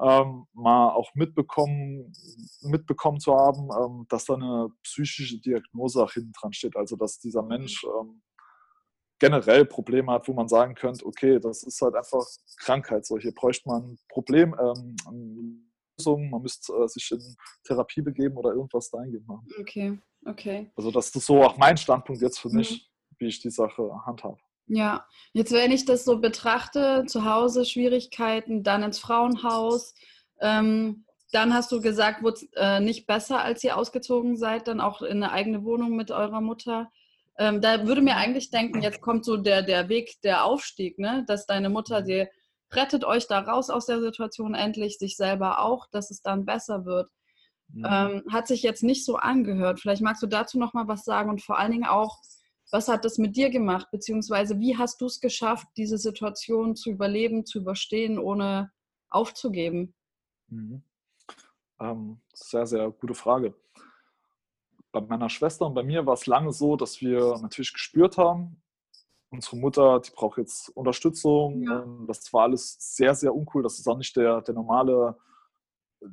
ähm, 0.00 0.46
mal 0.52 0.90
auch 0.90 1.14
mitbekommen, 1.14 2.12
mitbekommen 2.62 3.20
zu 3.20 3.34
haben, 3.34 3.68
ähm, 3.78 4.06
dass 4.08 4.24
da 4.24 4.34
eine 4.34 4.68
psychische 4.82 5.40
Diagnose 5.40 6.02
auch 6.02 6.12
hinten 6.12 6.32
dran 6.32 6.52
steht. 6.52 6.76
Also 6.76 6.96
dass 6.96 7.18
dieser 7.18 7.42
Mensch 7.42 7.84
ähm, 7.84 8.22
generell 9.18 9.66
Probleme 9.66 10.12
hat, 10.12 10.26
wo 10.28 10.32
man 10.32 10.48
sagen 10.48 10.74
könnte, 10.74 11.04
okay, 11.04 11.38
das 11.38 11.62
ist 11.62 11.80
halt 11.82 11.94
einfach 11.94 12.24
Krankheit. 12.58 13.04
So, 13.04 13.18
hier 13.18 13.34
bräuchte 13.34 13.68
man 13.68 13.82
ein 13.82 13.98
Problem, 14.08 14.54
ähm, 14.58 15.66
Lösung, 15.98 16.30
man 16.30 16.42
müsste 16.42 16.72
äh, 16.72 16.88
sich 16.88 17.10
in 17.10 17.36
Therapie 17.64 18.00
begeben 18.00 18.36
oder 18.36 18.52
irgendwas 18.52 18.90
dahingehend 18.90 19.26
machen. 19.26 19.46
Okay, 19.60 19.98
okay. 20.26 20.70
Also 20.74 20.90
das 20.90 21.14
ist 21.14 21.26
so 21.26 21.42
auch 21.42 21.58
mein 21.58 21.76
Standpunkt 21.76 22.22
jetzt 22.22 22.38
für 22.38 22.48
mhm. 22.48 22.56
mich, 22.56 22.89
wie 23.20 23.26
ich 23.26 23.40
die 23.40 23.50
Sache 23.50 23.90
handhabe. 24.04 24.38
Ja, 24.66 25.04
jetzt 25.32 25.52
wenn 25.52 25.72
ich 25.72 25.84
das 25.84 26.04
so 26.04 26.20
betrachte, 26.20 27.04
zu 27.06 27.24
Hause 27.24 27.64
Schwierigkeiten, 27.64 28.62
dann 28.62 28.82
ins 28.82 28.98
Frauenhaus, 28.98 29.94
ähm, 30.40 31.04
dann 31.32 31.54
hast 31.54 31.70
du 31.72 31.80
gesagt, 31.80 32.22
wurde 32.22 32.36
es 32.36 32.48
äh, 32.56 32.80
nicht 32.80 33.06
besser, 33.06 33.42
als 33.42 33.62
ihr 33.62 33.76
ausgezogen 33.76 34.36
seid, 34.36 34.68
dann 34.68 34.80
auch 34.80 35.02
in 35.02 35.22
eine 35.22 35.32
eigene 35.32 35.64
Wohnung 35.64 35.96
mit 35.96 36.10
eurer 36.10 36.40
Mutter. 36.40 36.90
Ähm, 37.38 37.60
da 37.60 37.86
würde 37.86 38.02
mir 38.02 38.16
eigentlich 38.16 38.50
denken, 38.50 38.82
jetzt 38.82 39.00
kommt 39.00 39.24
so 39.24 39.36
der, 39.36 39.62
der 39.62 39.88
Weg, 39.88 40.20
der 40.22 40.44
Aufstieg, 40.44 40.98
ne? 40.98 41.24
dass 41.26 41.46
deine 41.46 41.68
Mutter 41.68 42.02
dir 42.02 42.28
rettet 42.72 43.04
euch 43.04 43.26
da 43.26 43.40
raus 43.40 43.70
aus 43.70 43.86
der 43.86 44.00
Situation 44.00 44.54
endlich, 44.54 44.98
sich 44.98 45.16
selber 45.16 45.60
auch, 45.60 45.88
dass 45.90 46.10
es 46.10 46.22
dann 46.22 46.44
besser 46.44 46.84
wird. 46.84 47.10
Mhm. 47.72 47.86
Ähm, 47.88 48.22
hat 48.30 48.46
sich 48.46 48.62
jetzt 48.62 48.82
nicht 48.82 49.04
so 49.04 49.16
angehört. 49.16 49.80
Vielleicht 49.80 50.02
magst 50.02 50.22
du 50.22 50.26
dazu 50.26 50.58
noch 50.58 50.74
mal 50.74 50.88
was 50.88 51.04
sagen 51.04 51.30
und 51.30 51.42
vor 51.42 51.58
allen 51.58 51.72
Dingen 51.72 51.86
auch, 51.86 52.18
was 52.72 52.88
hat 52.88 53.04
das 53.04 53.18
mit 53.18 53.36
dir 53.36 53.50
gemacht, 53.50 53.88
beziehungsweise 53.90 54.58
wie 54.58 54.76
hast 54.76 55.00
du 55.00 55.06
es 55.06 55.20
geschafft, 55.20 55.66
diese 55.76 55.98
Situation 55.98 56.76
zu 56.76 56.90
überleben, 56.90 57.44
zu 57.44 57.58
überstehen, 57.58 58.18
ohne 58.18 58.72
aufzugeben? 59.08 59.94
Mhm. 60.48 60.82
Ähm, 61.80 62.20
sehr, 62.32 62.66
sehr 62.66 62.90
gute 62.90 63.14
Frage 63.14 63.54
bei 64.92 65.00
meiner 65.00 65.28
Schwester 65.28 65.66
und 65.66 65.74
bei 65.74 65.82
mir 65.82 66.04
war 66.06 66.14
es 66.14 66.26
lange 66.26 66.52
so, 66.52 66.76
dass 66.76 67.00
wir 67.00 67.38
natürlich 67.40 67.72
gespürt 67.72 68.18
haben, 68.18 68.60
unsere 69.30 69.56
Mutter, 69.56 70.00
die 70.00 70.10
braucht 70.10 70.38
jetzt 70.38 70.70
Unterstützung. 70.70 71.62
Ja. 71.62 71.86
Das 72.06 72.32
war 72.32 72.42
alles 72.42 72.76
sehr, 72.78 73.14
sehr 73.14 73.34
uncool. 73.34 73.62
Das 73.62 73.78
ist 73.78 73.86
auch 73.86 73.96
nicht 73.96 74.16
der, 74.16 74.42
der 74.42 74.54
normale 74.54 75.16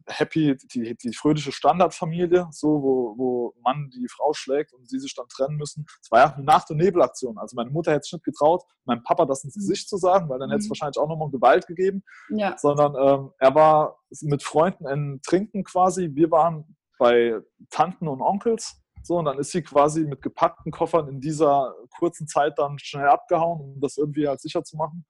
Happy, 0.07 0.57
die, 0.73 0.95
die 0.95 1.13
fröhliche 1.13 1.51
Standardfamilie, 1.51 2.47
so, 2.51 2.67
wo, 2.67 3.15
wo 3.17 3.53
Mann 3.61 3.89
die 3.93 4.07
Frau 4.09 4.33
schlägt 4.33 4.73
und 4.73 4.89
sie 4.89 4.99
sich 4.99 5.13
dann 5.15 5.27
trennen 5.27 5.57
müssen. 5.57 5.85
Es 6.01 6.11
war 6.11 6.19
ja 6.19 6.33
eine 6.33 6.43
Nacht- 6.43 6.69
und 6.71 6.77
Nebelaktion. 6.77 7.37
Also 7.37 7.55
meine 7.55 7.69
Mutter 7.69 7.91
hätte 7.91 8.01
es 8.05 8.11
nicht 8.11 8.23
getraut, 8.23 8.63
meinem 8.85 9.03
Papa 9.03 9.25
das 9.25 9.43
ins. 9.43 9.57
Gesicht 9.57 9.89
zu 9.89 9.97
sagen, 9.97 10.29
weil 10.29 10.39
dann 10.39 10.49
hätte 10.49 10.59
es 10.59 10.65
mhm. 10.65 10.71
wahrscheinlich 10.71 10.97
auch 10.97 11.07
nochmal 11.07 11.29
Gewalt 11.29 11.67
gegeben. 11.67 12.03
Ja. 12.29 12.55
Sondern 12.57 12.95
ähm, 12.95 13.31
er 13.39 13.55
war 13.55 13.99
mit 14.21 14.43
Freunden 14.43 14.87
in 14.87 15.19
Trinken 15.25 15.63
quasi. 15.63 16.11
Wir 16.13 16.31
waren 16.31 16.75
bei 16.99 17.39
Tanten 17.69 18.07
und 18.07 18.21
Onkels. 18.21 18.81
So, 19.03 19.17
und 19.17 19.25
dann 19.25 19.39
ist 19.39 19.51
sie 19.51 19.61
quasi 19.61 20.01
mit 20.01 20.21
gepackten 20.21 20.71
Koffern 20.71 21.07
in 21.07 21.19
dieser 21.19 21.73
kurzen 21.97 22.27
Zeit 22.27 22.59
dann 22.59 22.77
schnell 22.77 23.07
abgehauen, 23.07 23.61
um 23.61 23.79
das 23.79 23.97
irgendwie 23.97 24.27
halt 24.27 24.41
sicher 24.41 24.63
zu 24.63 24.75
machen. 24.75 25.05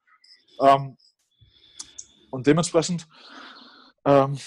Ähm, 0.61 0.97
und 2.29 2.45
dementsprechend 2.45 3.07
ähm, 4.05 4.37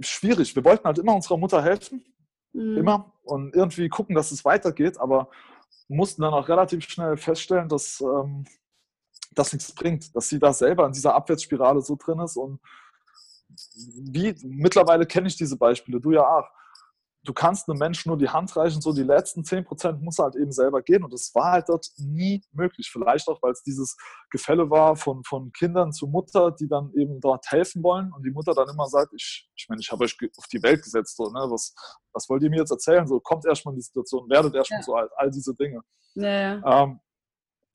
schwierig. 0.00 0.54
Wir 0.54 0.64
wollten 0.64 0.84
halt 0.84 0.98
immer 0.98 1.14
unserer 1.14 1.36
Mutter 1.36 1.62
helfen, 1.62 2.04
mhm. 2.52 2.76
immer, 2.76 3.12
und 3.22 3.54
irgendwie 3.54 3.88
gucken, 3.88 4.14
dass 4.14 4.30
es 4.30 4.44
weitergeht, 4.44 4.98
aber 4.98 5.28
mussten 5.88 6.22
dann 6.22 6.34
auch 6.34 6.48
relativ 6.48 6.84
schnell 6.84 7.16
feststellen, 7.16 7.68
dass 7.68 8.00
ähm, 8.00 8.44
das 9.32 9.52
nichts 9.52 9.72
bringt, 9.72 10.14
dass 10.14 10.28
sie 10.28 10.38
da 10.38 10.52
selber 10.52 10.86
in 10.86 10.92
dieser 10.92 11.14
Abwärtsspirale 11.14 11.80
so 11.80 11.96
drin 11.96 12.18
ist 12.20 12.36
und 12.36 12.60
wie, 14.10 14.34
mittlerweile 14.42 15.06
kenne 15.06 15.28
ich 15.28 15.36
diese 15.36 15.56
Beispiele, 15.56 16.00
du 16.00 16.12
ja 16.12 16.26
auch. 16.26 16.48
Du 17.26 17.32
kannst 17.32 17.68
einem 17.68 17.78
Menschen 17.78 18.08
nur 18.08 18.18
die 18.18 18.28
Hand 18.28 18.56
reichen, 18.56 18.80
so 18.80 18.92
die 18.92 19.02
letzten 19.02 19.42
10% 19.42 19.98
muss 19.98 20.18
er 20.18 20.26
halt 20.26 20.36
eben 20.36 20.52
selber 20.52 20.80
gehen. 20.80 21.02
Und 21.02 21.12
das 21.12 21.32
war 21.34 21.52
halt 21.52 21.68
dort 21.68 21.88
nie 21.98 22.42
möglich. 22.52 22.88
Vielleicht 22.90 23.28
auch, 23.28 23.42
weil 23.42 23.52
es 23.52 23.62
dieses 23.62 23.96
Gefälle 24.30 24.70
war 24.70 24.96
von, 24.96 25.24
von 25.24 25.50
Kindern 25.52 25.92
zu 25.92 26.06
Mutter, 26.06 26.52
die 26.52 26.68
dann 26.68 26.92
eben 26.94 27.20
dort 27.20 27.50
helfen 27.50 27.82
wollen. 27.82 28.12
Und 28.12 28.24
die 28.24 28.30
Mutter 28.30 28.54
dann 28.54 28.68
immer 28.68 28.86
sagt, 28.86 29.12
ich, 29.14 29.50
ich 29.56 29.66
meine, 29.68 29.80
ich 29.80 29.90
habe 29.90 30.04
euch 30.04 30.16
auf 30.38 30.46
die 30.46 30.62
Welt 30.62 30.82
gesetzt. 30.82 31.16
So, 31.16 31.24
ne? 31.24 31.46
was, 31.50 31.74
was 32.12 32.28
wollt 32.28 32.42
ihr 32.42 32.50
mir 32.50 32.60
jetzt 32.60 32.70
erzählen? 32.70 33.06
So, 33.06 33.18
kommt 33.18 33.44
erstmal 33.44 33.74
in 33.74 33.78
die 33.78 33.84
Situation, 33.84 34.30
werdet 34.30 34.54
erstmal 34.54 34.80
ja. 34.80 34.84
so 34.84 34.94
alt, 34.94 35.10
all 35.16 35.30
diese 35.30 35.54
Dinge. 35.54 35.80
Ja, 36.14 36.28
ja. 36.28 36.82
Ähm, 36.84 37.00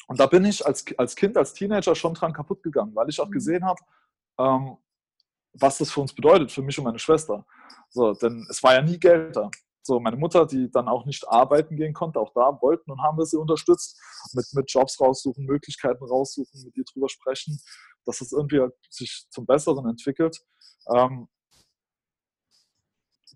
und 0.08 0.20
da 0.20 0.28
bin 0.28 0.46
ich 0.46 0.66
als, 0.66 0.86
als 0.98 1.16
Kind, 1.16 1.38
als 1.38 1.54
Teenager 1.54 1.96
schon 1.96 2.14
dran 2.14 2.34
kaputt 2.34 2.64
gegangen, 2.64 2.96
weil 2.96 3.10
ich 3.10 3.20
auch 3.20 3.28
mhm. 3.28 3.32
gesehen 3.32 3.66
habe, 3.66 3.82
ähm, 4.40 4.78
was 5.54 5.78
das 5.78 5.92
für 5.92 6.02
uns 6.02 6.14
bedeutet, 6.14 6.52
für 6.52 6.62
mich 6.62 6.78
und 6.78 6.86
meine 6.86 7.00
Schwester. 7.00 7.46
So, 7.90 8.14
denn 8.14 8.46
es 8.50 8.62
war 8.64 8.74
ja 8.74 8.82
nie 8.82 9.00
Geld 9.00 9.36
da. 9.36 9.50
So, 9.84 10.00
meine 10.00 10.18
Mutter, 10.18 10.46
die 10.46 10.70
dann 10.70 10.88
auch 10.88 11.06
nicht 11.06 11.28
arbeiten 11.28 11.76
gehen 11.76 11.94
konnte, 11.94 12.20
auch 12.20 12.32
da 12.34 12.62
wollten 12.62 12.92
und 12.92 13.02
haben 13.02 13.18
wir 13.18 13.26
sie 13.26 13.38
unterstützt, 13.38 14.00
mit, 14.34 14.46
mit 14.54 14.72
Jobs 14.72 15.00
raussuchen, 15.02 15.46
Möglichkeiten 15.46 16.04
raussuchen, 16.04 16.64
mit 16.64 16.78
ihr 16.78 16.84
drüber 16.84 17.10
sprechen, 17.10 17.60
dass 18.06 18.22
es 18.22 18.32
irgendwie 18.32 18.60
halt 18.60 18.74
sich 18.90 19.26
zum 19.32 19.46
Besseren 19.46 19.88
entwickelt. 19.90 20.40
Ähm, 20.94 21.28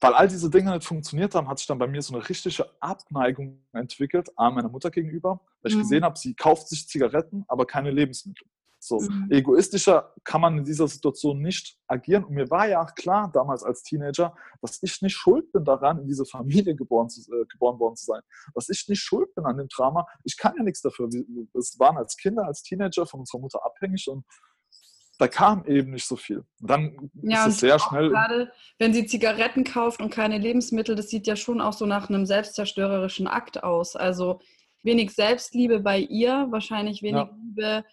weil 0.01 0.13
all 0.13 0.27
diese 0.27 0.49
Dinge 0.49 0.71
nicht 0.71 0.85
funktioniert 0.85 1.33
haben, 1.33 1.47
hat 1.47 1.57
sich 1.57 1.67
dann 1.67 1.79
bei 1.79 1.87
mir 1.87 2.01
so 2.01 2.13
eine 2.13 2.27
richtige 2.27 2.69
Abneigung 2.79 3.65
entwickelt, 3.73 4.29
an 4.35 4.53
meiner 4.53 4.69
Mutter 4.69 4.91
gegenüber, 4.91 5.39
weil 5.61 5.71
ich 5.71 5.77
mhm. 5.77 5.81
gesehen 5.81 6.03
habe, 6.03 6.17
sie 6.19 6.35
kauft 6.35 6.67
sich 6.67 6.87
Zigaretten, 6.87 7.45
aber 7.47 7.65
keine 7.65 7.91
Lebensmittel. 7.91 8.45
So 8.87 8.99
mhm. 8.99 9.27
egoistischer 9.31 10.13
kann 10.23 10.41
man 10.41 10.57
in 10.59 10.63
dieser 10.63 10.87
Situation 10.87 11.41
nicht 11.41 11.77
agieren. 11.87 12.23
Und 12.23 12.35
mir 12.35 12.49
war 12.49 12.67
ja 12.67 12.83
auch 12.83 12.93
klar 12.95 13.31
damals 13.33 13.63
als 13.63 13.83
Teenager, 13.83 14.35
dass 14.61 14.79
ich 14.81 15.01
nicht 15.01 15.15
schuld 15.15 15.51
bin 15.51 15.65
daran, 15.65 15.99
in 15.99 16.07
diese 16.07 16.25
Familie 16.25 16.75
geboren, 16.75 17.09
zu, 17.09 17.21
äh, 17.31 17.45
geboren 17.45 17.79
worden 17.79 17.95
zu 17.95 18.05
sein. 18.05 18.21
Dass 18.53 18.69
ich 18.69 18.87
nicht 18.87 19.01
schuld 19.01 19.33
bin 19.35 19.45
an 19.45 19.57
dem 19.57 19.67
Drama. 19.67 20.05
Ich 20.23 20.37
kann 20.37 20.53
ja 20.57 20.63
nichts 20.63 20.81
dafür. 20.81 21.09
Wir 21.09 21.47
waren 21.79 21.97
als 21.97 22.15
Kinder, 22.17 22.45
als 22.45 22.61
Teenager 22.61 23.05
von 23.05 23.21
unserer 23.21 23.41
Mutter 23.41 23.65
abhängig 23.65 24.07
und 24.07 24.25
da 25.17 25.27
kam 25.27 25.65
eben 25.65 25.91
nicht 25.91 26.05
so 26.05 26.15
viel. 26.15 26.43
dann 26.59 27.09
ja, 27.21 27.45
ist 27.45 27.53
es 27.53 27.59
sehr 27.61 27.79
schnell. 27.79 28.09
Gerade 28.09 28.51
wenn 28.79 28.93
sie 28.93 29.05
Zigaretten 29.05 29.63
kauft 29.63 30.01
und 30.01 30.09
keine 30.09 30.37
Lebensmittel, 30.37 30.95
das 30.95 31.09
sieht 31.09 31.25
ja 31.25 31.35
schon 31.35 31.61
auch 31.61 31.73
so 31.73 31.85
nach 31.85 32.09
einem 32.09 32.25
selbstzerstörerischen 32.25 33.27
Akt 33.27 33.63
aus. 33.63 33.95
Also 33.95 34.41
wenig 34.83 35.11
Selbstliebe 35.11 35.79
bei 35.79 35.99
ihr, 35.99 36.47
wahrscheinlich 36.49 37.01
wenig 37.01 37.27
ja. 37.27 37.37
Liebe 37.41 37.85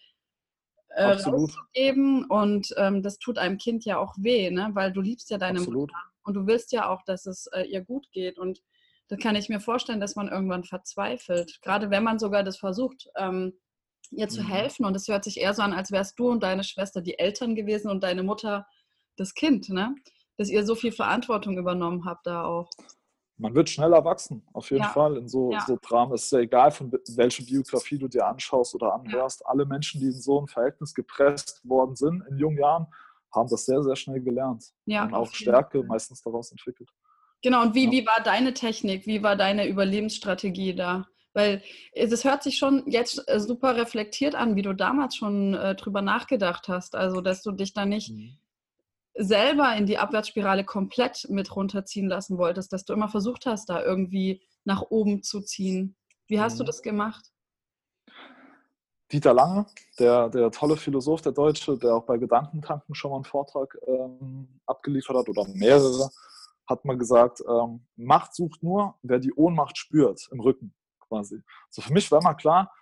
äh, 0.94 1.05
rauszugeben. 1.05 2.24
Und 2.24 2.74
ähm, 2.76 3.02
das 3.02 3.18
tut 3.18 3.38
einem 3.38 3.59
Kind 3.59 3.85
ja 3.85 3.98
auch 3.98 4.14
weh, 4.18 4.50
ne? 4.50 4.70
weil 4.74 4.92
du 4.92 5.00
liebst 5.00 5.31
ja 5.31 5.38
deine 5.38 5.59
Absolut. 5.59 5.90
Mutter 5.90 6.02
und 6.24 6.35
du 6.35 6.46
willst 6.46 6.72
ja 6.72 6.88
auch, 6.88 7.02
dass 7.05 7.26
es 7.26 7.46
äh, 7.48 7.62
ihr 7.62 7.83
gut 7.83 8.11
geht. 8.12 8.38
Und 8.38 8.62
da 9.09 9.16
kann 9.16 9.37
ich 9.37 9.48
mir 9.48 9.61
vorstellen, 9.61 10.00
dass 10.00 10.16
man 10.16 10.28
irgendwann 10.28 10.64
verzweifelt. 10.64 11.61
Gerade 11.62 11.90
wenn 11.90 12.05
man 12.05 12.18
sogar 12.18 12.42
das 12.44 12.57
versucht, 12.57 13.09
ähm, 13.16 13.52
ihr 14.11 14.28
zu 14.28 14.42
mhm. 14.42 14.48
helfen. 14.48 14.85
Und 14.85 14.94
es 14.94 15.09
hört 15.09 15.24
sich 15.24 15.38
eher 15.38 15.55
so 15.55 15.62
an, 15.62 15.72
als 15.72 15.90
wärst 15.90 16.18
du 16.18 16.28
und 16.28 16.42
deine 16.42 16.64
Schwester 16.64 17.00
die 17.00 17.18
Eltern 17.18 17.55
gewesen 17.55 17.90
und 17.90 18.02
deine 18.02 18.22
Mutter 18.22 18.66
das 19.16 19.35
Kind, 19.35 19.68
ne? 19.68 19.94
Dass 20.37 20.48
ihr 20.48 20.64
so 20.64 20.74
viel 20.74 20.92
Verantwortung 20.92 21.59
übernommen 21.59 22.05
habt 22.05 22.26
da 22.26 22.44
auch. 22.44 22.70
Man 23.42 23.55
wird 23.55 23.68
schneller 23.68 24.05
wachsen, 24.05 24.46
auf 24.52 24.70
jeden 24.70 24.85
ja. 24.85 24.88
Fall. 24.88 25.16
In 25.16 25.28
so, 25.28 25.52
ja. 25.52 25.64
so 25.66 25.76
Dramen 25.81 26.14
Es 26.14 26.24
ist 26.24 26.33
ja 26.33 26.38
egal, 26.38 26.70
von 26.70 26.92
welche 27.16 27.44
Biografie 27.44 27.98
du 27.98 28.09
dir 28.09 28.26
anschaust 28.26 28.74
oder 28.74 28.94
anhörst. 28.94 29.44
Alle 29.46 29.66
Menschen, 29.66 30.00
die 30.00 30.07
in 30.07 30.12
so 30.12 30.40
ein 30.40 30.46
Verhältnis 30.46 30.94
gepresst 30.94 31.61
worden 31.68 31.96
sind 31.96 32.22
in 32.31 32.38
jungen 32.38 32.59
Jahren, 32.59 32.87
haben 33.35 33.48
das 33.50 33.64
sehr, 33.64 33.83
sehr 33.83 33.96
schnell 33.96 34.20
gelernt. 34.20 34.64
Und 35.05 35.14
auch 35.14 35.33
Stärke 35.33 35.83
meistens 35.83 36.22
daraus 36.22 36.52
entwickelt. 36.52 36.88
Genau, 37.42 37.62
und 37.62 37.74
wie, 37.74 37.90
wie 37.90 38.07
war 38.07 38.22
deine 38.22 38.55
Technik? 38.55 39.07
Wie 39.07 39.22
war 39.22 39.35
deine 39.35 39.66
Überlebensstrategie 39.66 40.74
da? 40.74 41.09
Weil 41.35 41.62
es 41.92 42.24
hört 42.24 42.42
sich 42.42 42.59
schon 42.59 42.85
jetzt 42.87 43.22
äh, 43.26 43.40
super 43.40 43.76
reflektiert 43.76 44.35
an, 44.35 44.55
wie 44.55 44.62
du 44.62 44.74
damals 44.74 45.16
schon 45.16 45.55
äh, 45.55 45.74
drüber 45.74 46.02
nachgedacht 46.02 46.68
hast. 46.68 46.94
Also, 46.94 47.20
dass 47.20 47.42
du 47.42 47.50
dich 47.50 47.72
da 47.72 47.85
nicht 47.87 48.12
mhm. 48.12 48.38
Selber 49.14 49.75
in 49.77 49.87
die 49.87 49.98
Abwärtsspirale 49.98 50.64
komplett 50.64 51.27
mit 51.29 51.55
runterziehen 51.55 52.09
lassen 52.09 52.38
wolltest, 52.38 52.72
dass 52.72 52.85
du 52.85 52.92
immer 52.92 53.09
versucht 53.09 53.46
hast, 53.46 53.68
da 53.68 53.83
irgendwie 53.83 54.42
nach 54.64 54.83
oben 54.90 55.22
zu 55.22 55.40
ziehen. 55.40 55.96
Wie 56.27 56.40
hast 56.40 56.55
mhm. 56.55 56.59
du 56.59 56.64
das 56.64 56.83
gemacht? 56.83 57.33
Dieter 59.11 59.35
Lange, 59.35 59.66
der, 59.98 60.31
der 60.31 60.51
tolle 60.51 60.77
Philosoph, 60.77 61.20
der 61.20 61.33
Deutsche, 61.33 61.77
der 61.77 61.94
auch 61.96 62.05
bei 62.05 62.16
Gedankentanken 62.16 62.94
schon 62.94 63.11
mal 63.11 63.18
einen 63.18 63.25
Vortrag 63.25 63.77
ähm, 63.87 64.48
abgeliefert 64.64 65.16
hat 65.16 65.29
oder 65.29 65.46
mehrere, 65.48 66.09
hat 66.66 66.85
mal 66.87 66.96
gesagt, 66.96 67.42
ähm, 67.46 67.85
Macht 67.96 68.35
sucht 68.35 68.62
nur, 68.62 68.94
wer 69.03 69.18
die 69.18 69.35
Ohnmacht 69.35 69.77
spürt 69.77 70.27
im 70.31 70.40
Rücken 70.40 70.75
quasi. 71.01 71.42
So 71.68 71.83
für 71.83 71.92
mich 71.92 72.11
war 72.11 72.20
immer 72.20 72.35
klar, 72.35 72.72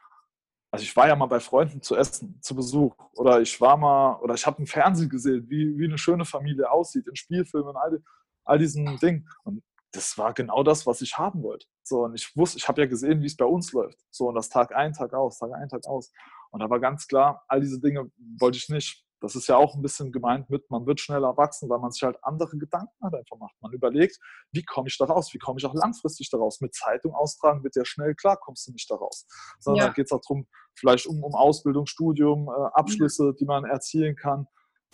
also 0.71 0.85
ich 0.85 0.95
war 0.97 1.09
ja 1.09 1.17
mal 1.17 1.27
bei 1.27 1.41
Freunden 1.41 1.83
zu 1.83 1.97
essen, 1.97 2.39
zu 2.41 2.55
Besuch 2.55 2.95
oder 3.15 3.41
ich 3.41 3.61
war 3.61 3.77
mal, 3.77 4.17
oder 4.21 4.35
ich 4.35 4.47
habe 4.47 4.59
im 4.61 4.67
Fernsehen 4.67 5.09
gesehen, 5.09 5.49
wie, 5.49 5.77
wie 5.77 5.87
eine 5.87 5.99
schöne 5.99 6.25
Familie 6.25 6.71
aussieht, 6.71 7.09
in 7.09 7.17
Spielfilmen, 7.17 7.77
all, 7.77 8.03
all 8.45 8.59
diesen 8.59 8.99
Dingen. 8.99 9.29
Und 9.43 9.63
das 9.93 10.17
war 10.17 10.33
genau 10.33 10.63
das, 10.63 10.87
was 10.87 11.01
ich 11.01 11.19
haben 11.19 11.43
wollte. 11.43 11.67
So, 11.83 12.05
und 12.05 12.15
ich 12.15 12.37
wusste, 12.37 12.59
ich 12.59 12.69
habe 12.69 12.83
ja 12.83 12.87
gesehen, 12.87 13.21
wie 13.21 13.27
es 13.27 13.37
bei 13.37 13.45
uns 13.45 13.73
läuft. 13.73 13.99
So, 14.11 14.29
und 14.29 14.37
das 14.37 14.49
Tag 14.49 14.75
ein, 14.75 14.93
Tag 14.93 15.13
aus, 15.13 15.39
Tag 15.39 15.53
ein, 15.53 15.69
Tag 15.69 15.85
aus. 15.87 16.13
Und 16.51 16.61
da 16.61 16.71
war 16.71 16.79
ganz 16.79 17.09
klar, 17.09 17.45
all 17.49 17.61
diese 17.61 17.81
Dinge 17.81 18.11
wollte 18.39 18.59
ich 18.59 18.69
nicht. 18.69 19.05
Das 19.21 19.37
ist 19.37 19.47
ja 19.49 19.57
auch 19.57 19.75
ein 19.75 19.83
bisschen 19.83 20.13
gemeint 20.13 20.49
mit, 20.49 20.71
man 20.71 20.87
wird 20.87 20.99
schneller 20.99 21.37
wachsen, 21.37 21.69
weil 21.69 21.79
man 21.79 21.91
sich 21.91 22.03
halt 22.03 22.17
andere 22.23 22.57
Gedanken 22.57 22.95
halt 23.03 23.15
einfach 23.15 23.37
macht. 23.37 23.55
Man 23.61 23.73
überlegt, 23.73 24.19
wie 24.51 24.65
komme 24.65 24.89
ich 24.89 24.97
da 24.97 25.05
raus? 25.05 25.33
Wie 25.35 25.39
komme 25.39 25.59
ich 25.59 25.67
auch 25.67 25.75
langfristig 25.75 26.31
daraus? 26.31 26.61
Mit 26.61 26.75
Zeitung 26.75 27.15
austragen 27.15 27.63
wird 27.63 27.77
ja 27.77 27.85
schnell 27.85 28.15
klar, 28.15 28.39
kommst 28.39 28.67
du 28.67 28.73
nicht 28.73 28.91
daraus. 28.91 29.27
Sondern 29.59 29.83
ja. 29.83 29.87
da 29.89 29.93
geht 29.93 30.07
es 30.07 30.13
auch 30.13 30.23
darum, 30.23 30.47
vielleicht 30.75 31.07
um, 31.07 31.23
um 31.23 31.35
Ausbildung, 31.35 31.87
Studium, 31.87 32.49
äh, 32.49 32.69
Abschlüsse, 32.73 33.27
ja. 33.27 33.33
die 33.33 33.45
man 33.45 33.65
erzielen 33.65 34.17
kann, 34.17 34.47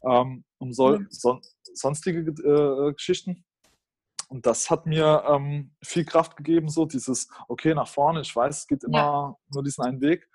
ähm, 0.04 0.44
um 0.58 0.72
so, 0.72 0.94
ja. 0.94 1.00
son, 1.08 1.40
sonstige 1.74 2.20
äh, 2.20 2.92
Geschichten. 2.94 3.44
Und 4.28 4.44
das 4.44 4.70
hat 4.70 4.86
mir 4.86 5.22
ähm, 5.28 5.70
viel 5.84 6.04
Kraft 6.04 6.36
gegeben, 6.36 6.68
so 6.68 6.84
dieses, 6.84 7.28
okay, 7.46 7.74
nach 7.74 7.86
vorne, 7.86 8.22
ich 8.22 8.34
weiß, 8.34 8.58
es 8.58 8.66
geht 8.66 8.82
immer 8.82 9.38
nur 9.52 9.62
diesen 9.62 9.84
einen 9.84 10.00
Weg 10.00 10.28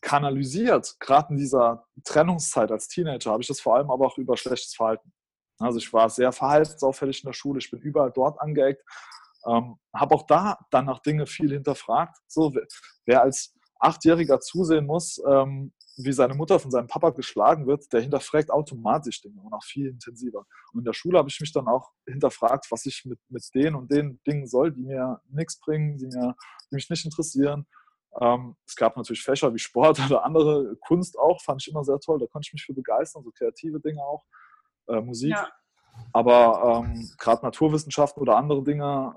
kanalisiert, 0.00 0.96
gerade 1.00 1.30
in 1.30 1.36
dieser 1.36 1.86
Trennungszeit 2.04 2.70
als 2.70 2.88
Teenager, 2.88 3.32
habe 3.32 3.42
ich 3.42 3.48
das 3.48 3.60
vor 3.60 3.76
allem 3.76 3.90
aber 3.90 4.06
auch 4.06 4.18
über 4.18 4.36
schlechtes 4.36 4.74
Verhalten. 4.74 5.12
Also 5.58 5.78
ich 5.78 5.92
war 5.92 6.08
sehr 6.08 6.32
verhaltensauffällig 6.32 7.24
in 7.24 7.28
der 7.28 7.34
Schule, 7.34 7.58
ich 7.58 7.70
bin 7.70 7.80
überall 7.80 8.12
dort 8.12 8.40
angeeckt, 8.40 8.82
ähm, 9.46 9.78
habe 9.94 10.14
auch 10.14 10.26
da 10.26 10.58
dann 10.70 10.86
nach 10.86 11.00
Dinge 11.00 11.26
viel 11.26 11.50
hinterfragt. 11.50 12.16
So, 12.26 12.54
wer 13.06 13.22
als 13.22 13.54
Achtjähriger 13.80 14.40
zusehen 14.40 14.86
muss, 14.86 15.20
ähm, 15.26 15.72
wie 15.96 16.12
seine 16.12 16.34
Mutter 16.34 16.60
von 16.60 16.70
seinem 16.70 16.86
Papa 16.86 17.10
geschlagen 17.10 17.66
wird, 17.66 17.92
der 17.92 18.00
hinterfragt 18.00 18.50
automatisch 18.50 19.20
Dinge 19.20 19.40
und 19.40 19.52
auch 19.52 19.64
viel 19.64 19.88
intensiver. 19.88 20.46
Und 20.72 20.80
in 20.80 20.84
der 20.84 20.92
Schule 20.92 21.18
habe 21.18 21.28
ich 21.28 21.40
mich 21.40 21.52
dann 21.52 21.66
auch 21.66 21.90
hinterfragt, 22.06 22.70
was 22.70 22.86
ich 22.86 23.04
mit, 23.04 23.18
mit 23.28 23.44
den 23.54 23.74
und 23.74 23.90
den 23.90 24.20
Dingen 24.26 24.46
soll, 24.46 24.72
die 24.72 24.82
mir 24.82 25.20
nichts 25.28 25.58
bringen, 25.58 25.96
die, 25.96 26.06
mir, 26.06 26.36
die 26.70 26.74
mich 26.76 26.88
nicht 26.88 27.04
interessieren. 27.04 27.66
Ähm, 28.20 28.56
es 28.66 28.76
gab 28.76 28.96
natürlich 28.96 29.22
Fächer 29.22 29.52
wie 29.54 29.58
Sport 29.58 30.00
oder 30.10 30.24
andere 30.24 30.76
Kunst 30.86 31.18
auch, 31.18 31.40
fand 31.42 31.62
ich 31.62 31.70
immer 31.70 31.84
sehr 31.84 31.98
toll. 32.00 32.18
Da 32.18 32.26
konnte 32.26 32.46
ich 32.46 32.52
mich 32.52 32.64
für 32.64 32.74
begeistern, 32.74 33.22
so 33.22 33.30
kreative 33.30 33.80
Dinge 33.80 34.02
auch, 34.02 34.24
äh, 34.88 35.00
Musik. 35.00 35.30
Ja. 35.30 35.48
Aber 36.12 36.84
ähm, 36.84 37.10
gerade 37.18 37.44
Naturwissenschaften 37.44 38.22
oder 38.22 38.36
andere 38.36 38.62
Dinge, 38.62 39.14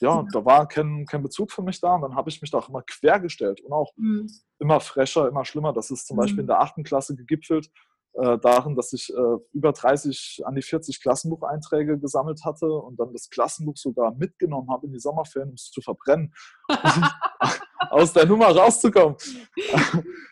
ja, 0.00 0.24
da 0.32 0.44
war 0.44 0.68
kein, 0.68 1.06
kein 1.06 1.22
Bezug 1.22 1.50
für 1.50 1.62
mich 1.62 1.80
da. 1.80 1.96
Und 1.96 2.02
dann 2.02 2.14
habe 2.14 2.30
ich 2.30 2.40
mich 2.40 2.50
da 2.50 2.58
auch 2.58 2.68
immer 2.68 2.82
quergestellt 2.82 3.60
und 3.60 3.72
auch 3.72 3.92
mhm. 3.96 4.28
immer 4.60 4.78
fresher, 4.80 5.28
immer 5.28 5.44
schlimmer. 5.44 5.72
Das 5.72 5.90
ist 5.90 6.06
zum 6.06 6.16
mhm. 6.16 6.20
Beispiel 6.20 6.40
in 6.40 6.46
der 6.46 6.60
achten 6.60 6.84
Klasse 6.84 7.16
gegipfelt 7.16 7.70
äh, 8.14 8.38
darin, 8.38 8.74
dass 8.74 8.92
ich 8.92 9.12
äh, 9.14 9.36
über 9.52 9.72
30 9.72 10.42
an 10.44 10.54
die 10.54 10.62
40 10.62 11.00
Klassenbucheinträge 11.00 11.98
gesammelt 11.98 12.44
hatte 12.44 12.66
und 12.66 12.98
dann 12.98 13.12
das 13.12 13.28
Klassenbuch 13.30 13.76
sogar 13.76 14.14
mitgenommen 14.14 14.70
habe 14.70 14.86
in 14.86 14.92
die 14.92 14.98
Sommerferien, 14.98 15.50
um 15.50 15.54
es 15.54 15.70
zu 15.70 15.80
verbrennen, 15.80 16.34
aus 17.90 18.12
der 18.12 18.26
Nummer 18.26 18.46
rauszukommen. 18.46 19.16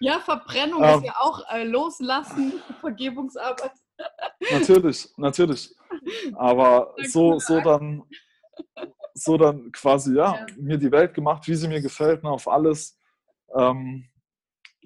Ja, 0.00 0.18
Verbrennung 0.20 0.82
ähm, 0.82 0.98
ist 0.98 1.06
ja 1.06 1.14
auch 1.18 1.40
äh, 1.50 1.64
Loslassen, 1.64 2.54
Vergebungsarbeit. 2.80 3.72
Natürlich, 4.52 5.08
natürlich. 5.16 5.74
Aber 6.34 6.94
so, 7.08 7.38
so 7.38 7.60
dann 7.60 8.02
so 9.14 9.38
dann 9.38 9.72
quasi, 9.72 10.14
ja, 10.14 10.34
ja, 10.34 10.46
mir 10.58 10.76
die 10.76 10.92
Welt 10.92 11.14
gemacht, 11.14 11.48
wie 11.48 11.54
sie 11.54 11.68
mir 11.68 11.80
gefällt, 11.80 12.22
ne, 12.22 12.30
auf 12.30 12.46
alles. 12.48 12.98
Ähm, 13.54 14.08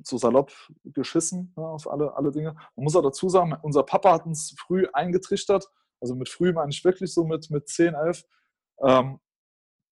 so 0.02 0.16
salopp 0.16 0.52
geschissen 0.84 1.52
ne, 1.56 1.66
auf 1.66 1.90
alle, 1.90 2.14
alle 2.16 2.30
Dinge. 2.30 2.54
Man 2.76 2.84
muss 2.84 2.96
auch 2.96 3.02
dazu 3.02 3.28
sagen, 3.28 3.54
unser 3.62 3.82
Papa 3.82 4.12
hat 4.12 4.26
uns 4.26 4.54
früh 4.58 4.86
eingetrichtert, 4.92 5.66
also 6.00 6.14
mit 6.14 6.28
früh 6.28 6.52
meine 6.52 6.70
ich 6.70 6.82
wirklich 6.84 7.12
so 7.12 7.24
mit, 7.24 7.50
mit 7.50 7.68
10, 7.68 7.94
11, 7.94 8.24
ähm, 8.86 9.20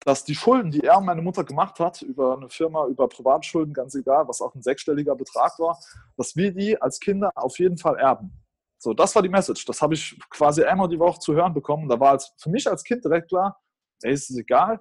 dass 0.04 0.24
die 0.24 0.34
Schulden, 0.34 0.70
die 0.70 0.80
er 0.80 0.98
und 0.98 1.04
meine 1.04 1.22
Mutter 1.22 1.44
gemacht 1.44 1.80
hat, 1.80 2.02
über 2.02 2.36
eine 2.36 2.48
Firma, 2.48 2.86
über 2.86 3.08
Privatschulden, 3.08 3.74
ganz 3.74 3.94
egal, 3.94 4.26
was 4.28 4.40
auch 4.40 4.54
ein 4.54 4.62
sechsstelliger 4.62 5.16
Betrag 5.16 5.58
war, 5.58 5.78
dass 6.16 6.36
wir 6.36 6.52
die 6.52 6.80
als 6.80 7.00
Kinder 7.00 7.30
auf 7.34 7.58
jeden 7.58 7.78
Fall 7.78 7.96
erben. 7.96 8.32
So, 8.78 8.94
das 8.94 9.14
war 9.14 9.22
die 9.22 9.28
Message. 9.28 9.64
Das 9.64 9.82
habe 9.82 9.94
ich 9.94 10.18
quasi 10.30 10.62
einmal 10.62 10.88
die 10.88 10.98
Woche 10.98 11.18
zu 11.18 11.34
hören 11.34 11.52
bekommen. 11.52 11.88
Da 11.88 11.98
war 11.98 12.10
als, 12.10 12.32
für 12.38 12.48
mich 12.48 12.68
als 12.68 12.84
Kind 12.84 13.04
direkt 13.04 13.28
klar, 13.28 13.60
ey, 14.02 14.12
ist 14.12 14.30
es 14.30 14.38
egal, 14.38 14.80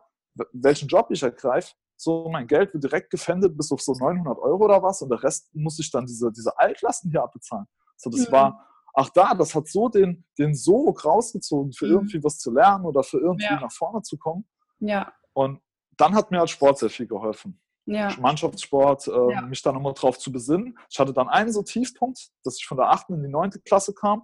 welchen 0.53 0.87
Job 0.87 1.07
ich 1.09 1.23
ergreife, 1.23 1.73
so 1.97 2.29
mein 2.29 2.45
Geld 2.45 2.73
wird 2.73 2.83
direkt 2.83 3.09
gefändet 3.09 3.57
bis 3.57 3.71
auf 3.71 3.81
so 3.81 3.93
900 3.93 4.37
Euro 4.37 4.65
oder 4.65 4.83
was 4.83 5.01
und 5.01 5.09
der 5.09 5.23
Rest 5.23 5.53
muss 5.55 5.79
ich 5.79 5.89
dann 5.89 6.05
diese, 6.05 6.31
diese 6.31 6.57
Altlasten 6.57 7.09
hier 7.09 7.23
abbezahlen. 7.23 7.65
So, 7.95 8.11
das 8.11 8.27
mhm. 8.27 8.31
war, 8.31 8.67
ach 8.93 9.09
da, 9.09 9.33
das 9.33 9.55
hat 9.55 9.67
so 9.67 9.89
den, 9.89 10.23
den 10.37 10.53
Sog 10.53 11.03
rausgezogen, 11.03 11.73
für 11.73 11.87
mhm. 11.87 11.93
irgendwie 11.93 12.23
was 12.23 12.37
zu 12.37 12.51
lernen 12.51 12.85
oder 12.85 13.01
für 13.01 13.19
irgendwie 13.19 13.45
ja. 13.45 13.59
nach 13.59 13.71
vorne 13.71 14.03
zu 14.03 14.17
kommen. 14.17 14.47
Ja. 14.79 15.13
Und 15.33 15.61
dann 15.97 16.15
hat 16.15 16.31
mir 16.31 16.39
als 16.39 16.51
Sport 16.51 16.79
sehr 16.79 16.89
viel 16.89 17.07
geholfen. 17.07 17.59
Ja. 17.85 18.13
Mannschaftssport, 18.19 19.07
äh, 19.07 19.31
ja. 19.31 19.41
mich 19.41 19.61
dann 19.61 19.75
nochmal 19.75 19.93
drauf 19.93 20.17
zu 20.19 20.31
besinnen. 20.31 20.77
Ich 20.89 20.99
hatte 20.99 21.13
dann 21.13 21.29
einen 21.29 21.51
so 21.51 21.63
Tiefpunkt, 21.63 22.29
dass 22.43 22.57
ich 22.57 22.65
von 22.65 22.77
der 22.77 22.89
8. 22.89 23.09
in 23.11 23.23
die 23.23 23.29
9. 23.29 23.51
Klasse 23.63 23.93
kam. 23.93 24.23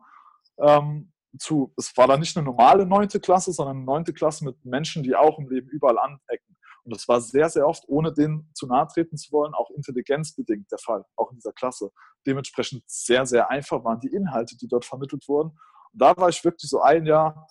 Ähm, 0.60 1.14
zu, 1.40 1.74
es 1.78 1.96
war 1.98 2.08
dann 2.08 2.20
nicht 2.20 2.36
eine 2.38 2.46
normale 2.46 2.86
9. 2.86 3.08
Klasse, 3.22 3.54
sondern 3.54 3.78
eine 3.78 3.86
9. 3.86 4.04
Klasse 4.14 4.46
mit 4.46 4.64
Menschen, 4.66 5.02
die 5.02 5.16
auch 5.16 5.40
im 5.40 5.50
Leben 5.50 5.70
überall 5.70 5.98
anecken. 5.98 6.58
Und 6.84 6.94
das 6.94 7.08
war 7.08 7.22
sehr, 7.22 7.50
sehr 7.50 7.68
oft, 7.68 7.86
ohne 7.88 8.14
denen 8.14 8.52
zu 8.54 8.68
nahe 8.68 8.88
treten 8.88 9.18
zu 9.18 9.32
wollen, 9.32 9.54
auch 9.54 9.70
intelligenzbedingt 9.72 10.70
der 10.70 10.80
Fall, 10.80 11.06
auch 11.16 11.32
in 11.32 11.38
dieser 11.38 11.54
Klasse. 11.54 11.92
Dementsprechend 12.28 12.84
sehr, 12.88 13.26
sehr 13.26 13.50
einfach 13.50 13.84
waren 13.86 14.02
die 14.02 14.14
Inhalte, 14.14 14.58
die 14.58 14.68
dort 14.68 14.84
vermittelt 14.84 15.28
wurden. 15.28 15.52
Und 15.52 16.02
da 16.02 16.16
war 16.18 16.30
ich 16.30 16.44
wirklich 16.44 16.70
so 16.70 16.82
ein 16.82 17.06
Jahr, 17.06 17.48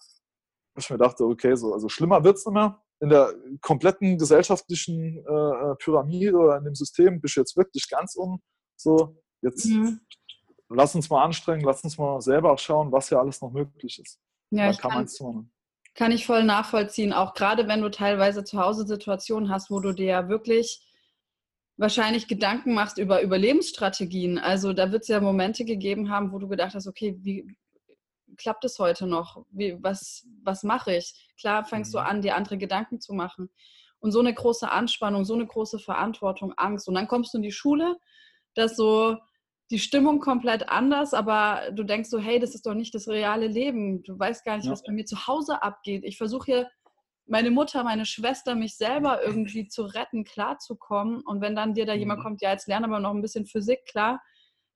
wo 0.74 0.78
ich 0.80 0.90
mir 0.90 0.98
dachte, 0.98 1.24
okay, 1.24 1.54
so, 1.56 1.72
also 1.72 1.88
schlimmer 1.88 2.22
wird 2.22 2.36
es 2.36 2.44
nicht 2.44 2.54
mehr. 2.54 2.82
In 3.02 3.08
der 3.08 3.34
kompletten 3.60 4.16
gesellschaftlichen 4.16 5.18
äh, 5.18 5.72
äh, 5.72 5.74
Pyramide 5.76 6.36
oder 6.36 6.56
in 6.58 6.64
dem 6.64 6.74
System 6.74 7.20
bist 7.20 7.36
du 7.36 7.40
jetzt 7.40 7.56
wirklich 7.56 7.88
ganz 7.90 8.14
um. 8.14 8.40
So, 8.76 9.20
jetzt 9.42 9.66
mhm. 9.66 10.00
lass 10.68 10.94
uns 10.94 11.10
mal 11.10 11.24
anstrengen, 11.24 11.64
lass 11.64 11.82
uns 11.82 11.98
mal 11.98 12.20
selber 12.20 12.52
auch 12.52 12.58
schauen, 12.58 12.92
was 12.92 13.08
hier 13.08 13.18
alles 13.18 13.40
noch 13.40 13.52
möglich 13.52 13.98
ist. 13.98 14.18
Ja, 14.50 14.64
Dann 14.64 14.70
ich 14.70 14.78
kann, 14.78 15.06
kann 15.06 15.50
kann 15.94 16.12
ich 16.12 16.26
voll 16.26 16.44
nachvollziehen, 16.44 17.12
auch 17.12 17.34
gerade 17.34 17.68
wenn 17.68 17.82
du 17.82 17.90
teilweise 17.90 18.44
zu 18.44 18.58
Hause 18.58 18.86
Situationen 18.86 19.50
hast, 19.50 19.70
wo 19.70 19.80
du 19.80 19.92
dir 19.92 20.06
ja 20.06 20.28
wirklich 20.28 20.80
wahrscheinlich 21.76 22.28
Gedanken 22.28 22.74
machst 22.74 22.98
über 22.98 23.22
Überlebensstrategien. 23.22 24.38
Also 24.38 24.72
da 24.72 24.92
wird 24.92 25.02
es 25.02 25.08
ja 25.08 25.20
Momente 25.20 25.64
gegeben 25.64 26.10
haben, 26.10 26.32
wo 26.32 26.38
du 26.38 26.48
gedacht 26.48 26.74
hast, 26.74 26.86
okay, 26.86 27.16
wie 27.20 27.46
klappt 28.36 28.64
es 28.64 28.78
heute 28.78 29.06
noch? 29.06 29.44
Wie, 29.50 29.76
was 29.82 30.26
was 30.42 30.62
mache 30.62 30.96
ich? 30.96 31.32
Klar 31.38 31.64
fängst 31.64 31.92
mhm. 31.92 31.98
du 31.98 32.04
an, 32.04 32.22
dir 32.22 32.36
andere 32.36 32.58
Gedanken 32.58 33.00
zu 33.00 33.14
machen. 33.14 33.50
Und 34.00 34.10
so 34.12 34.20
eine 34.20 34.34
große 34.34 34.70
Anspannung, 34.70 35.24
so 35.24 35.34
eine 35.34 35.46
große 35.46 35.78
Verantwortung, 35.78 36.52
Angst. 36.56 36.88
Und 36.88 36.94
dann 36.94 37.06
kommst 37.06 37.34
du 37.34 37.38
in 37.38 37.42
die 37.42 37.52
Schule, 37.52 37.96
dass 38.54 38.76
so 38.76 39.16
die 39.70 39.78
Stimmung 39.78 40.20
komplett 40.20 40.68
anders, 40.68 41.14
aber 41.14 41.70
du 41.72 41.82
denkst 41.82 42.10
so, 42.10 42.18
hey, 42.18 42.38
das 42.38 42.54
ist 42.54 42.66
doch 42.66 42.74
nicht 42.74 42.94
das 42.94 43.08
reale 43.08 43.46
Leben. 43.46 44.02
Du 44.02 44.18
weißt 44.18 44.44
gar 44.44 44.56
nicht, 44.56 44.66
ja. 44.66 44.72
was 44.72 44.82
bei 44.82 44.92
mir 44.92 45.06
zu 45.06 45.26
Hause 45.26 45.62
abgeht. 45.62 46.04
Ich 46.04 46.18
versuche 46.18 46.44
hier 46.44 46.70
meine 47.26 47.50
Mutter, 47.50 47.84
meine 47.84 48.04
Schwester, 48.04 48.54
mich 48.54 48.76
selber 48.76 49.22
irgendwie 49.24 49.68
zu 49.68 49.84
retten, 49.84 50.24
klarzukommen. 50.24 51.22
Und 51.22 51.40
wenn 51.40 51.56
dann 51.56 51.72
dir 51.72 51.86
da 51.86 51.94
jemand 51.94 52.20
Mhm. 52.20 52.24
kommt, 52.24 52.42
ja, 52.42 52.50
jetzt 52.50 52.68
lerne 52.68 52.86
aber 52.86 53.00
noch 53.00 53.14
ein 53.14 53.22
bisschen 53.22 53.46
Physik, 53.46 53.86
klar, 53.86 54.20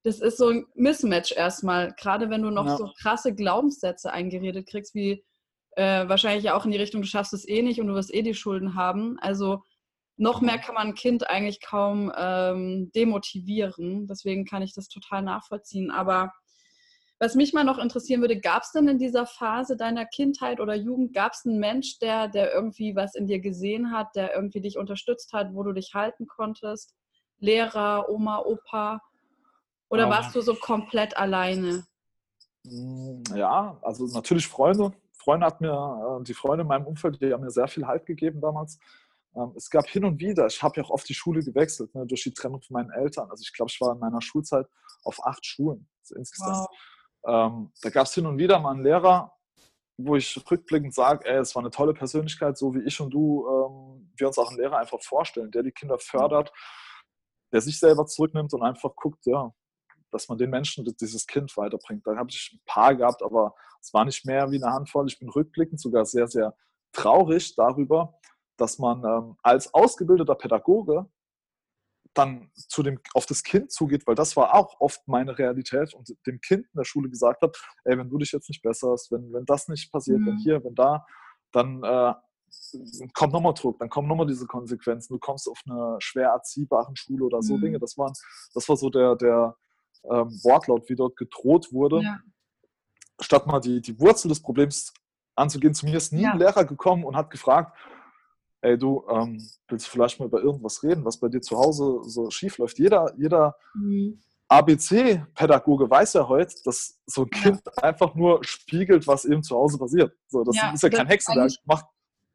das 0.06 0.20
ist 0.20 0.38
so 0.38 0.50
ein 0.50 0.66
Mismatch 0.76 1.32
erstmal. 1.32 1.92
Gerade 1.94 2.30
wenn 2.30 2.42
du 2.42 2.50
noch 2.50 2.66
Ja. 2.66 2.76
so 2.78 2.92
krasse 3.00 3.34
Glaubenssätze 3.34 4.12
eingeredet 4.12 4.68
kriegst, 4.68 4.94
wie 4.94 5.24
äh, 5.72 6.08
wahrscheinlich 6.08 6.48
auch 6.52 6.64
in 6.64 6.70
die 6.70 6.78
Richtung, 6.78 7.02
du 7.02 7.08
schaffst 7.08 7.32
es 7.34 7.46
eh 7.46 7.60
nicht 7.60 7.80
und 7.80 7.88
du 7.88 7.94
wirst 7.94 8.14
eh 8.14 8.22
die 8.22 8.32
Schulden 8.34 8.76
haben. 8.76 9.18
Also 9.18 9.64
noch 10.16 10.40
mehr 10.42 10.58
Mhm. 10.58 10.60
kann 10.60 10.74
man 10.76 10.86
ein 10.88 10.94
Kind 10.94 11.28
eigentlich 11.28 11.60
kaum 11.60 12.12
ähm, 12.16 12.92
demotivieren. 12.94 14.06
Deswegen 14.06 14.44
kann 14.44 14.62
ich 14.62 14.74
das 14.74 14.86
total 14.88 15.22
nachvollziehen. 15.22 15.90
Aber 15.90 16.32
was 17.18 17.34
mich 17.34 17.52
mal 17.52 17.64
noch 17.64 17.78
interessieren 17.78 18.20
würde, 18.20 18.38
gab 18.38 18.62
es 18.62 18.70
denn 18.70 18.86
in 18.86 18.98
dieser 18.98 19.26
Phase 19.26 19.76
deiner 19.76 20.06
Kindheit 20.06 20.60
oder 20.60 20.76
Jugend, 20.76 21.14
gab 21.14 21.32
es 21.32 21.44
einen 21.44 21.58
Mensch, 21.58 21.98
der, 21.98 22.28
der 22.28 22.54
irgendwie 22.54 22.94
was 22.94 23.16
in 23.16 23.26
dir 23.26 23.40
gesehen 23.40 23.90
hat, 23.90 24.14
der 24.14 24.36
irgendwie 24.36 24.60
dich 24.60 24.78
unterstützt 24.78 25.32
hat, 25.32 25.52
wo 25.52 25.64
du 25.64 25.72
dich 25.72 25.94
halten 25.94 26.28
konntest? 26.28 26.94
Lehrer, 27.38 28.08
Oma, 28.08 28.38
Opa? 28.38 29.00
Oder 29.88 30.04
Ähm. 30.04 30.10
warst 30.10 30.34
du 30.34 30.40
so 30.40 30.54
komplett 30.54 31.16
alleine? 31.16 31.86
Mm, 32.64 33.22
Ja, 33.34 33.78
also 33.82 34.06
natürlich 34.06 34.48
Freunde. 34.48 34.92
Freunde 35.12 35.46
hat 35.46 35.60
mir, 35.60 36.18
äh, 36.20 36.24
die 36.24 36.34
Freunde 36.34 36.62
in 36.62 36.68
meinem 36.68 36.86
Umfeld, 36.86 37.20
die 37.20 37.32
haben 37.32 37.42
mir 37.42 37.50
sehr 37.50 37.68
viel 37.68 37.86
Halt 37.86 38.06
gegeben 38.06 38.40
damals. 38.40 38.78
Ähm, 39.34 39.52
Es 39.56 39.70
gab 39.70 39.86
hin 39.86 40.04
und 40.04 40.18
wieder, 40.20 40.46
ich 40.46 40.62
habe 40.62 40.76
ja 40.80 40.84
auch 40.84 40.90
oft 40.90 41.08
die 41.08 41.14
Schule 41.14 41.42
gewechselt, 41.42 41.94
ne, 41.94 42.06
durch 42.06 42.22
die 42.22 42.32
Trennung 42.34 42.62
von 42.62 42.74
meinen 42.74 42.90
Eltern. 42.90 43.30
Also 43.30 43.42
ich 43.42 43.52
glaube, 43.52 43.70
ich 43.70 43.80
war 43.80 43.92
in 43.92 43.98
meiner 44.00 44.20
Schulzeit 44.20 44.66
auf 45.04 45.24
acht 45.24 45.44
Schulen 45.44 45.88
insgesamt. 46.14 46.68
Ähm, 47.26 47.72
da 47.82 47.90
gab 47.90 48.06
es 48.06 48.14
hin 48.14 48.26
und 48.26 48.38
wieder 48.38 48.58
mal 48.60 48.72
einen 48.74 48.82
Lehrer, 48.84 49.32
wo 49.98 50.14
ich 50.16 50.38
rückblickend 50.50 50.94
sage, 50.94 51.26
ey, 51.28 51.38
es 51.38 51.54
war 51.54 51.62
eine 51.62 51.70
tolle 51.70 51.92
Persönlichkeit, 51.94 52.56
so 52.58 52.74
wie 52.74 52.82
ich 52.82 53.00
und 53.00 53.10
du, 53.10 53.46
ähm, 53.48 54.12
wir 54.16 54.26
uns 54.28 54.38
auch 54.38 54.48
einen 54.50 54.58
Lehrer 54.58 54.78
einfach 54.78 55.02
vorstellen, 55.02 55.50
der 55.50 55.62
die 55.62 55.72
Kinder 55.72 55.98
fördert, 55.98 56.52
der 57.52 57.60
sich 57.60 57.78
selber 57.80 58.06
zurücknimmt 58.06 58.52
und 58.54 58.62
einfach 58.62 58.94
guckt, 58.94 59.24
ja, 59.26 59.52
dass 60.16 60.28
man 60.30 60.38
den 60.38 60.48
Menschen 60.48 60.82
dieses 60.98 61.26
Kind 61.26 61.54
weiterbringt. 61.58 62.06
Da 62.06 62.16
habe 62.16 62.30
ich 62.30 62.50
ein 62.54 62.60
paar 62.64 62.94
gehabt, 62.94 63.22
aber 63.22 63.54
es 63.82 63.92
war 63.92 64.06
nicht 64.06 64.24
mehr 64.24 64.50
wie 64.50 64.56
eine 64.62 64.72
Handvoll. 64.72 65.06
Ich 65.08 65.18
bin 65.18 65.28
rückblickend 65.28 65.78
sogar 65.78 66.06
sehr, 66.06 66.26
sehr 66.26 66.56
traurig 66.92 67.54
darüber, 67.54 68.14
dass 68.56 68.78
man 68.78 69.04
ähm, 69.04 69.36
als 69.42 69.74
ausgebildeter 69.74 70.34
Pädagoge 70.34 71.04
dann 72.14 72.50
zu 72.54 72.82
dem, 72.82 72.98
auf 73.12 73.26
das 73.26 73.42
Kind 73.42 73.70
zugeht, 73.70 74.06
weil 74.06 74.14
das 74.14 74.34
war 74.38 74.54
auch 74.54 74.80
oft 74.80 75.06
meine 75.06 75.36
Realität 75.38 75.92
und 75.92 76.16
dem 76.26 76.40
Kind 76.40 76.64
in 76.64 76.78
der 76.78 76.84
Schule 76.84 77.10
gesagt 77.10 77.42
habe, 77.42 77.52
ey, 77.84 77.98
wenn 77.98 78.08
du 78.08 78.16
dich 78.16 78.32
jetzt 78.32 78.48
nicht 78.48 78.62
besserst, 78.62 79.12
wenn, 79.12 79.30
wenn 79.34 79.44
das 79.44 79.68
nicht 79.68 79.92
passiert, 79.92 80.20
wenn 80.24 80.36
Mhm. 80.36 80.38
hier, 80.38 80.64
wenn 80.64 80.74
da, 80.74 81.04
dann 81.52 81.82
äh, 81.84 82.14
kommt 83.12 83.34
nochmal 83.34 83.52
Druck, 83.52 83.78
dann 83.80 83.90
kommen 83.90 84.08
nochmal 84.08 84.26
diese 84.26 84.46
Konsequenzen. 84.46 85.12
Du 85.12 85.18
kommst 85.18 85.46
auf 85.46 85.60
eine 85.68 85.96
schwer 85.98 86.30
erziehbaren 86.30 86.96
Schule 86.96 87.26
oder 87.26 87.42
so 87.42 87.58
Mhm. 87.58 87.60
Dinge. 87.60 87.78
Das, 87.78 87.98
waren, 87.98 88.14
das 88.54 88.66
war 88.66 88.76
so 88.78 88.88
der, 88.88 89.14
der 89.16 89.54
ähm, 90.04 90.28
Wortlaut, 90.42 90.88
wie 90.88 90.94
dort 90.96 91.16
gedroht 91.16 91.72
wurde, 91.72 92.02
Ja. 92.02 92.18
statt 93.20 93.46
mal 93.46 93.60
die, 93.60 93.80
die 93.80 93.98
Wurzel 93.98 94.28
des 94.28 94.40
Problems 94.40 94.92
anzugehen. 95.34 95.74
Zu 95.74 95.86
mir 95.86 95.96
ist 95.96 96.12
nie 96.12 96.22
Ja. 96.22 96.32
ein 96.32 96.38
Lehrer 96.38 96.64
gekommen 96.64 97.04
und 97.04 97.16
hat 97.16 97.30
gefragt, 97.30 97.76
ey 98.62 98.76
du, 98.78 99.04
ähm, 99.10 99.40
willst 99.68 99.86
du 99.86 99.90
vielleicht 99.90 100.18
mal 100.18 100.26
über 100.26 100.40
irgendwas 100.40 100.82
reden, 100.82 101.04
was 101.04 101.18
bei 101.18 101.28
dir 101.28 101.40
zu 101.40 101.56
Hause 101.58 102.00
so 102.04 102.30
schief 102.30 102.58
läuft? 102.58 102.78
Jeder, 102.78 103.12
jeder 103.16 103.56
Mhm. 103.74 104.22
ABC-Pädagoge 104.48 105.90
weiß 105.90 106.14
ja 106.14 106.28
heute, 106.28 106.54
dass 106.64 107.00
so 107.06 107.22
ein 107.22 107.30
Ja. 107.32 107.40
Kind 107.42 107.82
einfach 107.82 108.14
nur 108.14 108.42
spiegelt, 108.44 109.06
was 109.06 109.24
eben 109.24 109.42
zu 109.42 109.56
Hause 109.56 109.76
passiert. 109.78 110.12
So, 110.28 110.44
das 110.44 110.56
Ja, 110.56 110.72
ist 110.72 110.82
ja 110.82 110.88
kein 110.88 111.06
Hexenwerk. 111.06 111.50
Macht, 111.64 111.86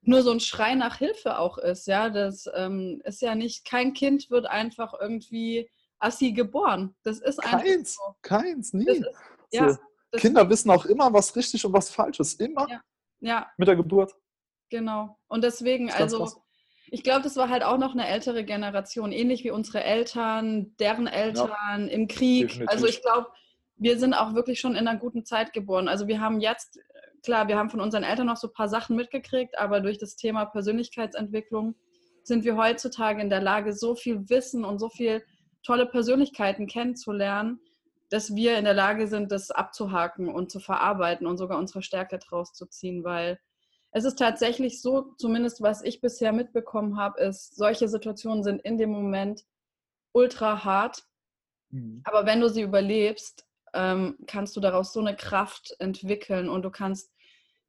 nur 0.04 0.22
so 0.24 0.32
ein 0.32 0.40
Schrei 0.40 0.76
nach 0.76 0.98
Hilfe 0.98 1.38
auch 1.38 1.58
ist, 1.58 1.88
ja. 1.88 2.10
Das 2.10 2.50
ähm, 2.56 3.02
ist 3.06 3.22
ja 3.22 3.36
nicht, 3.36 3.66
kein 3.66 3.94
Kind 3.94 4.30
wird 4.30 4.46
einfach 4.46 4.94
irgendwie 5.00 5.70
assi 6.02 6.32
geboren. 6.32 6.96
Das 7.04 7.20
ist 7.20 7.40
einfach 7.40 7.64
keins, 7.64 7.96
so. 7.96 8.16
keins, 8.22 8.74
nie. 8.74 8.86
Ist, 8.86 9.06
ja, 9.52 9.70
so, 9.70 9.78
Kinder 10.18 10.50
wissen 10.50 10.70
auch 10.72 10.86
immer, 10.86 11.14
was 11.14 11.36
richtig 11.36 11.66
und 11.66 11.74
was 11.74 11.90
falsch 11.90 12.20
ist. 12.20 12.40
Immer 12.42 12.68
Ja. 12.70 12.82
ja, 13.20 13.52
mit 13.58 13.68
der 13.68 13.76
Geburt. 13.76 14.14
genau. 14.70 15.18
Und 15.28 15.44
deswegen, 15.44 15.92
also, 15.92 16.20
krass. 16.20 16.38
ich 16.88 17.04
glaube, 17.04 17.22
das 17.22 17.36
war 17.38 17.50
halt 17.50 17.64
auch 17.64 17.78
noch 17.78 17.94
eine 17.94 18.08
ältere 18.08 18.44
Generation, 18.44 19.12
ähnlich 19.12 19.44
wie 19.44 19.52
unsere 19.52 19.84
Eltern, 19.84 20.76
deren 20.80 21.08
Eltern 21.08 21.88
im 21.88 22.08
Krieg. 22.08 22.50
definitiv. 22.50 22.70
Also 22.70 22.88
ich 22.88 23.02
glaube, 23.02 23.28
wir 23.78 23.98
sind 23.98 24.14
auch 24.14 24.36
wirklich 24.36 24.60
schon 24.60 24.76
in 24.76 24.88
einer 24.88 25.00
guten 25.00 25.26
Zeit 25.26 25.54
geboren. 25.54 25.88
Also 25.88 26.08
wir 26.08 26.20
haben 26.22 26.40
jetzt, 26.40 26.80
klar, 27.24 27.48
wir 27.48 27.58
haben 27.58 27.70
von 27.70 27.82
unseren 27.82 28.04
Eltern 28.04 28.28
noch 28.28 28.38
so 28.38 28.48
ein 28.48 28.54
paar 28.54 28.70
Sachen 28.70 28.96
mitgekriegt, 28.96 29.58
aber 29.58 29.80
durch 29.80 29.98
das 29.98 30.16
Thema 30.16 30.46
Persönlichkeitsentwicklung 30.46 31.76
sind 32.24 32.44
wir 32.44 32.56
heutzutage 32.58 33.22
in 33.22 33.30
der 33.30 33.42
Lage, 33.42 33.74
so 33.74 33.96
viel 33.96 34.30
Wissen 34.30 34.64
und 34.66 34.80
so 34.80 34.90
viel 34.90 35.24
tolle 35.64 35.86
Persönlichkeiten 35.86 36.68
kennenzulernen, 36.68 37.60
dass 38.10 38.36
wir 38.36 38.58
in 38.58 38.66
der 38.66 38.74
Lage 38.74 39.08
sind, 39.08 39.32
das 39.32 39.52
abzuhaken 39.52 40.28
und 40.30 40.52
zu 40.52 40.60
verarbeiten 40.60 41.28
und 41.28 41.38
sogar 41.38 41.58
unsere 41.58 41.82
Stärke 41.82 42.20
draus 42.20 42.54
zu 42.54 42.66
ziehen, 42.66 43.04
weil 43.04 43.40
es 43.92 44.06
ist 44.06 44.20
tatsächlich 44.20 44.82
so, 44.82 45.14
zumindest 45.18 45.62
was 45.62 45.84
ich 45.84 46.02
bisher 46.02 46.32
mitbekommen 46.32 46.98
habe, 46.98 47.22
ist, 47.22 47.56
solche 47.56 47.88
Situationen 47.88 48.44
sind 48.44 48.62
in 48.62 48.78
dem 48.78 48.90
Moment 48.92 49.46
ultra 50.14 50.64
hart, 50.64 51.06
Mhm. 51.74 52.02
aber 52.04 52.26
wenn 52.26 52.42
du 52.42 52.50
sie 52.50 52.62
überlebst, 52.62 53.46
ähm, 53.74 54.18
kannst 54.28 54.56
du 54.56 54.60
daraus 54.60 54.92
so 54.94 55.00
eine 55.00 55.16
Kraft 55.16 55.74
entwickeln 55.80 56.50
und 56.50 56.64
du 56.64 56.70
kannst 56.70 57.14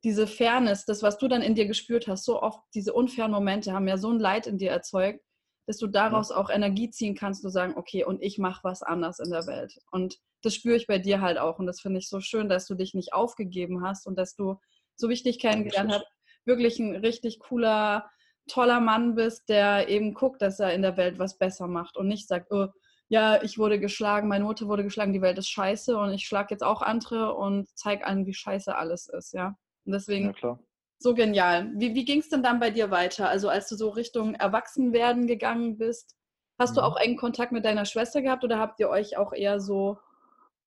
diese 0.05 0.27
Fairness, 0.27 0.85
das, 0.85 1.03
was 1.03 1.19
du 1.19 1.29
dann 1.29 1.43
in 1.43 1.55
dir 1.55 1.67
gespürt 1.67 2.09
hast, 2.09 2.25
so 2.25 2.43
oft 2.43 2.61
diese 2.75 2.93
unfairen 2.93 3.31
Momente 3.31 3.73
haben 3.73 3.87
ja 3.87 3.97
so 3.97 4.11
ein 4.11 4.19
Leid 4.19 4.49
in 4.49 4.59
dir 4.59 4.73
erzeugt, 4.73 5.25
dass 5.67 5.79
du 5.79 5.87
daraus 5.87 6.31
auch 6.31 6.51
Energie 6.51 6.91
ziehen 6.91 7.15
kannst, 7.15 7.45
du 7.45 7.49
sagen, 7.49 7.75
okay, 7.77 8.05
und 8.05 8.23
ich 8.23 8.39
mache 8.39 8.65
was 8.65 8.83
anders 8.83 9.19
in 9.19 9.31
der 9.31 9.47
Welt. 9.47 9.79
Und 9.91 10.19
das 10.43 10.55
spüre 10.55 10.77
ich 10.77 10.87
bei 10.87 10.99
dir 10.99 11.21
halt 11.21 11.39
auch. 11.39 11.59
Und 11.59 11.67
das 11.67 11.81
finde 11.81 11.99
ich 11.99 12.09
so 12.09 12.21
schön, 12.21 12.49
dass 12.49 12.67
du 12.67 12.75
dich 12.75 12.95
nicht 12.95 13.13
aufgegeben 13.13 13.85
hast 13.85 14.07
und 14.07 14.19
dass 14.19 14.35
du, 14.35 14.59
so 14.97 15.09
wie 15.09 15.15
ich 15.15 15.23
dich 15.23 15.39
kennengelernt 15.39 15.93
habe, 15.93 16.05
wirklich 16.45 16.79
ein 16.81 16.97
richtig 16.97 17.39
cooler, 17.39 18.11
toller 18.49 18.81
Mann 18.81 19.15
bist, 19.15 19.49
der 19.49 19.89
eben 19.89 20.15
guckt, 20.15 20.43
dass 20.43 20.59
er 20.59 20.75
in 20.75 20.83
der 20.83 20.97
Welt 20.97 21.19
was 21.19 21.39
besser 21.39 21.69
macht 21.69 21.97
und 21.97 22.09
nicht 22.09 22.27
sagt, 22.27 22.51
oh, 22.51 22.67
ja, 23.09 23.43
ich 23.43 23.59
wurde 23.59 23.79
geschlagen, 23.79 24.29
meine 24.29 24.45
Mutter 24.45 24.67
wurde 24.69 24.85
geschlagen, 24.85 25.13
die 25.13 25.21
Welt 25.21 25.39
ist 25.39 25.51
scheiße 25.51 25.97
und 25.97 26.13
ich 26.13 26.25
schlage 26.25 26.49
jetzt 26.51 26.65
auch 26.65 26.83
andere 26.83 27.35
und 27.35 27.69
zeige 27.75 28.07
allen, 28.07 28.27
wie 28.27 28.35
scheiße 28.35 28.75
alles 28.75 29.07
ist, 29.07 29.35
ja. 29.35 29.55
Und 29.85 29.93
deswegen 29.93 30.27
Ja, 30.27 30.33
klar. 30.33 30.59
So 31.03 31.15
genial. 31.15 31.71
Wie, 31.75 31.95
wie 31.95 32.05
ging 32.05 32.21
es 32.21 32.29
denn 32.29 32.43
dann 32.43 32.61
bei 32.61 32.71
dir 32.71 32.91
weiter? 32.91 33.29
Also 33.29 33.49
als 33.49 33.69
du 33.69 33.77
so 33.77 33.91
Richtung 33.91 34.35
Erwachsenwerden 34.35 35.27
gegangen 35.27 35.79
bist, 35.79 36.17
hast 36.59 36.77
du 36.77 36.81
Mhm. 36.81 36.87
auch 36.87 36.97
engen 36.97 37.17
Kontakt 37.17 37.53
mit 37.53 37.65
deiner 37.65 37.85
Schwester 37.85 38.23
gehabt 38.23 38.45
oder 38.45 38.59
habt 38.59 38.79
ihr 38.81 38.89
euch 38.89 39.17
auch 39.17 39.33
eher 39.33 39.61
so 39.61 39.99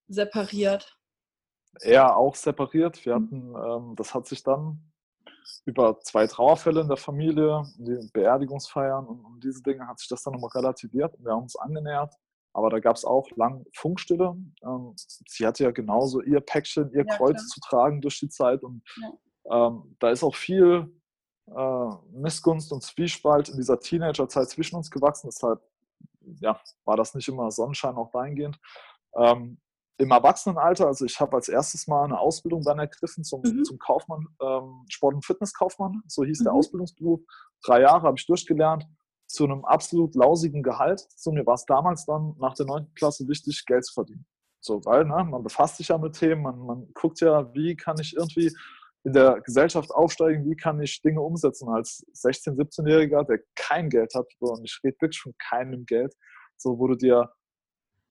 separiert? 0.08 0.98
eher 1.82 2.15
auch 2.15 2.36
separiert. 2.36 3.06
Wir 3.06 3.17
Mhm. 3.19 3.26
hatten, 3.26 3.56
ähm, 3.89 3.95
das 3.95 4.13
hat 4.13 4.28
sich 4.28 4.43
dann 4.43 4.80
über 5.65 6.00
zwei 6.00 6.26
Trauerfälle 6.28 6.82
in 6.82 6.88
der 6.88 6.98
Familie, 6.98 7.63
die 7.78 8.10
Beerdigungsfeiern 8.13 9.06
und, 9.06 9.24
und 9.26 9.43
diese 9.43 9.62
Dinge 9.62 9.88
hat 9.88 10.00
sich 10.00 10.08
das 10.08 10.24
dann 10.24 10.34
nochmal 10.34 10.52
relativiert 10.56 11.13
und 11.15 11.26
wir 11.26 11.34
haben 11.34 11.43
uns 11.43 11.56
angenähert. 11.56 12.13
Aber 12.54 12.69
da 12.69 12.80
gab 12.80 12.95
es 12.95 13.04
auch 13.04 13.30
lang 13.36 13.65
Funkstille. 13.74 14.36
Ähm, 14.63 14.93
sie 14.95 15.45
hatte 15.45 15.65
ja 15.65 15.71
genauso 15.71 16.21
ihr 16.21 16.39
Päckchen, 16.39 16.89
ihr 16.93 17.06
Ja, 17.06 17.17
Kreuz 17.17 17.36
klar. 17.36 17.48
zu 17.48 17.60
tragen 17.60 18.00
durch 18.02 18.19
die 18.19 18.30
Zeit 18.30 18.63
und 18.63 18.82
ähm, 19.52 19.96
da 20.00 20.10
ist 20.10 20.24
auch 20.24 20.36
viel 20.36 20.92
äh, 21.48 21.90
Missgunst 22.12 22.72
und 22.72 22.84
Zwiespalt 22.84 23.50
in 23.50 23.58
dieser 23.58 23.80
Teenagerzeit 23.80 24.50
zwischen 24.50 24.76
uns 24.78 24.90
gewachsen. 24.90 25.28
Deshalb 25.28 25.62
ja, 26.42 26.60
war 26.86 26.98
das 26.98 27.14
nicht 27.14 27.28
immer 27.28 27.52
Sonnenschein 27.52 27.96
auch 27.96 28.10
dahingehend. 28.12 28.60
Ähm, 29.16 29.60
Im 29.98 30.12
Erwachsenenalter, 30.12 30.88
also 30.88 31.06
ich 31.06 31.20
habe 31.22 31.38
als 31.38 31.48
erstes 31.48 31.88
mal 31.88 32.04
eine 32.04 32.20
Ausbildung 32.20 32.64
dann 32.64 32.80
ergriffen 32.80 33.24
zum, 33.24 33.42
Mhm. 33.42 33.64
zum 33.64 33.80
Kaufmann, 33.80 34.28
ähm, 34.42 34.86
Sport- 34.90 35.16
und 35.16 35.26
Fitnesskaufmann, 35.26 36.02
so 36.08 36.26
hieß 36.26 36.44
der 36.44 36.52
Mhm. 36.52 36.58
Ausbildungsberuf. 36.58 37.22
Drei 37.64 37.82
Jahre 37.82 38.08
habe 38.08 38.18
ich 38.18 38.26
durchgelernt, 38.26 38.86
zu 39.28 39.46
einem 39.46 39.64
absolut 39.66 40.14
lausigen 40.16 40.64
Gehalt. 40.64 41.08
So, 41.16 41.32
mir 41.32 41.46
war 41.46 41.54
es 41.56 41.66
damals 41.66 42.06
dann 42.06 42.36
nach 42.40 42.56
der 42.56 42.66
9. 42.66 42.94
Klasse 42.96 43.28
wichtig, 43.28 43.66
Geld 43.66 43.86
zu 43.86 43.94
verdienen. 43.94 44.26
So, 44.60 44.84
weil 44.84 45.06
ne, 45.06 45.24
man 45.24 45.44
befasst 45.44 45.78
sich 45.78 45.88
ja 45.90 45.98
mit 45.98 46.14
Themen, 46.14 46.42
man, 46.42 46.60
man 46.60 46.94
guckt 46.94 47.22
ja, 47.22 47.54
wie 47.54 47.76
kann 47.76 47.98
ich 48.00 48.16
irgendwie 48.16 48.52
in 49.06 49.13
der 49.13 49.39
Gesellschaft 49.41 49.91
aufsteigen, 49.91 50.50
wie 50.50 50.56
kann 50.56 50.82
ich 50.82 51.02
Dinge 51.02 51.22
umsetzen 51.22 51.70
als 51.70 52.04
16-, 52.15 52.56
17-Jähriger, 52.58 53.24
der 53.24 53.39
kein 53.56 53.89
Geld 53.89 54.15
hat, 54.15 54.26
und 54.39 54.65
ich 54.65 54.80
rede 54.84 54.98
wirklich 55.00 55.22
von 55.22 55.36
keinem 55.38 55.86
Geld, 55.86 56.15
so 56.58 56.80
wo 56.80 56.88
du 56.88 56.96
dir 56.96 57.32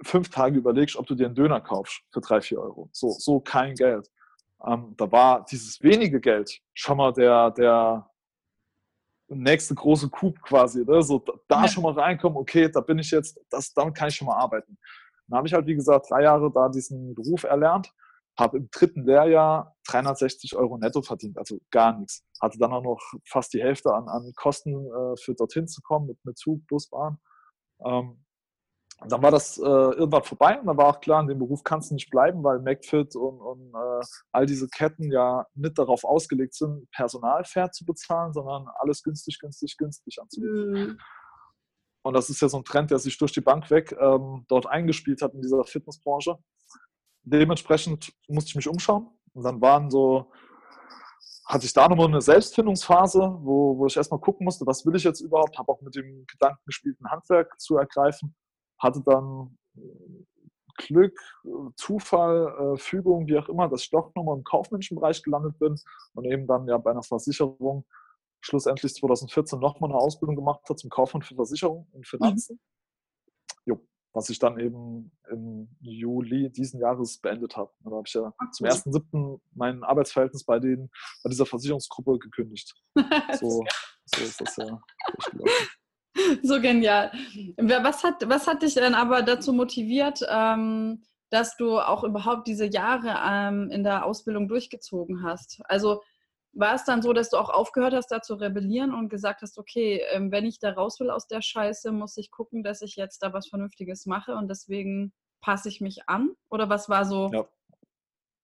fünf 0.04 0.30
Tage 0.30 0.57
überlegst, 0.57 0.96
ob 0.96 1.07
du 1.07 1.16
dir 1.16 1.26
einen 1.26 1.35
Döner 1.35 1.61
kaufst 1.61 2.00
für 2.12 2.20
drei, 2.20 2.40
vier 2.40 2.61
Euro. 2.61 2.88
So, 2.92 3.11
so 3.11 3.40
kein 3.40 3.74
Geld. 3.74 4.09
Ähm, 4.64 4.94
da 4.96 5.11
war 5.11 5.44
dieses 5.50 5.83
wenige 5.83 6.20
Geld 6.20 6.61
schon 6.74 6.96
mal 6.96 7.12
der, 7.12 7.50
der 7.50 8.09
nächste 9.28 9.74
große 9.74 10.09
Coup 10.11 10.40
quasi. 10.42 10.85
Ne? 10.85 11.02
So, 11.02 11.18
da, 11.18 11.33
da 11.48 11.62
Ja. 11.62 11.68
schon 11.68 11.83
mal 11.83 11.92
reinkommen, 11.92 12.38
okay, 12.38 12.68
da 12.68 12.80
bin 12.80 12.98
ich 13.00 13.11
jetzt, 13.11 13.40
das, 13.50 13.72
damit 13.74 13.96
kann 13.96 14.09
ich 14.09 14.14
schon 14.14 14.26
mal 14.26 14.37
arbeiten. 14.37 14.78
Dann 15.26 15.38
habe 15.38 15.48
ich 15.48 15.54
halt, 15.54 15.66
wie 15.66 15.74
gesagt, 15.74 16.09
drei 16.09 16.22
Jahre 16.22 16.52
da 16.52 16.68
diesen 16.68 17.14
Beruf 17.16 17.42
erlernt 17.42 17.92
habe 18.38 18.59
im 18.59 18.68
dritten 18.70 19.05
Lehrjahr 19.05 19.77
360 19.87 20.57
Euro 20.57 20.79
netto 20.79 21.03
verdient, 21.03 21.38
also 21.38 21.59
gar 21.70 21.99
nichts. 21.99 22.25
Hatte 22.40 22.59
dann 22.59 22.73
auch 22.73 22.83
noch 22.83 23.01
fast 23.27 23.53
die 23.55 23.62
Hälfte 23.62 23.94
an, 23.94 24.09
an 24.09 24.33
Kosten 24.35 24.87
äh, 24.87 25.16
für 25.23 25.35
dorthin 25.35 25.68
zu 25.68 25.81
kommen 25.83 26.07
mit, 26.09 26.25
mit 26.25 26.37
Zug, 26.38 26.66
Bus, 26.66 26.88
Bahn. 26.88 27.18
Ähm, 27.85 28.25
dann 29.09 29.23
war 29.23 29.31
das 29.31 29.59
äh, 29.59 29.62
irgendwann 29.62 30.23
vorbei 30.23 30.59
und 30.59 30.66
dann 30.66 30.77
war 30.77 30.87
auch 30.87 31.01
klar, 31.01 31.20
in 31.20 31.27
dem 31.27 31.38
Beruf 31.38 31.62
kannst 31.64 31.90
du 31.90 31.94
nicht 31.94 32.11
bleiben, 32.11 32.42
weil 32.44 32.61
McFit 32.61 33.16
und, 33.16 33.40
und 33.40 33.75
äh, 33.75 34.05
all 34.33 34.47
diese 34.47 34.68
Ketten 34.68 35.11
ja 35.11 35.47
nicht 35.55 35.79
darauf 35.79 36.05
ausgelegt 36.05 36.55
sind, 36.55 36.88
Personal 36.92 37.44
fair 37.44 37.70
zu 37.73 37.85
bezahlen, 37.85 38.33
sondern 38.33 38.66
alles 38.77 39.03
günstig, 39.03 39.38
günstig, 39.40 39.77
günstig 39.77 40.20
anzubieten. 40.20 40.70
Mhm. 40.70 40.99
Und 42.03 42.14
das 42.14 42.31
ist 42.31 42.40
ja 42.40 42.49
so 42.49 42.59
ein 42.59 42.64
Trend, 42.64 42.90
der 42.90 42.99
sich 42.99 43.16
durch 43.18 43.33
die 43.33 43.40
Bank 43.40 43.70
weg 43.70 43.97
ähm, 43.99 44.44
dort 44.49 44.66
eingespielt 44.66 45.23
hat 45.23 45.35
in 45.35 45.42
dieser 45.42 45.64
Fitnessbranche. 45.64 46.38
Dementsprechend 47.24 48.12
musste 48.28 48.50
ich 48.50 48.56
mich 48.56 48.68
umschauen 48.68 49.08
und 49.32 49.42
dann 49.42 49.60
waren 49.60 49.90
so, 49.90 50.30
hatte 51.46 51.66
ich 51.66 51.72
da 51.72 51.88
nochmal 51.88 52.06
eine 52.06 52.20
Selbstfindungsphase, 52.20 53.38
wo, 53.40 53.78
wo 53.78 53.87
ich 53.87 53.96
erstmal 53.96 54.20
gucken 54.20 54.44
musste, 54.44 54.66
was 54.66 54.84
will 54.87 54.96
ich 54.96 55.04
jetzt 55.04 55.20
überhaupt, 55.20 55.58
habe 55.58 55.72
auch 55.72 55.80
mit 55.80 55.94
dem 55.94 56.26
Gedanken 56.26 56.62
gespielt, 56.66 57.00
ein 57.00 57.10
Handwerk 57.10 57.60
zu 57.60 57.76
ergreifen 57.76 58.34
hatte 58.78 59.02
dann 59.02 59.56
Glück, 60.76 61.18
Zufall, 61.76 62.74
äh, 62.74 62.76
Fügung, 62.78 63.28
wie 63.28 63.38
auch 63.38 63.48
immer, 63.48 63.68
dass 63.68 63.82
ich 63.82 63.90
doch 63.90 64.12
nochmal 64.14 64.37
im 64.37 64.44
kaufmännischen 64.44 64.96
Bereich 64.96 65.22
gelandet 65.22 65.58
bin 65.58 65.76
und 66.14 66.24
eben 66.24 66.46
dann 66.46 66.66
ja 66.66 66.78
bei 66.78 66.90
einer 66.90 67.02
Versicherung 67.02 67.84
schlussendlich 68.40 68.92
2014 68.94 69.58
nochmal 69.58 69.90
eine 69.90 69.98
Ausbildung 69.98 70.37
gemacht 70.37 70.60
habe 70.64 70.76
zum 70.76 70.90
Kaufmann 70.90 71.22
für 71.22 71.37
Versicherung 71.37 71.87
und 71.92 72.06
Finanzen. 72.06 72.54
Mhm. 72.54 73.62
Jo, 73.66 73.80
was 74.14 74.31
ich 74.31 74.38
dann 74.38 74.59
eben 74.61 75.11
im 75.29 75.68
Juli 75.81 76.48
diesen 76.50 76.81
Jahres 76.81 77.18
beendet 77.18 77.57
habe. 77.57 77.72
Da 77.81 77.90
habe 77.90 78.05
ich 78.07 78.14
ja 78.14 78.33
zum 78.53 78.66
1.7. 78.66 79.40
mein 79.55 79.83
Arbeitsverhältnis 79.83 80.44
bei, 80.44 80.61
den, 80.61 80.88
bei 81.22 81.31
dieser 81.31 81.44
Versicherungsgruppe 81.44 82.18
gekündigt. 82.20 82.74
so, 83.40 83.64
so 84.07 84.24
ist 84.24 84.40
das 84.40 84.57
ja. 84.57 84.81
so 86.42 86.61
genial. 86.61 87.11
Was 87.57 88.05
hat, 88.05 88.29
was 88.29 88.46
hat 88.46 88.62
dich 88.62 88.74
denn 88.74 88.94
aber 88.94 89.22
dazu 89.22 89.53
motiviert, 89.53 90.24
ähm, 90.31 91.03
dass 91.31 91.57
du 91.57 91.81
auch 91.81 92.05
überhaupt 92.05 92.46
diese 92.46 92.66
Jahre 92.66 93.16
ähm, 93.29 93.68
in 93.70 93.83
der 93.83 94.07
Ausbildung 94.07 94.46
durchgezogen 94.46 95.24
hast? 95.24 95.61
Also 95.64 96.03
war 96.54 96.74
es 96.74 96.84
dann 96.84 97.02
so, 97.02 97.12
dass 97.12 97.30
du 97.30 97.36
auch 97.36 97.50
aufgehört 97.50 97.94
hast, 97.94 98.08
da 98.10 98.22
zu 98.22 98.34
rebellieren 98.34 98.94
und 98.94 99.08
gesagt 99.08 99.42
hast, 99.42 99.58
okay, 99.58 100.02
ähm, 100.12 100.30
wenn 100.30 100.46
ich 100.46 100.58
da 100.58 100.72
raus 100.72 101.00
will 101.00 101.10
aus 101.10 101.26
der 101.26 101.42
Scheiße, 101.42 101.92
muss 101.92 102.16
ich 102.16 102.30
gucken, 102.30 102.62
dass 102.62 102.82
ich 102.82 102.96
jetzt 102.96 103.22
da 103.22 103.32
was 103.32 103.48
Vernünftiges 103.48 104.06
mache 104.06 104.34
und 104.34 104.48
deswegen 104.48 105.12
passe 105.40 105.68
ich 105.68 105.80
mich 105.80 106.08
an? 106.08 106.34
Oder 106.50 106.68
was 106.68 106.88
war 106.88 107.04
so? 107.04 107.30
Ja, 107.32 107.44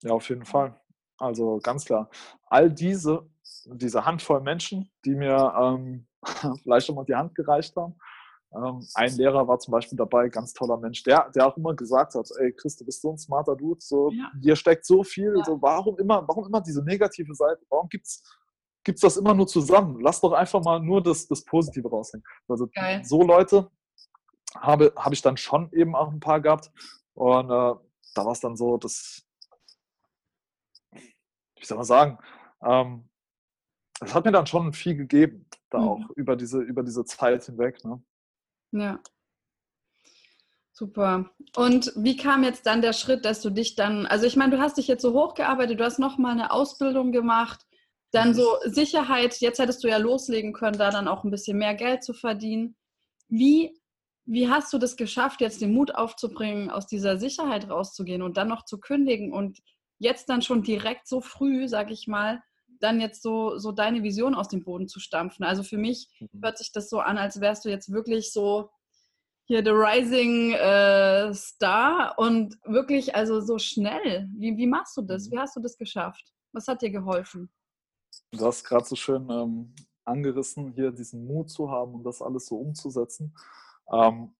ja 0.03 0.13
auf 0.13 0.29
jeden 0.29 0.45
Fall. 0.45 0.79
Also 1.19 1.59
ganz 1.63 1.85
klar. 1.85 2.11
All 2.47 2.71
diese, 2.71 3.29
diese 3.67 4.05
Handvoll 4.05 4.41
Menschen, 4.41 4.91
die 5.05 5.15
mir 5.15 5.55
ähm, 5.59 6.07
vielleicht 6.63 6.87
schon 6.87 6.97
mal 6.97 7.05
die 7.05 7.15
Hand 7.15 7.35
gereicht 7.35 7.77
haben. 7.77 7.97
Ähm, 8.53 8.85
ein 8.95 9.17
Lehrer 9.17 9.47
war 9.47 9.59
zum 9.61 9.73
Beispiel 9.73 9.97
dabei, 9.97 10.29
ganz 10.29 10.53
toller 10.53 10.77
Mensch, 10.77 11.03
der, 11.05 11.31
der 11.31 11.47
auch 11.47 11.57
immer 11.57 11.75
gesagt 11.75 12.15
hat, 12.15 12.29
ey 12.41 12.53
Chris, 12.53 12.77
du 12.77 12.85
bist 12.85 13.01
so 13.01 13.13
ein 13.13 13.19
smarter 13.19 13.55
Dude, 13.55 13.81
so, 13.81 14.11
ja. 14.11 14.31
hier 14.43 14.57
steckt 14.57 14.85
so 14.85 15.05
viel, 15.05 15.35
ja. 15.37 15.45
so, 15.45 15.63
warum 15.63 15.99
immer, 15.99 16.27
warum 16.27 16.47
immer 16.47 16.61
diese 16.61 16.83
negative 16.83 17.35
Seite, 17.35 17.65
warum 17.69 17.89
gibt's 17.89 18.23
gibt's 18.83 19.03
das 19.03 19.17
immer 19.17 19.35
nur 19.35 19.47
zusammen? 19.47 20.01
Lass 20.01 20.21
doch 20.21 20.33
einfach 20.33 20.63
mal 20.63 20.81
nur 20.81 21.03
das, 21.03 21.27
das 21.27 21.45
Positive 21.45 21.89
raushängen. 21.89 22.25
Also 22.49 22.67
Geil. 22.75 23.05
so 23.05 23.23
Leute 23.23 23.71
habe, 24.57 24.93
habe 24.97 25.15
ich 25.15 25.23
dann 25.23 25.37
schon 25.37 25.71
eben 25.73 25.95
auch 25.95 26.11
ein 26.11 26.21
paar 26.21 26.41
gehabt 26.41 26.71
und 27.15 27.51
äh, 27.51 27.75
da 28.15 28.25
war 28.25 28.33
es 28.33 28.41
dann 28.41 28.57
so, 28.57 28.77
dass, 28.79 29.23
wie 30.93 31.65
soll 31.65 31.77
man 31.77 31.87
sagen, 31.87 32.19
ähm, 32.63 33.09
es 34.01 34.15
hat 34.15 34.25
mir 34.25 34.33
dann 34.33 34.47
schon 34.47 34.73
viel 34.73 34.97
gegeben, 34.97 35.47
da 35.69 35.79
mhm. 35.79 35.89
auch 35.89 36.11
über 36.17 36.35
diese, 36.37 36.61
über 36.61 36.83
diese 36.83 37.05
Zeit 37.05 37.45
hinweg. 37.45 37.85
Ne? 37.85 38.03
Ja. 38.73 39.01
Super. 40.73 41.31
Und 41.57 41.93
wie 41.97 42.17
kam 42.17 42.43
jetzt 42.43 42.65
dann 42.65 42.81
der 42.81 42.95
Schritt, 42.95 43.27
dass 43.27 43.43
du 43.43 43.51
dich 43.51 43.75
dann, 43.75 44.07
also 44.07 44.27
ich 44.27 44.37
meine, 44.37 44.57
du 44.57 44.63
hast 44.63 44.79
dich 44.79 44.89
jetzt 44.89 45.03
so 45.03 45.13
hochgearbeitet, 45.13 45.79
du 45.79 45.85
hast 45.85 45.99
nochmal 45.99 46.33
eine 46.33 46.53
Ausbildung 46.53 47.13
gemacht, 47.13 47.67
dann 48.13 48.29
mhm. 48.29 48.35
so 48.35 48.57
Sicherheit, 48.65 49.41
jetzt 49.41 49.59
hättest 49.59 49.85
du 49.85 49.89
ja 49.89 49.99
loslegen 49.99 50.53
können, 50.53 50.79
da 50.79 50.91
dann 50.91 51.07
auch 51.07 51.23
ein 51.23 51.31
bisschen 51.31 51.59
mehr 51.59 51.75
Geld 51.75 52.03
zu 52.03 52.15
verdienen. 52.15 52.77
Wie, 53.29 53.79
wie 54.25 54.49
hast 54.49 54.73
du 54.73 54.79
das 54.79 54.97
geschafft, 54.97 55.41
jetzt 55.41 55.61
den 55.61 55.75
Mut 55.75 55.95
aufzubringen, 55.95 56.71
aus 56.71 56.87
dieser 56.87 57.19
Sicherheit 57.19 57.69
rauszugehen 57.69 58.23
und 58.23 58.37
dann 58.37 58.49
noch 58.49 58.65
zu 58.65 58.81
kündigen 58.81 59.33
und 59.33 59.59
jetzt 59.99 60.31
dann 60.31 60.41
schon 60.41 60.63
direkt 60.63 61.07
so 61.07 61.21
früh, 61.21 61.69
sag 61.69 61.91
ich 61.91 62.07
mal, 62.07 62.43
dann 62.81 63.01
jetzt 63.01 63.23
so, 63.23 63.59
so 63.59 63.73
deine 63.73 64.03
Vision 64.03 64.35
aus 64.35 64.49
dem 64.49 64.65
Boden 64.65 64.89
zu 64.89 65.01
stampfen. 65.01 65.45
Also 65.45 65.63
für 65.63 65.79
mich 65.79 66.09
mhm. 66.19 66.43
hört 66.43 66.59
sich 66.59 66.73
das 66.73 66.91
so 66.91 67.01
an, 67.01 67.19
als 67.19 67.41
wärst 67.41 67.65
du 67.65 67.69
jetzt 67.69 67.93
wirklich 67.93 68.33
so 68.33 68.71
hier 69.45 69.65
the 69.65 69.71
Rising 69.71 70.53
äh, 70.53 71.35
Star 71.35 72.15
und 72.19 72.57
wirklich 72.65 73.15
also 73.17 73.41
so 73.41 73.59
schnell. 73.59 74.29
Wie, 74.37 74.57
wie 74.57 74.67
machst 74.67 74.97
du 74.97 75.03
das? 75.03 75.27
Mhm. 75.27 75.33
Wie 75.33 75.39
hast 75.39 75.57
du 75.57 75.61
das 75.61 75.77
geschafft? 75.77 76.33
Was 76.53 76.69
hat 76.69 76.83
dir 76.83 76.91
geholfen? 76.91 77.51
Du 78.33 78.45
hast 78.45 78.65
gerade 78.65 78.85
so 78.85 78.97
schön 78.97 79.29
ähm, 79.31 79.75
angerissen, 80.05 80.73
hier 80.73 80.91
diesen 80.93 81.27
Mut 81.27 81.51
zu 81.51 81.71
haben 81.71 81.95
und 81.95 82.05
das 82.05 82.23
alles 82.23 82.47
so 82.47 82.57
umzusetzen. 82.57 83.35
Ähm, 83.93 84.35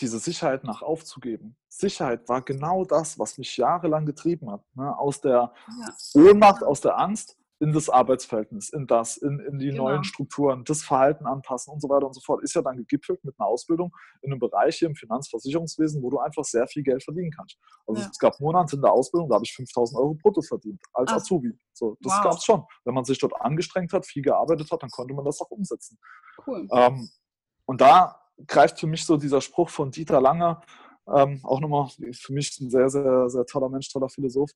diese 0.00 0.18
Sicherheit 0.18 0.64
nach 0.64 0.82
aufzugeben. 0.82 1.56
Sicherheit 1.68 2.28
war 2.28 2.42
genau 2.42 2.84
das, 2.84 3.18
was 3.18 3.38
mich 3.38 3.56
jahrelang 3.56 4.06
getrieben 4.06 4.50
hat. 4.50 4.62
Ne? 4.74 4.96
Aus 4.98 5.20
der 5.20 5.52
ja. 5.80 5.94
Ohnmacht, 6.14 6.62
aus 6.62 6.80
der 6.80 6.98
Angst 6.98 7.36
in 7.60 7.72
das 7.72 7.88
Arbeitsverhältnis, 7.88 8.70
in 8.70 8.88
das, 8.88 9.16
in, 9.18 9.38
in 9.38 9.58
die 9.58 9.68
genau. 9.68 9.84
neuen 9.84 10.02
Strukturen, 10.02 10.64
das 10.64 10.82
Verhalten 10.82 11.26
anpassen 11.26 11.72
und 11.72 11.80
so 11.80 11.88
weiter 11.88 12.06
und 12.06 12.12
so 12.12 12.20
fort, 12.20 12.42
ist 12.42 12.54
ja 12.54 12.62
dann 12.62 12.76
gegipfelt 12.76 13.22
mit 13.24 13.38
einer 13.38 13.46
Ausbildung 13.46 13.94
in 14.22 14.32
einem 14.32 14.40
Bereich 14.40 14.78
hier 14.78 14.88
im 14.88 14.96
Finanzversicherungswesen, 14.96 16.02
wo 16.02 16.10
du 16.10 16.18
einfach 16.18 16.42
sehr 16.42 16.66
viel 16.66 16.82
Geld 16.82 17.04
verdienen 17.04 17.30
kannst. 17.30 17.56
Also 17.86 18.02
ja. 18.02 18.08
es 18.10 18.18
gab 18.18 18.40
Monate 18.40 18.74
in 18.74 18.82
der 18.82 18.90
Ausbildung, 18.90 19.28
da 19.28 19.36
habe 19.36 19.44
ich 19.44 19.54
5000 19.54 20.00
Euro 20.00 20.14
brutto 20.14 20.42
verdient 20.42 20.82
als 20.92 21.12
Ach. 21.12 21.16
Azubi. 21.18 21.56
So, 21.72 21.96
das 22.00 22.12
wow. 22.14 22.24
gab 22.24 22.32
es 22.32 22.44
schon. 22.44 22.64
Wenn 22.84 22.94
man 22.94 23.04
sich 23.04 23.18
dort 23.18 23.40
angestrengt 23.40 23.92
hat, 23.92 24.06
viel 24.06 24.22
gearbeitet 24.22 24.68
hat, 24.72 24.82
dann 24.82 24.90
konnte 24.90 25.14
man 25.14 25.24
das 25.24 25.40
auch 25.40 25.50
umsetzen. 25.50 25.98
Cool. 26.44 26.66
Ähm, 26.72 27.08
und 27.66 27.80
da 27.80 28.21
greift 28.46 28.80
für 28.80 28.86
mich 28.86 29.04
so 29.04 29.16
dieser 29.16 29.40
Spruch 29.40 29.68
von 29.68 29.90
Dieter 29.90 30.20
Lange, 30.20 30.60
ähm, 31.08 31.40
auch 31.44 31.60
nochmal 31.60 31.88
für 32.12 32.32
mich 32.32 32.58
ein 32.60 32.70
sehr, 32.70 32.88
sehr, 32.88 33.28
sehr 33.28 33.44
toller 33.46 33.68
Mensch, 33.68 33.90
toller 33.90 34.08
Philosoph, 34.08 34.50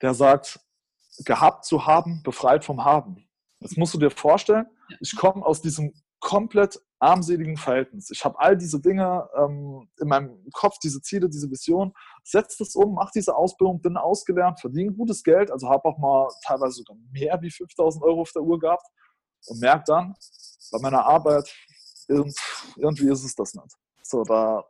der 0.00 0.14
sagt, 0.14 0.60
gehabt 1.24 1.64
zu 1.64 1.86
haben, 1.86 2.22
befreit 2.22 2.64
vom 2.64 2.84
Haben. 2.84 3.28
Das 3.60 3.76
musst 3.76 3.94
du 3.94 3.98
dir 3.98 4.10
vorstellen. 4.10 4.66
Ich 5.00 5.16
komme 5.16 5.44
aus 5.44 5.62
diesem 5.62 5.92
komplett 6.20 6.80
armseligen 6.98 7.56
Verhältnis. 7.56 8.10
Ich 8.10 8.24
habe 8.24 8.38
all 8.38 8.56
diese 8.56 8.80
Dinge 8.80 9.28
ähm, 9.36 9.88
in 10.00 10.08
meinem 10.08 10.50
Kopf, 10.52 10.78
diese 10.82 11.00
Ziele, 11.00 11.28
diese 11.28 11.50
Vision. 11.50 11.92
Setze 12.24 12.56
das 12.58 12.74
um, 12.74 12.94
mache 12.94 13.10
diese 13.14 13.34
Ausbildung, 13.34 13.80
bin 13.80 13.96
ausgelernt, 13.96 14.60
verdiene 14.60 14.92
gutes 14.92 15.22
Geld, 15.22 15.50
also 15.50 15.68
habe 15.68 15.84
auch 15.84 15.98
mal 15.98 16.28
teilweise 16.44 16.76
sogar 16.76 16.96
mehr 17.12 17.38
wie 17.42 17.50
5000 17.50 18.02
Euro 18.02 18.22
auf 18.22 18.32
der 18.32 18.42
Uhr 18.42 18.58
gehabt 18.58 18.86
und 19.46 19.60
merke 19.60 19.84
dann 19.86 20.14
bei 20.72 20.78
meiner 20.80 21.04
Arbeit, 21.04 21.54
irgendwie 22.08 23.10
ist 23.10 23.24
es 23.24 23.34
das 23.34 23.54
nicht. 23.54 23.76
So, 24.02 24.22
da, 24.24 24.64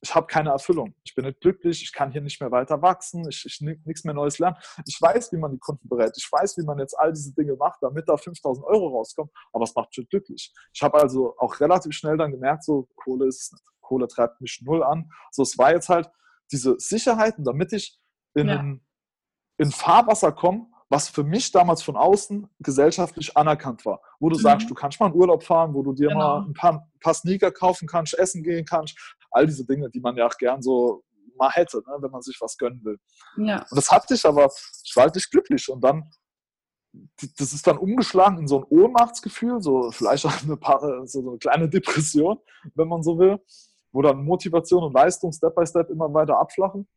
ich 0.00 0.14
habe 0.14 0.26
keine 0.26 0.50
Erfüllung. 0.50 0.94
Ich 1.04 1.14
bin 1.14 1.24
nicht 1.24 1.40
glücklich, 1.40 1.82
ich 1.82 1.92
kann 1.92 2.10
hier 2.10 2.22
nicht 2.22 2.40
mehr 2.40 2.50
weiter 2.50 2.80
wachsen, 2.80 3.28
ich, 3.28 3.44
ich 3.44 3.60
nichts 3.60 4.04
mehr 4.04 4.14
Neues 4.14 4.38
lernen. 4.38 4.56
Ich 4.86 5.00
weiß, 5.00 5.32
wie 5.32 5.36
man 5.36 5.52
die 5.52 5.58
Kunden 5.58 5.88
berät, 5.88 6.12
ich 6.16 6.30
weiß, 6.30 6.56
wie 6.58 6.64
man 6.64 6.78
jetzt 6.78 6.98
all 6.98 7.12
diese 7.12 7.34
Dinge 7.34 7.56
macht, 7.56 7.82
damit 7.82 8.08
da 8.08 8.16
5000 8.16 8.66
Euro 8.66 8.96
rauskommt, 8.96 9.30
aber 9.52 9.64
es 9.64 9.74
macht 9.74 9.94
schon 9.94 10.06
glücklich. 10.06 10.52
Ich 10.72 10.82
habe 10.82 10.98
also 10.98 11.36
auch 11.38 11.60
relativ 11.60 11.92
schnell 11.92 12.16
dann 12.16 12.30
gemerkt, 12.30 12.64
so 12.64 12.88
Kohle 12.96 13.26
ist 13.26 13.52
nicht. 13.52 13.64
Kohle 13.80 14.06
treibt 14.08 14.40
mich 14.40 14.62
null 14.64 14.82
an. 14.82 15.10
So, 15.32 15.42
es 15.42 15.58
war 15.58 15.72
jetzt 15.72 15.88
halt 15.88 16.08
diese 16.52 16.78
Sicherheiten, 16.78 17.44
damit 17.44 17.72
ich 17.72 17.98
in, 18.34 18.48
ja. 18.48 18.64
in 19.58 19.70
Fahrwasser 19.72 20.32
komme, 20.32 20.69
was 20.90 21.08
für 21.08 21.22
mich 21.22 21.52
damals 21.52 21.82
von 21.82 21.96
außen 21.96 22.48
gesellschaftlich 22.58 23.36
anerkannt 23.36 23.86
war. 23.86 24.02
Wo 24.18 24.28
du 24.28 24.36
mhm. 24.36 24.42
sagst, 24.42 24.68
du 24.68 24.74
kannst 24.74 24.98
mal 24.98 25.06
in 25.06 25.14
Urlaub 25.14 25.44
fahren, 25.44 25.72
wo 25.72 25.82
du 25.82 25.92
dir 25.92 26.08
genau. 26.08 26.18
mal 26.18 26.46
ein 26.46 26.52
paar, 26.52 26.72
ein 26.72 27.00
paar, 27.00 27.14
Sneaker 27.14 27.52
kaufen 27.52 27.86
kannst, 27.86 28.18
essen 28.18 28.42
gehen 28.42 28.64
kannst, 28.64 28.98
all 29.30 29.46
diese 29.46 29.64
Dinge, 29.64 29.88
die 29.88 30.00
man 30.00 30.16
ja 30.16 30.26
auch 30.26 30.36
gern 30.36 30.60
so 30.60 31.04
mal 31.36 31.50
hätte, 31.50 31.78
ne, 31.78 31.96
wenn 32.00 32.10
man 32.10 32.22
sich 32.22 32.36
was 32.40 32.58
gönnen 32.58 32.84
will. 32.84 32.98
Ja. 33.36 33.60
Und 33.70 33.76
das 33.76 33.90
hatte 33.90 34.14
ich 34.14 34.26
aber, 34.26 34.50
ich 34.84 34.92
war 34.96 35.04
halt 35.04 35.14
nicht 35.14 35.30
glücklich. 35.30 35.68
Und 35.68 35.82
dann, 35.82 36.10
das 37.38 37.52
ist 37.52 37.68
dann 37.68 37.78
umgeschlagen 37.78 38.38
in 38.38 38.48
so 38.48 38.58
ein 38.58 38.66
Ohnmachtsgefühl, 38.68 39.62
so 39.62 39.92
vielleicht 39.92 40.26
auch 40.26 40.42
eine, 40.42 40.56
paar, 40.56 41.06
so 41.06 41.20
eine 41.20 41.38
kleine 41.38 41.68
Depression, 41.68 42.40
wenn 42.74 42.88
man 42.88 43.04
so 43.04 43.16
will, 43.16 43.38
wo 43.92 44.02
dann 44.02 44.24
Motivation 44.24 44.82
und 44.82 44.92
Leistung 44.92 45.32
Step 45.32 45.54
by 45.54 45.64
Step 45.64 45.88
immer 45.88 46.12
weiter 46.12 46.36
abflachen. 46.36 46.88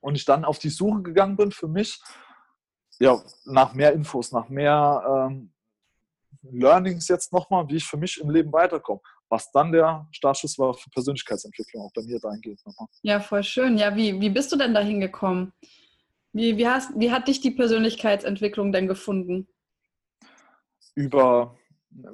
Und 0.00 0.16
ich 0.16 0.26
dann 0.26 0.44
auf 0.44 0.58
die 0.58 0.68
Suche 0.68 1.00
gegangen 1.00 1.36
bin 1.36 1.50
für 1.50 1.68
mich, 1.68 2.02
ja, 2.98 3.20
nach 3.44 3.74
mehr 3.74 3.92
Infos, 3.92 4.32
nach 4.32 4.48
mehr 4.48 5.28
ähm, 5.30 5.52
Learnings 6.42 7.08
jetzt 7.08 7.32
nochmal, 7.32 7.68
wie 7.68 7.76
ich 7.76 7.84
für 7.84 7.96
mich 7.96 8.20
im 8.20 8.30
Leben 8.30 8.52
weiterkomme. 8.52 9.00
Was 9.28 9.50
dann 9.50 9.72
der 9.72 10.06
Startschuss 10.12 10.58
war 10.58 10.74
für 10.74 10.90
Persönlichkeitsentwicklung, 10.90 11.86
auch 11.86 11.92
bei 11.94 12.02
mir 12.02 12.20
dahingehend 12.20 12.64
nochmal. 12.66 12.88
Ja, 13.02 13.20
voll 13.20 13.42
schön. 13.42 13.78
Ja, 13.78 13.96
wie, 13.96 14.20
wie 14.20 14.30
bist 14.30 14.52
du 14.52 14.56
denn 14.56 14.74
da 14.74 14.80
hingekommen? 14.80 15.52
Wie, 16.32 16.56
wie, 16.56 16.68
hast, 16.68 16.90
wie 16.96 17.10
hat 17.10 17.26
dich 17.26 17.40
die 17.40 17.50
Persönlichkeitsentwicklung 17.50 18.72
denn 18.72 18.86
gefunden? 18.86 19.48
Über, 20.94 21.56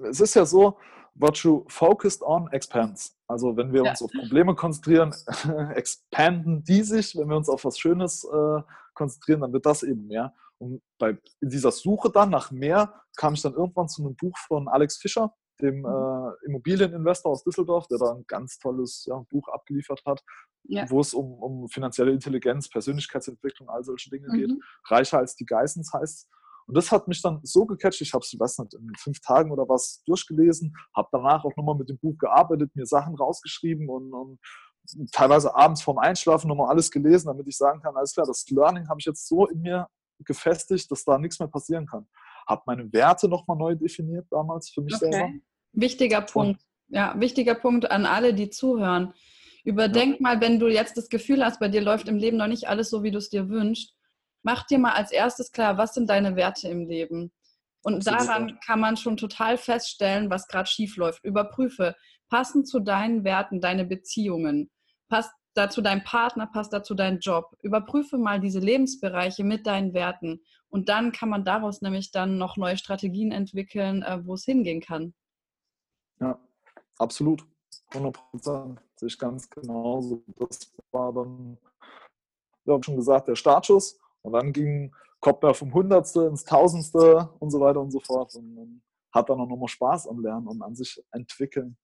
es 0.09 0.21
ist 0.21 0.35
ja 0.35 0.47
so, 0.47 0.79
what 1.15 1.39
you 1.39 1.65
focused 1.69 2.23
on 2.23 2.49
expands. 2.53 3.17
Also 3.27 3.57
wenn 3.57 3.73
wir 3.73 3.85
ja. 3.85 3.91
uns 3.91 4.03
auf 4.03 4.11
Probleme 4.13 4.55
konzentrieren, 4.55 5.15
expanden 5.75 6.65
die 6.65 6.83
sich. 6.83 7.17
Wenn 7.17 7.29
wir 7.29 7.37
uns 7.37 7.49
auf 7.49 7.65
was 7.65 7.79
Schönes 7.79 8.25
äh, 8.25 8.63
konzentrieren, 8.95 9.41
dann 9.41 9.53
wird 9.53 9.67
das 9.67 9.83
eben 9.83 10.07
mehr. 10.07 10.35
Und 10.61 10.83
bei, 10.99 11.19
in 11.41 11.49
dieser 11.49 11.73
Suche 11.73 12.11
dann 12.11 12.31
nach 12.31 12.51
mehr 12.51 12.95
kam 13.17 13.35
ich 13.35 13.43
dann 13.43 13.55
irgendwann 13.55 13.89
zu 13.89 14.03
einem 14.03 14.17
Buch 14.17 14.37
von 14.47 14.69
Alex 14.69 14.99
Fischer, 14.99 15.35
dem 15.61 15.81
mhm. 15.81 15.87
äh, 15.87 16.47
Immobilieninvestor 16.47 17.33
aus 17.33 17.45
Düsseldorf, 17.45 17.87
der 17.89 17.99
da 17.99 18.13
ein 18.13 18.25
ganz 18.27 18.59
tolles 18.59 19.05
ja, 19.07 19.23
Buch 19.31 19.49
abgeliefert 19.49 20.03
hat, 20.07 20.23
ja. 20.65 20.89
wo 20.91 21.01
es 21.01 21.15
um, 21.15 21.33
um, 21.35 21.69
finanzielle 21.69 22.13
Intelligenz, 22.13 22.69
Persönlichkeitsentwicklung, 22.69 23.69
all 23.69 23.85
solche 23.85 24.11
Dinge 24.11 24.29
mhm. 24.29 24.37
geht. 24.37 24.53
Reicher 24.89 25.19
als 25.19 25.35
die 25.35 25.47
Geissens 25.47 25.93
heißt 25.93 26.29
und 26.71 26.77
das 26.77 26.93
hat 26.93 27.09
mich 27.09 27.21
dann 27.21 27.41
so 27.43 27.67
gecatcht, 27.67 28.01
ich 28.01 28.15
habe 28.15 28.25
es, 28.25 28.39
weiß 28.39 28.59
nicht, 28.59 28.75
in 28.75 28.93
fünf 28.97 29.21
Tagen 29.21 29.51
oder 29.51 29.69
was 29.69 30.05
durchgelesen, 30.07 30.73
habe 30.95 31.09
danach 31.11 31.45
auch 31.45 31.57
nochmal 31.57 31.75
mit 31.75 31.89
dem 31.89 31.99
Buch 31.99 32.17
gearbeitet, 32.17 32.71
mir 32.77 32.87
Sachen 32.87 33.17
rausgeschrieben 33.17 33.89
und, 33.89 34.13
und 34.15 34.39
teilweise 35.11 35.53
abends 35.57 35.83
vorm 35.83 35.99
Einschlafen 35.99 36.47
nochmal 36.47 36.69
alles 36.69 36.93
gelesen, 36.93 37.27
damit 37.27 37.49
ich 37.49 37.57
sagen 37.57 37.81
kann, 37.81 37.97
alles 37.97 38.15
klar, 38.15 38.25
das 38.25 38.49
Learning 38.51 38.89
habe 38.89 39.01
ich 39.01 39.07
jetzt 39.07 39.27
so 39.27 39.49
in 39.49 39.63
mir 39.63 39.89
gefestigt, 40.25 40.91
dass 40.91 41.05
da 41.05 41.19
nichts 41.19 41.39
mehr 41.39 41.49
passieren 41.49 41.87
kann. 41.87 42.07
Habe 42.47 42.63
meine 42.67 42.93
Werte 42.93 43.29
nochmal 43.29 43.57
neu 43.57 43.75
definiert 43.75 44.27
damals 44.31 44.71
für 44.71 44.83
mich 44.83 44.95
okay. 44.95 45.11
selber. 45.13 45.33
Wichtiger 45.73 46.21
Punkt. 46.23 46.61
Und, 46.61 46.97
ja, 46.97 47.15
wichtiger 47.19 47.55
Punkt 47.55 47.91
an 47.91 48.07
alle, 48.07 48.35
die 48.35 48.51
zuhören. 48.51 49.15
Überdenk 49.65 50.15
ja. 50.15 50.21
mal, 50.21 50.41
wenn 50.41 50.59
du 50.59 50.69
jetzt 50.69 50.97
das 50.97 51.09
Gefühl 51.09 51.45
hast, 51.45 51.61
bei 51.61 51.69
dir 51.69 51.83
läuft 51.83 52.09
im 52.09 52.17
Leben 52.17 52.37
noch 52.37 52.47
nicht 52.47 52.69
alles 52.69 52.91
so, 52.91 53.03
wie 53.03 53.11
du 53.11 53.19
es 53.19 53.31
dir 53.31 53.49
wünschst, 53.49 53.95
mach 54.43 54.67
dir 54.67 54.79
mal 54.79 54.93
als 54.93 55.13
erstes 55.13 55.53
klar, 55.53 55.77
was 55.79 55.95
sind 55.95 56.09
deine 56.09 56.37
Werte 56.37 56.69
im 56.69 56.89
Leben? 56.89 57.33
Und 57.83 58.07
daran 58.07 58.59
kann 58.65 58.81
man 58.81 58.97
schon 58.97 59.17
total 59.17 59.57
feststellen, 59.57 60.31
was 60.31 60.49
gerade 60.49 60.69
schief 60.69 60.97
läuft. 60.97 61.25
Überprüfe, 61.25 61.95
passen 62.29 62.65
zu 62.65 62.81
deinen 62.81 63.25
Werten 63.25 63.61
deine 63.61 63.85
Beziehungen? 63.85 64.71
Passt 65.09 65.33
dazu 65.55 65.83
dein 65.83 66.05
Partner, 66.05 66.47
passt 66.47 66.73
dazu 66.73 66.95
dein 66.95 67.19
Job? 67.19 67.57
Überprüfe 67.63 68.19
mal 68.19 68.41
diese 68.41 68.61
Lebensbereiche 68.61 69.45
mit 69.45 69.67
deinen 69.67 69.95
Werten. 69.95 70.41
Und 70.69 70.89
dann 70.89 71.13
kann 71.13 71.29
man 71.29 71.45
daraus 71.45 71.83
nämlich 71.83 72.13
dann 72.13 72.39
noch 72.39 72.57
neue 72.57 72.77
Strategien 72.77 73.33
entwickeln, 73.33 74.03
äh, 74.03 74.25
wo 74.25 74.35
es 74.35 74.45
hingehen 74.45 74.81
kann. 74.81 75.15
Ja, 76.21 76.39
absolut. 76.99 77.45
100 77.93 78.15
Prozent. 78.15 78.81
Sehe 78.97 79.09
ich 79.09 79.19
ganz 79.19 79.49
genauso. 79.49 80.23
Das 80.37 80.73
war 80.93 81.13
dann, 81.13 81.59
ich 82.65 82.73
habe 82.73 82.85
schon 82.85 82.97
gesagt, 82.97 83.29
der 83.29 83.35
Startschuss. 83.35 83.99
Und 84.23 84.33
dann 84.33 84.53
ging, 84.53 84.95
man 85.43 85.55
vom 85.55 85.73
Hundertste 85.73 86.27
ins 86.27 86.45
Tausendste 86.45 87.31
und 87.39 87.51
so 87.51 87.61
weiter 87.61 87.81
und 87.81 87.91
so 87.91 88.01
fort. 88.01 88.35
Und 88.35 88.55
man 88.55 88.83
hat 89.13 89.29
dann 89.29 89.41
auch 89.41 89.49
nochmal 89.49 89.69
Spaß 89.69 90.09
am 90.09 90.21
Lernen 90.21 90.47
und 90.47 90.63
an 90.63 90.75
sich 90.75 91.03
entwickeln. 91.11 91.77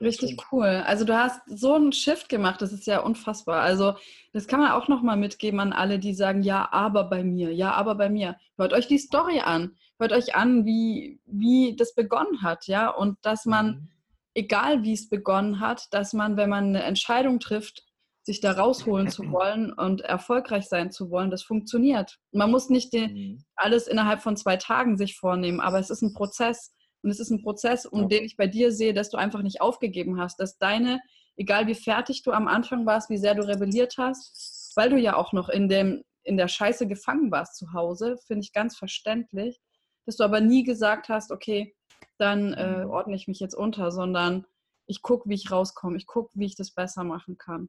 Richtig 0.00 0.36
cool. 0.50 0.82
Also 0.86 1.04
du 1.04 1.16
hast 1.16 1.40
so 1.46 1.74
einen 1.74 1.92
Shift 1.92 2.28
gemacht, 2.28 2.60
das 2.60 2.72
ist 2.72 2.86
ja 2.86 3.00
unfassbar. 3.00 3.62
Also 3.62 3.94
das 4.32 4.48
kann 4.48 4.60
man 4.60 4.72
auch 4.72 4.88
nochmal 4.88 5.16
mitgeben 5.16 5.60
an 5.60 5.72
alle, 5.72 5.98
die 5.98 6.14
sagen, 6.14 6.42
ja, 6.42 6.68
aber 6.72 7.04
bei 7.04 7.22
mir, 7.22 7.52
ja, 7.54 7.72
aber 7.72 7.94
bei 7.94 8.10
mir. 8.10 8.36
Hört 8.56 8.72
euch 8.72 8.88
die 8.88 8.98
Story 8.98 9.40
an. 9.40 9.76
Hört 9.98 10.12
euch 10.12 10.34
an, 10.34 10.64
wie, 10.66 11.20
wie 11.26 11.76
das 11.76 11.94
begonnen 11.94 12.42
hat, 12.42 12.66
ja. 12.66 12.90
Und 12.90 13.18
dass 13.22 13.44
man, 13.44 13.66
mhm. 13.66 13.88
egal 14.34 14.82
wie 14.82 14.92
es 14.94 15.08
begonnen 15.08 15.60
hat, 15.60 15.86
dass 15.92 16.12
man, 16.12 16.36
wenn 16.36 16.50
man 16.50 16.64
eine 16.64 16.82
Entscheidung 16.82 17.38
trifft, 17.38 17.84
sich 18.24 18.40
da 18.40 18.52
rausholen 18.52 19.08
zu 19.08 19.22
wollen 19.30 19.72
und 19.72 20.00
erfolgreich 20.00 20.66
sein 20.66 20.90
zu 20.90 21.10
wollen, 21.10 21.30
das 21.30 21.44
funktioniert. 21.44 22.18
Man 22.32 22.50
muss 22.50 22.68
nicht 22.68 22.92
den, 22.92 23.12
mhm. 23.12 23.44
alles 23.54 23.86
innerhalb 23.86 24.22
von 24.22 24.36
zwei 24.36 24.56
Tagen 24.56 24.96
sich 24.96 25.16
vornehmen, 25.16 25.60
aber 25.60 25.78
es 25.78 25.90
ist 25.90 26.02
ein 26.02 26.14
Prozess. 26.14 26.72
Und 27.04 27.10
es 27.10 27.20
ist 27.20 27.30
ein 27.30 27.42
Prozess, 27.42 27.84
um 27.84 28.02
ja. 28.02 28.08
den 28.08 28.24
ich 28.24 28.38
bei 28.38 28.46
dir 28.46 28.72
sehe, 28.72 28.94
dass 28.94 29.10
du 29.10 29.18
einfach 29.18 29.42
nicht 29.42 29.60
aufgegeben 29.60 30.18
hast, 30.18 30.40
dass 30.40 30.56
deine, 30.56 31.00
egal 31.36 31.66
wie 31.66 31.74
fertig 31.74 32.22
du 32.22 32.32
am 32.32 32.48
Anfang 32.48 32.86
warst, 32.86 33.10
wie 33.10 33.18
sehr 33.18 33.34
du 33.34 33.46
rebelliert 33.46 33.96
hast, 33.98 34.72
weil 34.74 34.88
du 34.88 34.98
ja 34.98 35.14
auch 35.14 35.34
noch 35.34 35.50
in, 35.50 35.68
dem, 35.68 36.02
in 36.22 36.38
der 36.38 36.48
Scheiße 36.48 36.88
gefangen 36.88 37.30
warst 37.30 37.56
zu 37.56 37.74
Hause, 37.74 38.16
finde 38.26 38.42
ich 38.42 38.54
ganz 38.54 38.78
verständlich, 38.78 39.60
dass 40.06 40.16
du 40.16 40.24
aber 40.24 40.40
nie 40.40 40.64
gesagt 40.64 41.10
hast, 41.10 41.30
okay, 41.30 41.76
dann 42.16 42.54
äh, 42.54 42.84
mhm. 42.84 42.90
ordne 42.90 43.16
ich 43.16 43.28
mich 43.28 43.38
jetzt 43.38 43.54
unter, 43.54 43.90
sondern 43.90 44.46
ich 44.86 45.02
gucke, 45.02 45.28
wie 45.28 45.34
ich 45.34 45.50
rauskomme, 45.50 45.98
ich 45.98 46.06
gucke, 46.06 46.30
wie 46.34 46.46
ich 46.46 46.56
das 46.56 46.70
besser 46.70 47.04
machen 47.04 47.36
kann. 47.36 47.68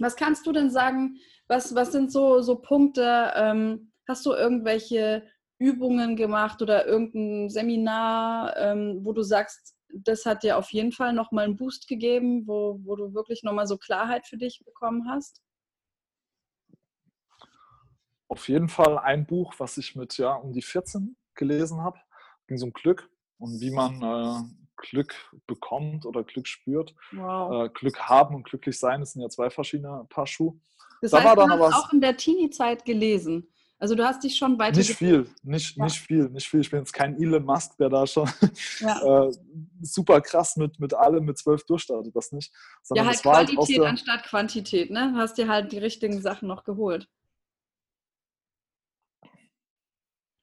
Was 0.00 0.16
kannst 0.16 0.44
du 0.44 0.50
denn 0.50 0.70
sagen? 0.70 1.18
Was, 1.46 1.76
was 1.76 1.92
sind 1.92 2.10
so, 2.10 2.40
so 2.40 2.56
Punkte? 2.56 3.32
Ähm, 3.36 3.92
hast 4.08 4.26
du 4.26 4.32
irgendwelche 4.32 5.22
Übungen 5.58 6.16
gemacht 6.16 6.62
oder 6.62 6.86
irgendein 6.86 7.50
Seminar, 7.50 8.56
ähm, 8.56 9.00
wo 9.02 9.12
du 9.12 9.22
sagst, 9.22 9.74
das 9.92 10.26
hat 10.26 10.42
dir 10.42 10.58
auf 10.58 10.70
jeden 10.70 10.92
Fall 10.92 11.12
nochmal 11.12 11.44
einen 11.44 11.56
Boost 11.56 11.88
gegeben, 11.88 12.46
wo, 12.46 12.78
wo 12.84 12.96
du 12.96 13.14
wirklich 13.14 13.42
nochmal 13.42 13.66
so 13.66 13.76
Klarheit 13.76 14.26
für 14.26 14.36
dich 14.36 14.62
bekommen 14.64 15.08
hast? 15.08 15.42
Auf 18.28 18.48
jeden 18.48 18.68
Fall 18.68 18.98
ein 18.98 19.26
Buch, 19.26 19.54
was 19.58 19.78
ich 19.78 19.96
mit 19.96 20.18
ja 20.18 20.34
um 20.34 20.52
die 20.52 20.62
14 20.62 21.16
gelesen 21.34 21.80
habe, 21.82 21.98
ging 22.46 22.58
so 22.58 22.66
um 22.66 22.72
Glück 22.72 23.08
und 23.38 23.60
wie 23.60 23.70
man 23.70 24.02
äh, 24.02 24.68
Glück 24.76 25.14
bekommt 25.46 26.04
oder 26.04 26.24
Glück 26.24 26.46
spürt. 26.46 26.94
Wow. 27.12 27.66
Äh, 27.66 27.68
Glück 27.70 27.98
haben 28.00 28.34
und 28.34 28.44
glücklich 28.44 28.78
sein, 28.78 29.00
das 29.00 29.12
sind 29.12 29.22
ja 29.22 29.28
zwei 29.28 29.50
verschiedene 29.50 30.06
Paar 30.10 30.26
Schuhe. 30.26 30.60
Das 31.00 31.12
da 31.12 31.18
heißt, 31.18 31.26
war 31.26 31.36
dann 31.36 31.58
du 31.58 31.64
hast 31.64 31.74
auch 31.74 31.92
in 31.92 32.00
der 32.00 32.16
Teenie-Zeit 32.16 32.84
gelesen. 32.84 33.48
Also 33.80 33.94
du 33.94 34.04
hast 34.04 34.24
dich 34.24 34.36
schon 34.36 34.58
weiter. 34.58 34.78
Nicht 34.78 34.96
viel, 34.96 35.28
nicht, 35.44 35.76
ja. 35.76 35.84
nicht 35.84 36.00
viel, 36.00 36.28
nicht 36.30 36.48
viel. 36.48 36.60
Ich 36.60 36.70
bin 36.70 36.80
jetzt 36.80 36.92
kein 36.92 37.20
Elon 37.20 37.44
Musk, 37.44 37.76
der 37.78 37.88
da 37.88 38.06
schon 38.06 38.28
ja. 38.80 39.26
äh, 39.26 39.32
super 39.80 40.20
krass 40.20 40.56
mit, 40.56 40.80
mit 40.80 40.94
allem 40.94 41.24
mit 41.24 41.38
zwölf 41.38 41.64
durchstartet, 41.64 42.14
das 42.14 42.32
nicht. 42.32 42.52
Sondern 42.82 43.06
ja, 43.06 43.12
halt 43.12 43.22
Qualität 43.22 43.78
halt 43.78 43.88
anstatt 43.88 44.24
Quantität, 44.24 44.90
ne? 44.90 45.12
Du 45.14 45.18
hast 45.18 45.38
dir 45.38 45.46
halt 45.46 45.70
die 45.70 45.78
richtigen 45.78 46.20
Sachen 46.20 46.48
noch 46.48 46.64
geholt. 46.64 47.08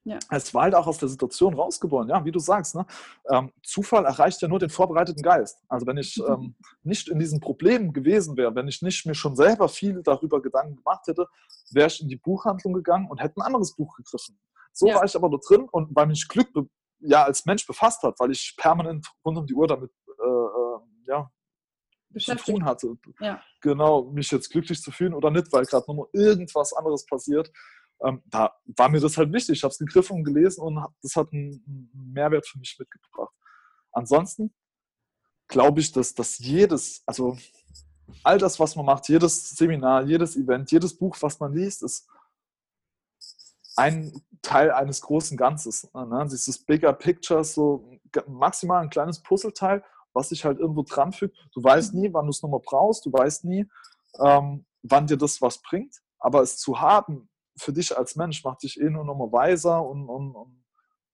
Ja. 0.06 0.20
Es 0.30 0.54
war 0.54 0.62
halt 0.62 0.76
auch 0.76 0.86
aus 0.86 0.98
der 0.98 1.08
Situation 1.08 1.54
rausgeboren, 1.54 2.08
ja, 2.08 2.24
wie 2.24 2.30
du 2.30 2.38
sagst. 2.38 2.76
Ne? 2.76 2.86
Ähm, 3.28 3.50
Zufall 3.64 4.04
erreicht 4.04 4.40
ja 4.40 4.46
nur 4.46 4.60
den 4.60 4.70
vorbereiteten 4.70 5.20
Geist. 5.20 5.58
Also 5.68 5.84
wenn 5.84 5.96
ich 5.96 6.16
mhm. 6.18 6.24
ähm, 6.32 6.54
nicht 6.84 7.08
in 7.08 7.18
diesen 7.18 7.40
Problemen 7.40 7.92
gewesen 7.92 8.36
wäre, 8.36 8.54
wenn 8.54 8.68
ich 8.68 8.82
nicht 8.82 9.04
mir 9.04 9.16
schon 9.16 9.34
selber 9.34 9.68
viel 9.68 10.04
darüber 10.04 10.40
Gedanken 10.40 10.76
gemacht 10.76 11.08
hätte, 11.08 11.26
wäre 11.72 11.88
ich 11.88 12.00
in 12.00 12.08
die 12.08 12.16
Buchhandlung 12.16 12.72
gegangen 12.72 13.10
und 13.10 13.20
hätte 13.20 13.38
ein 13.38 13.42
anderes 13.42 13.74
Buch 13.74 13.96
gegriffen. 13.96 14.38
So 14.72 14.86
ja. 14.86 14.94
war 14.94 15.04
ich 15.04 15.16
aber 15.16 15.28
da 15.28 15.38
drin 15.38 15.66
und 15.72 15.88
weil 15.96 16.06
mich 16.06 16.28
Glück 16.28 16.50
ja 17.00 17.24
als 17.24 17.44
Mensch 17.44 17.66
befasst 17.66 18.04
hat, 18.04 18.14
weil 18.20 18.30
ich 18.30 18.54
permanent 18.56 19.08
rund 19.24 19.38
um 19.38 19.46
die 19.46 19.54
Uhr 19.54 19.66
damit 19.66 19.90
äh, 20.06 20.28
äh, 20.28 20.78
ja, 21.08 21.28
zu 22.16 22.36
tun 22.36 22.64
hatte. 22.64 22.96
Ja. 23.18 23.42
Genau, 23.60 24.04
mich 24.04 24.30
jetzt 24.30 24.50
glücklich 24.50 24.80
zu 24.80 24.92
fühlen 24.92 25.14
oder 25.14 25.32
nicht, 25.32 25.52
weil 25.52 25.64
gerade 25.64 25.84
nochmal 25.88 26.06
irgendwas 26.12 26.72
anderes 26.74 27.04
passiert 27.06 27.50
ähm, 28.02 28.22
da 28.26 28.52
war 28.76 28.88
mir 28.88 29.00
das 29.00 29.16
halt 29.16 29.32
wichtig. 29.32 29.58
Ich 29.58 29.64
habe 29.64 29.72
es 29.72 29.78
gegriffen 29.78 30.16
und 30.16 30.24
gelesen 30.24 30.62
und 30.62 30.84
das 31.02 31.16
hat 31.16 31.32
einen, 31.32 31.90
Mehrwert 31.92 32.46
für 32.46 32.58
mich 32.58 32.76
mitgebracht. 32.78 33.34
Ansonsten 33.92 34.54
glaube 35.48 35.80
ich, 35.80 35.92
dass, 35.92 36.14
dass 36.14 36.38
jedes, 36.38 37.02
also 37.06 37.36
all 38.22 38.38
das, 38.38 38.58
was 38.58 38.76
man 38.76 38.86
macht, 38.86 39.08
jedes 39.08 39.50
Seminar, 39.50 40.02
jedes 40.04 40.36
Event, 40.36 40.70
jedes 40.70 40.96
Buch, 40.96 41.16
was 41.20 41.38
man 41.40 41.54
liest, 41.54 41.82
ist 41.82 42.08
ein 43.76 44.12
Teil 44.42 44.70
eines 44.70 45.00
großen 45.02 45.36
Ganzes. 45.36 45.88
Ne? 45.92 46.26
Dieses 46.30 46.64
Bigger 46.64 46.92
Picture, 46.92 47.44
so 47.44 47.98
maximal 48.26 48.82
ein 48.82 48.90
kleines 48.90 49.22
Puzzleteil, 49.22 49.84
was 50.12 50.30
sich 50.30 50.44
halt 50.44 50.58
irgendwo 50.58 50.82
dran 50.82 51.12
fügt. 51.12 51.36
Du 51.52 51.62
weißt 51.62 51.94
nie, 51.94 52.12
wann 52.12 52.24
du 52.24 52.30
es 52.30 52.42
nochmal 52.42 52.62
brauchst, 52.64 53.04
du 53.04 53.12
weißt 53.12 53.44
nie, 53.44 53.68
ähm, 54.18 54.64
wann 54.82 55.06
dir 55.06 55.18
das 55.18 55.42
was 55.42 55.60
bringt, 55.60 56.00
aber 56.18 56.40
es 56.42 56.56
zu 56.56 56.80
haben, 56.80 57.28
für 57.58 57.72
dich 57.72 57.96
als 57.96 58.16
Mensch 58.16 58.44
macht 58.44 58.62
dich 58.62 58.80
eh 58.80 58.90
nur 58.90 59.04
nochmal 59.04 59.32
weiser 59.32 59.84
und, 59.84 60.08
und, 60.08 60.34
und 60.34 60.64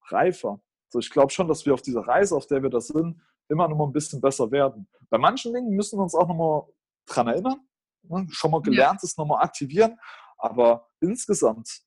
reifer. 0.08 0.60
So, 0.88 0.98
ich 0.98 1.10
glaube 1.10 1.32
schon, 1.32 1.48
dass 1.48 1.64
wir 1.64 1.74
auf 1.74 1.82
dieser 1.82 2.02
Reise, 2.02 2.36
auf 2.36 2.46
der 2.46 2.62
wir 2.62 2.70
das 2.70 2.88
sind, 2.88 3.20
immer 3.48 3.68
noch 3.68 3.76
mal 3.76 3.84
ein 3.84 3.92
bisschen 3.92 4.20
besser 4.20 4.50
werden. 4.50 4.88
Bei 5.10 5.18
manchen 5.18 5.52
Dingen 5.52 5.70
müssen 5.70 5.98
wir 5.98 6.02
uns 6.02 6.14
auch 6.14 6.28
nochmal 6.28 6.62
dran 7.06 7.28
erinnern, 7.28 7.60
ne? 8.02 8.26
schon 8.30 8.50
mal 8.50 8.62
gelerntes 8.62 9.16
ja. 9.16 9.22
nochmal 9.22 9.44
aktivieren, 9.44 9.98
aber 10.38 10.88
insgesamt 11.00 11.82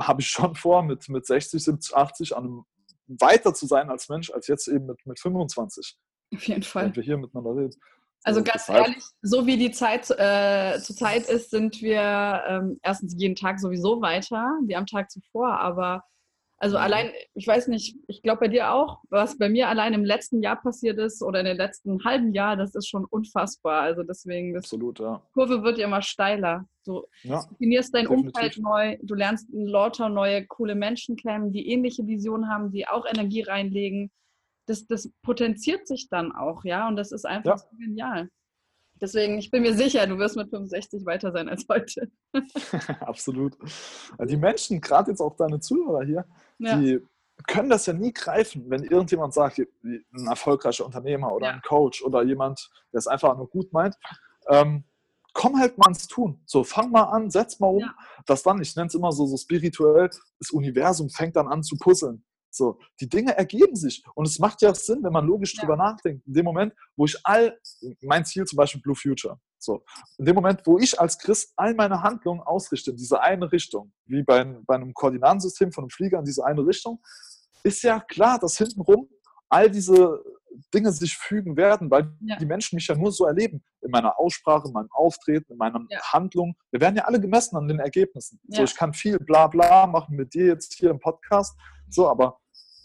habe 0.00 0.20
ich 0.20 0.28
schon 0.28 0.54
vor, 0.54 0.82
mit, 0.82 1.08
mit 1.08 1.26
60, 1.26 1.62
70, 1.62 1.96
80 1.96 2.36
an 2.36 2.44
einem 2.44 2.64
weiter 3.06 3.54
zu 3.54 3.66
sein 3.66 3.90
als 3.90 4.08
Mensch, 4.08 4.30
als 4.30 4.46
jetzt 4.48 4.68
eben 4.68 4.86
mit, 4.86 5.06
mit 5.06 5.20
25. 5.20 5.98
Auf 6.34 6.48
jeden 6.48 6.62
Fall. 6.62 6.86
Wenn 6.86 6.96
wir 6.96 7.02
hier 7.02 7.18
miteinander 7.18 7.54
reden. 7.54 7.80
Also 8.24 8.42
ganz 8.42 8.68
ehrlich, 8.68 9.04
so 9.22 9.46
wie 9.46 9.56
die 9.56 9.70
Zeit 9.70 10.10
äh, 10.10 10.78
zurzeit 10.80 11.28
ist, 11.28 11.50
sind 11.50 11.80
wir 11.80 12.42
ähm, 12.48 12.80
erstens 12.82 13.14
jeden 13.18 13.36
Tag 13.36 13.60
sowieso 13.60 14.00
weiter 14.02 14.58
wie 14.64 14.76
am 14.76 14.86
Tag 14.86 15.10
zuvor, 15.10 15.60
aber 15.60 16.02
Also 16.58 16.78
allein, 16.78 17.12
ich 17.34 17.46
weiß 17.46 17.68
nicht, 17.68 17.96
ich 18.08 18.22
glaube 18.22 18.40
bei 18.40 18.48
dir 18.48 18.72
auch, 18.72 19.02
was 19.10 19.36
bei 19.36 19.50
mir 19.50 19.68
allein 19.68 19.92
im 19.92 20.04
letzten 20.04 20.42
Jahr 20.42 20.56
passiert 20.56 20.98
ist 20.98 21.22
oder 21.22 21.40
in 21.40 21.44
den 21.46 21.56
letzten 21.58 22.02
halben 22.02 22.32
Jahr, 22.32 22.56
das 22.56 22.74
ist 22.74 22.88
schon 22.88 23.04
unfassbar. 23.04 23.82
Also 23.82 24.02
deswegen, 24.02 24.54
das 24.54 24.64
Absolut, 24.64 24.98
ja. 24.98 25.20
Kurve 25.34 25.62
wird 25.62 25.76
ja 25.78 25.86
immer 25.86 26.00
steiler. 26.00 26.64
Du 26.86 27.04
ja, 27.24 27.44
definierst 27.50 27.94
dein 27.94 28.06
definitiv. 28.06 28.32
Umfeld 28.34 28.58
neu, 28.58 28.96
du 29.02 29.14
lernst 29.14 29.48
lauter 29.52 30.08
neue, 30.08 30.46
coole 30.46 30.74
Menschen 30.74 31.16
kennen, 31.16 31.52
die 31.52 31.68
ähnliche 31.70 32.06
Visionen 32.06 32.48
haben, 32.48 32.72
die 32.72 32.88
auch 32.88 33.04
Energie 33.06 33.42
reinlegen. 33.42 34.10
Das, 34.66 34.86
das 34.86 35.10
potenziert 35.22 35.86
sich 35.86 36.08
dann 36.08 36.32
auch, 36.32 36.64
ja, 36.64 36.88
und 36.88 36.96
das 36.96 37.12
ist 37.12 37.24
einfach 37.24 37.58
ja. 37.58 37.58
so 37.58 37.76
genial. 37.78 38.28
Deswegen, 39.00 39.38
ich 39.38 39.50
bin 39.50 39.62
mir 39.62 39.74
sicher, 39.74 40.06
du 40.06 40.18
wirst 40.18 40.36
mit 40.36 40.48
65 40.48 41.04
weiter 41.04 41.30
sein 41.30 41.48
als 41.48 41.66
heute. 41.68 42.10
Absolut. 43.00 43.56
Die 44.24 44.36
Menschen, 44.36 44.80
gerade 44.80 45.10
jetzt 45.10 45.20
auch 45.20 45.36
deine 45.36 45.60
Zuhörer 45.60 46.04
hier, 46.04 46.24
ja. 46.58 46.76
die 46.78 47.00
können 47.46 47.68
das 47.68 47.84
ja 47.84 47.92
nie 47.92 48.12
greifen, 48.12 48.70
wenn 48.70 48.84
irgendjemand 48.84 49.34
sagt, 49.34 49.58
ein 49.58 50.26
erfolgreicher 50.26 50.86
Unternehmer 50.86 51.32
oder 51.32 51.48
ja. 51.48 51.52
ein 51.52 51.62
Coach 51.62 52.02
oder 52.02 52.22
jemand, 52.22 52.70
der 52.92 52.98
es 52.98 53.06
einfach 53.06 53.36
nur 53.36 53.50
gut 53.50 53.72
meint, 53.72 53.96
ähm, 54.48 54.84
komm 55.34 55.58
halt 55.60 55.76
mal 55.76 55.88
ins 55.88 56.08
Tun. 56.08 56.40
So, 56.46 56.64
fang 56.64 56.90
mal 56.90 57.04
an, 57.04 57.30
setz 57.30 57.60
mal 57.60 57.68
um. 57.68 57.80
Ja. 57.80 57.94
Das 58.24 58.42
dann, 58.42 58.62
ich 58.62 58.74
nenne 58.74 58.88
es 58.88 58.94
immer 58.94 59.12
so, 59.12 59.26
so 59.26 59.36
spirituell, 59.36 60.08
das 60.38 60.50
Universum 60.50 61.10
fängt 61.10 61.36
dann 61.36 61.48
an 61.48 61.62
zu 61.62 61.76
puzzeln. 61.76 62.24
So, 62.50 62.78
die 63.00 63.08
Dinge 63.08 63.36
ergeben 63.36 63.76
sich. 63.76 64.02
Und 64.14 64.26
es 64.26 64.38
macht 64.38 64.62
ja 64.62 64.74
Sinn, 64.74 65.02
wenn 65.02 65.12
man 65.12 65.26
logisch 65.26 65.54
ja. 65.54 65.60
drüber 65.60 65.76
nachdenkt. 65.76 66.26
In 66.26 66.34
dem 66.34 66.44
Moment, 66.44 66.72
wo 66.96 67.04
ich 67.04 67.18
all, 67.24 67.58
mein 68.02 68.24
Ziel 68.24 68.44
zum 68.44 68.56
Beispiel 68.56 68.80
Blue 68.80 68.96
Future, 68.96 69.38
so, 69.58 69.84
in 70.18 70.26
dem 70.26 70.34
Moment, 70.34 70.62
wo 70.64 70.78
ich 70.78 70.98
als 71.00 71.18
Christ 71.18 71.52
all 71.56 71.74
meine 71.74 72.02
Handlungen 72.02 72.40
ausrichte 72.40 72.90
in 72.90 72.96
diese 72.96 73.20
eine 73.20 73.50
Richtung, 73.50 73.92
wie 74.04 74.22
bei, 74.22 74.44
bei 74.44 74.74
einem 74.74 74.94
Koordinatensystem 74.94 75.72
von 75.72 75.84
einem 75.84 75.90
Flieger 75.90 76.18
in 76.18 76.24
diese 76.24 76.44
eine 76.44 76.64
Richtung, 76.66 77.02
ist 77.62 77.82
ja 77.82 78.00
klar, 78.00 78.38
dass 78.38 78.58
hintenrum 78.58 79.08
all 79.48 79.70
diese 79.70 80.22
Dinge 80.72 80.92
sich 80.92 81.16
fügen 81.16 81.56
werden, 81.56 81.90
weil 81.90 82.10
ja. 82.20 82.36
die 82.36 82.46
Menschen 82.46 82.76
mich 82.76 82.86
ja 82.86 82.94
nur 82.94 83.12
so 83.12 83.26
erleben. 83.26 83.62
In 83.82 83.90
meiner 83.90 84.18
Aussprache, 84.18 84.68
in 84.68 84.72
meinem 84.72 84.90
Auftreten, 84.92 85.52
in 85.52 85.58
meiner 85.58 85.84
ja. 85.90 86.00
Handlung. 86.12 86.56
Wir 86.70 86.80
werden 86.80 86.96
ja 86.96 87.04
alle 87.04 87.20
gemessen 87.20 87.56
an 87.56 87.68
den 87.68 87.78
Ergebnissen. 87.78 88.40
Ja. 88.44 88.58
So, 88.58 88.64
ich 88.64 88.74
kann 88.74 88.92
viel 88.92 89.18
bla 89.18 89.46
bla 89.48 89.86
machen 89.86 90.16
mit 90.16 90.34
dir 90.34 90.46
jetzt 90.46 90.74
hier 90.74 90.90
im 90.90 90.98
Podcast. 90.98 91.56
So, 91.90 92.08
aber 92.08 92.38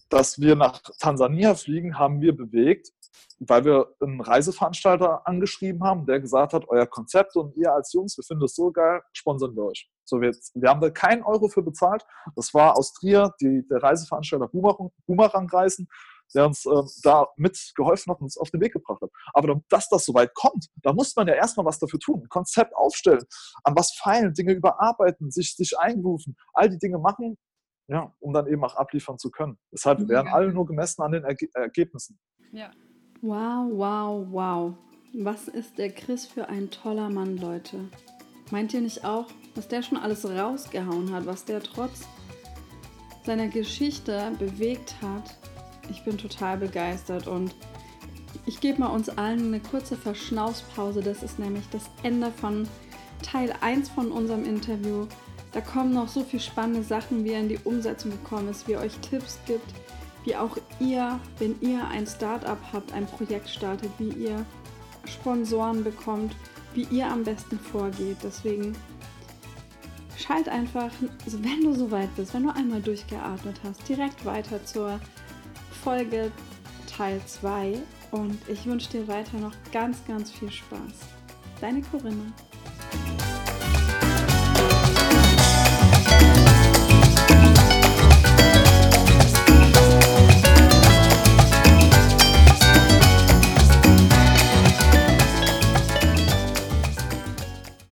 dass 0.09 0.39
wir 0.39 0.55
nach 0.55 0.81
Tansania 0.99 1.55
fliegen, 1.55 1.97
haben 1.97 2.21
wir 2.21 2.35
bewegt, 2.35 2.91
weil 3.39 3.65
wir 3.65 3.95
einen 4.01 4.21
Reiseveranstalter 4.21 5.25
angeschrieben 5.25 5.83
haben, 5.83 6.05
der 6.05 6.19
gesagt 6.19 6.53
hat, 6.53 6.67
euer 6.67 6.85
Konzept 6.85 7.35
und 7.35 7.55
ihr 7.55 7.73
als 7.73 7.93
Jungs, 7.93 8.17
wir 8.17 8.23
finden 8.23 8.41
das 8.41 8.55
so 8.55 8.71
geil, 8.71 9.01
sponsern 9.13 9.55
wir 9.55 9.63
euch. 9.63 9.89
So, 10.03 10.21
wir, 10.21 10.35
wir 10.53 10.69
haben 10.69 10.81
da 10.81 10.89
keinen 10.89 11.23
Euro 11.23 11.47
für 11.47 11.63
bezahlt. 11.63 12.05
Das 12.35 12.53
war 12.53 12.77
aus 12.77 12.93
Trier, 12.93 13.33
die, 13.41 13.65
der 13.67 13.81
Reiseveranstalter 13.81 14.47
Boomerang, 14.47 14.91
Boomerang 15.07 15.49
Reisen, 15.49 15.87
der 16.35 16.45
uns 16.45 16.65
äh, 16.65 16.83
da 17.03 17.27
mitgeholfen 17.37 18.11
hat 18.11 18.19
und 18.19 18.25
uns 18.25 18.37
auf 18.37 18.51
den 18.51 18.61
Weg 18.61 18.73
gebracht 18.73 19.01
hat. 19.01 19.09
Aber 19.33 19.61
dass 19.69 19.89
das 19.89 20.05
so 20.05 20.13
weit 20.13 20.33
kommt, 20.33 20.67
da 20.81 20.93
muss 20.93 21.15
man 21.15 21.27
ja 21.27 21.33
erstmal 21.33 21.65
was 21.65 21.79
dafür 21.79 21.99
tun. 21.99 22.21
Ein 22.23 22.29
Konzept 22.29 22.75
aufstellen, 22.75 23.23
an 23.63 23.75
was 23.75 23.93
feilen, 23.93 24.33
Dinge 24.33 24.53
überarbeiten, 24.53 25.31
sich, 25.31 25.55
sich 25.55 25.77
einrufen, 25.79 26.37
all 26.53 26.69
die 26.69 26.79
Dinge 26.79 26.99
machen, 26.99 27.37
ja, 27.91 28.13
um 28.21 28.31
dann 28.31 28.47
eben 28.47 28.63
auch 28.63 28.75
abliefern 28.75 29.17
zu 29.17 29.29
können. 29.29 29.57
Deshalb 29.69 29.99
wir 29.99 30.07
werden 30.07 30.29
alle 30.29 30.53
nur 30.53 30.65
gemessen 30.65 31.01
an 31.01 31.11
den 31.11 31.25
Erge 31.25 31.49
Ergebnissen. 31.53 32.17
Ja. 32.53 32.71
Wow, 33.21 33.69
wow, 33.73 34.27
wow. 34.31 34.73
Was 35.13 35.49
ist 35.49 35.77
der 35.77 35.91
Chris 35.91 36.25
für 36.25 36.47
ein 36.47 36.71
toller 36.71 37.09
Mann, 37.09 37.35
Leute? 37.35 37.89
Meint 38.49 38.73
ihr 38.73 38.79
nicht 38.79 39.03
auch, 39.03 39.27
was 39.55 39.67
der 39.67 39.81
schon 39.81 39.97
alles 39.97 40.25
rausgehauen 40.25 41.11
hat, 41.11 41.25
was 41.25 41.43
der 41.43 41.61
trotz 41.61 42.07
seiner 43.25 43.49
Geschichte 43.49 44.31
bewegt 44.39 44.95
hat? 45.01 45.37
Ich 45.89 46.05
bin 46.05 46.17
total 46.17 46.57
begeistert 46.57 47.27
und 47.27 47.53
ich 48.45 48.61
gebe 48.61 48.79
mal 48.79 48.87
uns 48.87 49.09
allen 49.09 49.47
eine 49.47 49.59
kurze 49.59 49.97
Verschnaufspause. 49.97 51.01
Das 51.01 51.23
ist 51.23 51.39
nämlich 51.39 51.67
das 51.71 51.89
Ende 52.03 52.31
von 52.31 52.69
Teil 53.21 53.53
1 53.59 53.89
von 53.89 54.13
unserem 54.13 54.45
Interview. 54.45 55.07
Da 55.51 55.59
kommen 55.59 55.93
noch 55.93 56.07
so 56.07 56.23
viele 56.23 56.41
spannende 56.41 56.83
Sachen, 56.83 57.23
wie 57.25 57.31
er 57.31 57.41
in 57.41 57.49
die 57.49 57.59
Umsetzung 57.63 58.11
gekommen 58.11 58.49
ist, 58.49 58.67
wie 58.67 58.73
er 58.73 58.81
euch 58.81 58.97
Tipps 58.99 59.37
gibt, 59.45 59.73
wie 60.23 60.35
auch 60.35 60.57
ihr, 60.79 61.19
wenn 61.39 61.59
ihr 61.61 61.85
ein 61.87 62.07
Startup 62.07 62.59
habt, 62.71 62.93
ein 62.93 63.05
Projekt 63.05 63.49
startet, 63.49 63.91
wie 63.97 64.09
ihr 64.09 64.45
Sponsoren 65.05 65.83
bekommt, 65.83 66.35
wie 66.73 66.87
ihr 66.89 67.07
am 67.07 67.23
besten 67.23 67.59
vorgeht. 67.59 68.17
Deswegen 68.23 68.75
schalt 70.17 70.47
einfach, 70.47 70.91
also 71.25 71.43
wenn 71.43 71.61
du 71.63 71.73
soweit 71.73 72.15
bist, 72.15 72.33
wenn 72.33 72.43
du 72.43 72.55
einmal 72.55 72.81
durchgeatmet 72.81 73.59
hast, 73.63 73.87
direkt 73.89 74.23
weiter 74.23 74.63
zur 74.65 74.99
Folge 75.83 76.31
Teil 76.87 77.19
2 77.25 77.79
und 78.11 78.37
ich 78.47 78.65
wünsche 78.65 78.91
dir 78.91 79.07
weiter 79.07 79.37
noch 79.37 79.53
ganz, 79.71 79.97
ganz 80.05 80.31
viel 80.31 80.51
Spaß. 80.51 80.79
Deine 81.59 81.81
Corinna. 81.81 82.31